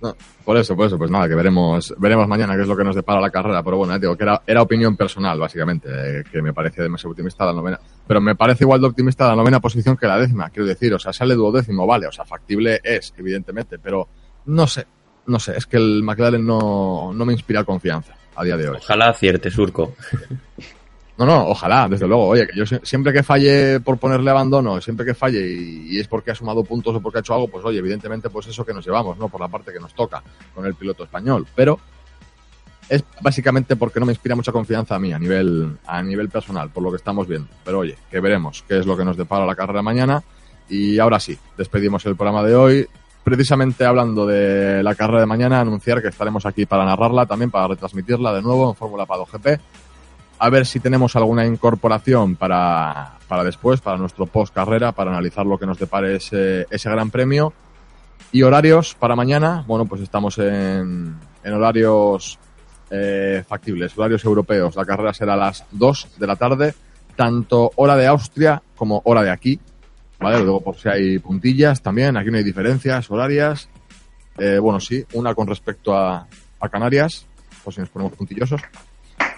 No, 0.00 0.14
por 0.44 0.56
eso, 0.56 0.76
por 0.76 0.86
eso, 0.86 0.96
pues 0.96 1.10
nada, 1.10 1.28
que 1.28 1.34
veremos, 1.34 1.92
veremos 1.98 2.28
mañana 2.28 2.54
qué 2.54 2.62
es 2.62 2.68
lo 2.68 2.76
que 2.76 2.84
nos 2.84 2.94
depara 2.94 3.20
la 3.20 3.30
carrera, 3.30 3.64
pero 3.64 3.78
bueno, 3.78 3.94
te 3.94 4.00
digo 4.00 4.16
que 4.16 4.22
era, 4.22 4.42
era 4.46 4.62
opinión 4.62 4.96
personal, 4.96 5.40
básicamente, 5.40 5.88
eh, 5.90 6.24
que 6.30 6.40
me 6.40 6.52
parece 6.52 6.82
demasiado 6.82 7.10
optimista 7.10 7.44
la 7.44 7.52
novena, 7.52 7.80
pero 8.06 8.20
me 8.20 8.36
parece 8.36 8.62
igual 8.62 8.80
de 8.80 8.86
optimista 8.86 9.26
la 9.26 9.34
novena 9.34 9.58
posición 9.58 9.96
que 9.96 10.06
la 10.06 10.18
décima, 10.18 10.50
quiero 10.50 10.68
decir, 10.68 10.94
o 10.94 11.00
sea, 11.00 11.12
sale 11.12 11.34
duodécimo, 11.34 11.84
vale, 11.84 12.06
o 12.06 12.12
sea, 12.12 12.24
factible 12.24 12.80
es, 12.84 13.12
evidentemente, 13.18 13.80
pero 13.80 14.08
no 14.46 14.68
sé, 14.68 14.86
no 15.26 15.40
sé, 15.40 15.56
es 15.56 15.66
que 15.66 15.78
el 15.78 16.04
McLaren 16.04 16.46
no, 16.46 17.12
no 17.12 17.24
me 17.24 17.32
inspira 17.32 17.64
confianza 17.64 18.14
a 18.36 18.44
día 18.44 18.56
de 18.56 18.68
hoy. 18.68 18.76
Ojalá 18.80 19.06
acierte, 19.06 19.50
Surco. 19.50 19.94
No, 21.18 21.26
no, 21.26 21.48
ojalá, 21.48 21.88
desde 21.88 22.06
luego. 22.06 22.28
Oye, 22.28 22.46
que 22.46 22.56
yo 22.56 22.64
sie- 22.64 22.80
siempre 22.84 23.12
que 23.12 23.22
falle 23.24 23.80
por 23.80 23.98
ponerle 23.98 24.30
abandono, 24.30 24.80
siempre 24.80 25.04
que 25.04 25.14
falle 25.14 25.40
y, 25.40 25.96
y 25.96 25.98
es 26.00 26.06
porque 26.06 26.30
ha 26.30 26.34
sumado 26.34 26.62
puntos 26.62 26.94
o 26.94 27.00
porque 27.00 27.18
ha 27.18 27.20
hecho 27.20 27.34
algo, 27.34 27.48
pues 27.48 27.64
oye, 27.64 27.78
evidentemente, 27.80 28.30
pues 28.30 28.46
eso 28.46 28.64
que 28.64 28.72
nos 28.72 28.86
llevamos, 28.86 29.18
¿no? 29.18 29.28
Por 29.28 29.40
la 29.40 29.48
parte 29.48 29.72
que 29.72 29.80
nos 29.80 29.92
toca 29.94 30.22
con 30.54 30.64
el 30.64 30.74
piloto 30.74 31.02
español. 31.02 31.44
Pero 31.56 31.78
es 32.88 33.04
básicamente 33.20 33.74
porque 33.76 34.00
no 34.00 34.06
me 34.06 34.12
inspira 34.12 34.36
mucha 34.36 34.52
confianza 34.52 34.94
a 34.94 34.98
mí 34.98 35.12
a 35.12 35.18
nivel, 35.18 35.76
a 35.86 36.02
nivel 36.02 36.28
personal, 36.28 36.70
por 36.70 36.82
lo 36.84 36.90
que 36.90 36.96
estamos 36.98 37.26
viendo. 37.26 37.48
Pero 37.64 37.80
oye, 37.80 37.96
que 38.10 38.20
veremos 38.20 38.64
qué 38.68 38.78
es 38.78 38.86
lo 38.86 38.96
que 38.96 39.04
nos 39.04 39.16
depara 39.16 39.44
la 39.44 39.56
carrera 39.56 39.82
mañana. 39.82 40.22
Y 40.70 40.98
ahora 40.98 41.18
sí, 41.18 41.36
despedimos 41.56 42.06
el 42.06 42.14
programa 42.16 42.42
de 42.44 42.54
hoy. 42.54 42.86
Precisamente 43.24 43.84
hablando 43.84 44.24
de 44.26 44.82
la 44.82 44.94
carrera 44.94 45.20
de 45.20 45.26
mañana, 45.26 45.60
anunciar 45.60 46.00
que 46.00 46.08
estaremos 46.08 46.46
aquí 46.46 46.64
para 46.64 46.84
narrarla, 46.84 47.26
también 47.26 47.50
para 47.50 47.66
retransmitirla 47.68 48.32
de 48.32 48.40
nuevo 48.40 48.70
en 48.70 48.74
Fórmula 48.76 49.04
Pado 49.04 49.26
GP 49.26 49.60
a 50.38 50.50
ver 50.50 50.66
si 50.66 50.80
tenemos 50.80 51.16
alguna 51.16 51.46
incorporación 51.46 52.36
para, 52.36 53.18
para 53.26 53.44
después, 53.44 53.80
para 53.80 53.96
nuestro 53.96 54.26
post 54.26 54.54
carrera, 54.54 54.92
para 54.92 55.10
analizar 55.10 55.44
lo 55.44 55.58
que 55.58 55.66
nos 55.66 55.78
depare 55.78 56.16
ese, 56.16 56.66
ese 56.70 56.90
gran 56.90 57.10
premio. 57.10 57.52
Y 58.30 58.42
horarios 58.42 58.94
para 58.94 59.16
mañana, 59.16 59.64
bueno, 59.66 59.86
pues 59.86 60.02
estamos 60.02 60.38
en, 60.38 61.16
en 61.42 61.52
horarios 61.52 62.38
eh, 62.90 63.42
factibles, 63.46 63.96
horarios 63.96 64.24
europeos. 64.24 64.76
La 64.76 64.84
carrera 64.84 65.12
será 65.12 65.34
a 65.34 65.36
las 65.36 65.64
2 65.72 66.18
de 66.18 66.26
la 66.26 66.36
tarde, 66.36 66.74
tanto 67.16 67.70
hora 67.76 67.96
de 67.96 68.06
Austria 68.06 68.62
como 68.76 69.02
hora 69.04 69.22
de 69.22 69.30
aquí. 69.30 69.58
¿Vale? 70.20 70.40
Luego, 70.40 70.60
por 70.60 70.76
si 70.76 70.88
hay 70.88 71.18
puntillas 71.20 71.80
también, 71.80 72.16
aquí 72.16 72.30
no 72.30 72.38
hay 72.38 72.44
diferencias 72.44 73.08
horarias. 73.10 73.68
Eh, 74.36 74.58
bueno, 74.58 74.80
sí, 74.80 75.04
una 75.14 75.34
con 75.34 75.46
respecto 75.46 75.96
a, 75.96 76.26
a 76.60 76.68
Canarias, 76.68 77.26
por 77.62 77.72
si 77.72 77.80
nos 77.80 77.88
ponemos 77.88 78.14
puntillosos. 78.14 78.60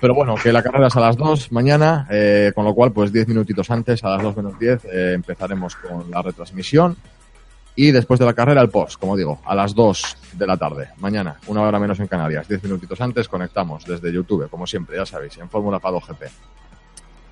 Pero 0.00 0.14
bueno, 0.14 0.34
que 0.36 0.50
la 0.52 0.62
carrera 0.62 0.86
es 0.86 0.96
a 0.96 1.00
las 1.00 1.16
2 1.16 1.52
mañana, 1.52 2.06
eh, 2.10 2.52
con 2.54 2.64
lo 2.64 2.74
cual, 2.74 2.90
pues 2.92 3.12
10 3.12 3.28
minutitos 3.28 3.70
antes, 3.70 4.02
a 4.02 4.08
las 4.10 4.22
2 4.22 4.36
menos 4.36 4.58
10, 4.58 4.84
eh, 4.86 5.12
empezaremos 5.14 5.76
con 5.76 6.10
la 6.10 6.22
retransmisión. 6.22 6.96
Y 7.76 7.92
después 7.92 8.18
de 8.18 8.26
la 8.26 8.32
carrera, 8.32 8.62
el 8.62 8.70
post, 8.70 8.98
como 8.98 9.16
digo, 9.16 9.40
a 9.44 9.54
las 9.54 9.74
2 9.74 10.16
de 10.32 10.46
la 10.46 10.56
tarde, 10.56 10.88
mañana, 10.98 11.36
una 11.46 11.62
hora 11.62 11.78
menos 11.78 12.00
en 12.00 12.06
Canarias, 12.06 12.48
10 12.48 12.64
minutitos 12.64 13.00
antes, 13.00 13.28
conectamos 13.28 13.84
desde 13.84 14.12
YouTube, 14.12 14.48
como 14.48 14.66
siempre, 14.66 14.96
ya 14.96 15.06
sabéis, 15.06 15.36
en 15.38 15.48
Fórmula 15.48 15.78
Pado 15.78 16.00
GP. 16.00 16.22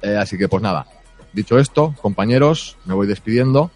Eh, 0.03 0.17
así 0.17 0.37
que, 0.39 0.49
pues 0.49 0.63
nada, 0.63 0.87
dicho 1.33 1.59
esto, 1.59 1.95
compañeros, 2.01 2.77
me 2.85 2.95
voy 2.95 3.07
despidiendo. 3.07 3.71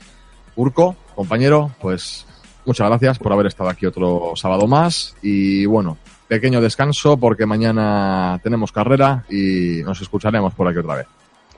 Urco, 0.55 0.97
compañero, 1.15 1.73
pues 1.81 2.27
muchas 2.65 2.89
gracias 2.89 3.19
por 3.19 3.33
haber 3.33 3.47
estado 3.47 3.71
aquí 3.71 3.87
otro 3.87 4.33
sábado 4.37 4.67
más. 4.67 5.17
Y 5.23 5.65
bueno, 5.67 5.97
pequeño 6.33 6.61
descanso 6.63 7.19
porque 7.19 7.45
mañana 7.45 8.41
tenemos 8.43 8.73
carrera 8.73 9.25
y 9.29 9.83
nos 9.85 10.01
escucharemos 10.01 10.55
por 10.55 10.67
aquí 10.67 10.79
otra 10.79 10.95
vez. 10.97 11.07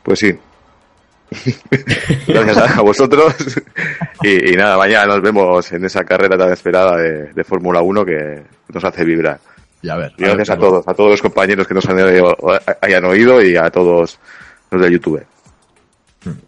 Pues 0.02 0.18
sí. 0.18 0.36
Gracias 2.26 2.76
a 2.78 2.82
vosotros. 2.82 3.34
Y, 4.22 4.52
y 4.52 4.56
nada, 4.56 4.76
mañana 4.76 5.06
nos 5.06 5.22
vemos 5.22 5.70
en 5.72 5.84
esa 5.84 6.04
carrera 6.04 6.36
tan 6.36 6.52
esperada 6.52 6.96
de, 6.96 7.32
de 7.32 7.44
Fórmula 7.44 7.82
1 7.82 8.04
que 8.04 8.42
nos 8.72 8.84
hace 8.84 9.04
vibrar. 9.04 9.38
Y 9.82 9.88
a 9.90 9.96
ver. 9.96 10.12
Y 10.18 10.24
a 10.24 10.28
ver 10.28 10.36
gracias 10.38 10.56
a 10.56 10.60
todos, 10.60 10.88
a 10.88 10.94
todos 10.94 11.10
los 11.10 11.22
compañeros 11.22 11.66
que 11.68 11.74
nos 11.74 11.86
han, 11.88 11.98
hayan 12.80 13.04
oído 13.04 13.42
y 13.42 13.56
a 13.56 13.70
todos 13.70 14.18
los 14.70 14.82
de 14.82 14.90
YouTube. 14.92 15.24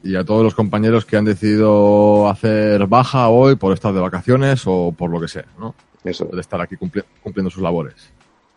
Y 0.02 0.16
a 0.16 0.24
todos 0.24 0.42
los 0.42 0.54
compañeros 0.54 1.04
que 1.04 1.16
han 1.16 1.26
decidido 1.26 2.28
hacer 2.28 2.86
baja 2.86 3.28
hoy 3.28 3.56
por 3.56 3.72
estar 3.72 3.92
de 3.92 4.00
vacaciones 4.00 4.62
o 4.66 4.92
por 4.96 5.10
lo 5.10 5.20
que 5.20 5.28
sea, 5.28 5.44
¿no? 5.58 5.74
Eso. 6.02 6.24
De 6.32 6.40
estar 6.40 6.60
aquí 6.60 6.76
cumpli- 6.76 7.04
cumpliendo 7.22 7.50
sus 7.50 7.62
labores. 7.62 7.94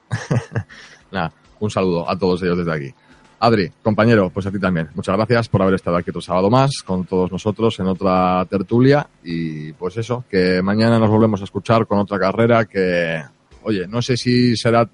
Nada, 1.11 1.31
un 1.59 1.69
saludo 1.69 2.09
a 2.09 2.17
todos 2.17 2.41
ellos 2.43 2.57
desde 2.57 2.73
aquí. 2.73 2.93
Adri, 3.41 3.71
compañero, 3.81 4.29
pues 4.29 4.45
a 4.47 4.51
ti 4.51 4.59
también. 4.59 4.89
Muchas 4.95 5.15
gracias 5.15 5.47
por 5.47 5.61
haber 5.61 5.75
estado 5.75 5.95
aquí 5.95 6.09
otro 6.09 6.21
sábado 6.21 6.49
más 6.49 6.81
con 6.85 7.05
todos 7.05 7.31
nosotros 7.31 7.79
en 7.79 7.87
otra 7.87 8.45
tertulia. 8.49 9.07
Y 9.23 9.71
pues 9.73 9.95
eso, 9.97 10.25
que 10.29 10.61
mañana 10.61 10.99
nos 10.99 11.09
volvemos 11.09 11.39
a 11.39 11.45
escuchar 11.45 11.87
con 11.87 11.99
otra 11.99 12.19
carrera 12.19 12.65
que, 12.65 13.21
oye, 13.63 13.87
no 13.87 14.01
sé 14.01 14.17
si 14.17 14.57
será 14.57 14.89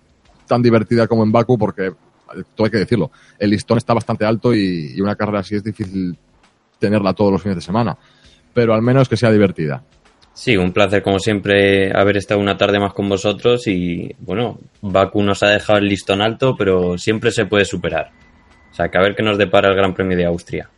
tan 0.45 0.61
divertida 0.61 1.07
como 1.07 1.23
en 1.23 1.31
Baku 1.31 1.57
porque, 1.57 1.93
todo 2.53 2.65
hay 2.65 2.71
que 2.71 2.77
decirlo, 2.77 3.09
el 3.39 3.49
listón 3.49 3.79
está 3.79 3.95
bastante 3.95 4.25
alto 4.25 4.53
y, 4.53 4.93
y 4.95 5.01
una 5.01 5.15
carrera 5.15 5.39
así 5.39 5.55
es 5.55 5.63
difícil 5.63 6.15
tenerla 6.77 7.13
todos 7.13 7.31
los 7.31 7.41
fines 7.41 7.55
de 7.55 7.61
semana. 7.61 7.97
Pero 8.53 8.75
al 8.75 8.83
menos 8.83 9.09
que 9.09 9.17
sea 9.17 9.31
divertida. 9.31 9.83
Sí, 10.35 10.57
un 10.57 10.73
placer 10.73 11.01
como 11.01 11.17
siempre 11.17 11.97
haber 11.97 12.17
estado 12.17 12.41
una 12.41 12.57
tarde 12.57 12.77
más 12.77 12.93
con 12.93 13.07
vosotros 13.07 13.67
y 13.67 14.13
bueno, 14.19 14.59
Baku 14.81 15.23
nos 15.23 15.41
ha 15.43 15.47
dejado 15.47 15.79
el 15.79 15.87
listón 15.87 16.21
alto, 16.21 16.55
pero 16.57 16.97
siempre 16.97 17.31
se 17.31 17.45
puede 17.45 17.63
superar. 17.63 18.11
O 18.69 18.75
sea, 18.75 18.89
que 18.89 18.97
a 18.97 19.01
ver 19.01 19.15
qué 19.15 19.23
nos 19.23 19.37
depara 19.37 19.69
el 19.69 19.77
Gran 19.77 19.93
Premio 19.93 20.17
de 20.17 20.25
Austria. 20.25 20.69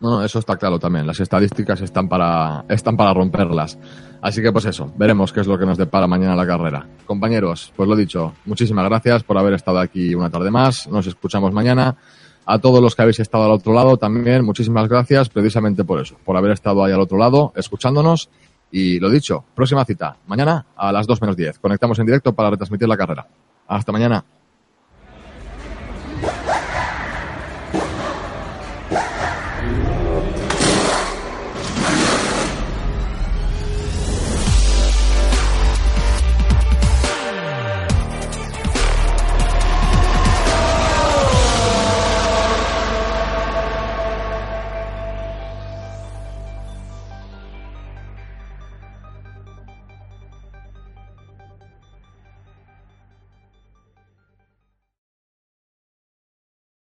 No, 0.00 0.22
eso 0.22 0.38
está 0.38 0.58
claro 0.58 0.78
también. 0.78 1.06
Las 1.06 1.18
estadísticas 1.18 1.80
están 1.80 2.10
para, 2.10 2.66
están 2.68 2.94
para 2.94 3.14
romperlas. 3.14 3.78
Así 4.20 4.42
que 4.42 4.52
pues 4.52 4.66
eso, 4.66 4.92
veremos 4.98 5.32
qué 5.32 5.40
es 5.40 5.46
lo 5.46 5.58
que 5.58 5.64
nos 5.64 5.78
depara 5.78 6.06
mañana 6.06 6.36
la 6.36 6.46
carrera. 6.46 6.86
Compañeros, 7.06 7.72
pues 7.74 7.88
lo 7.88 7.96
dicho, 7.96 8.34
muchísimas 8.44 8.86
gracias 8.86 9.22
por 9.22 9.38
haber 9.38 9.54
estado 9.54 9.78
aquí 9.78 10.14
una 10.14 10.28
tarde 10.28 10.50
más. 10.50 10.86
Nos 10.88 11.06
escuchamos 11.06 11.54
mañana. 11.54 11.96
A 12.44 12.58
todos 12.58 12.82
los 12.82 12.94
que 12.94 13.02
habéis 13.02 13.18
estado 13.18 13.44
al 13.44 13.50
otro 13.50 13.72
lado 13.72 13.96
también, 13.96 14.44
muchísimas 14.44 14.88
gracias 14.88 15.30
precisamente 15.30 15.82
por 15.82 16.00
eso, 16.00 16.16
por 16.24 16.36
haber 16.36 16.52
estado 16.52 16.84
ahí 16.84 16.92
al 16.92 17.00
otro 17.00 17.18
lado, 17.18 17.52
escuchándonos. 17.56 18.28
Y 18.78 19.00
lo 19.00 19.08
dicho, 19.08 19.42
próxima 19.54 19.86
cita, 19.86 20.18
mañana 20.26 20.66
a 20.76 20.92
las 20.92 21.06
2 21.06 21.22
menos 21.22 21.34
10. 21.34 21.60
Conectamos 21.60 21.98
en 21.98 22.04
directo 22.04 22.34
para 22.34 22.50
retransmitir 22.50 22.86
la 22.86 22.98
carrera. 22.98 23.26
Hasta 23.66 23.90
mañana. 23.90 24.22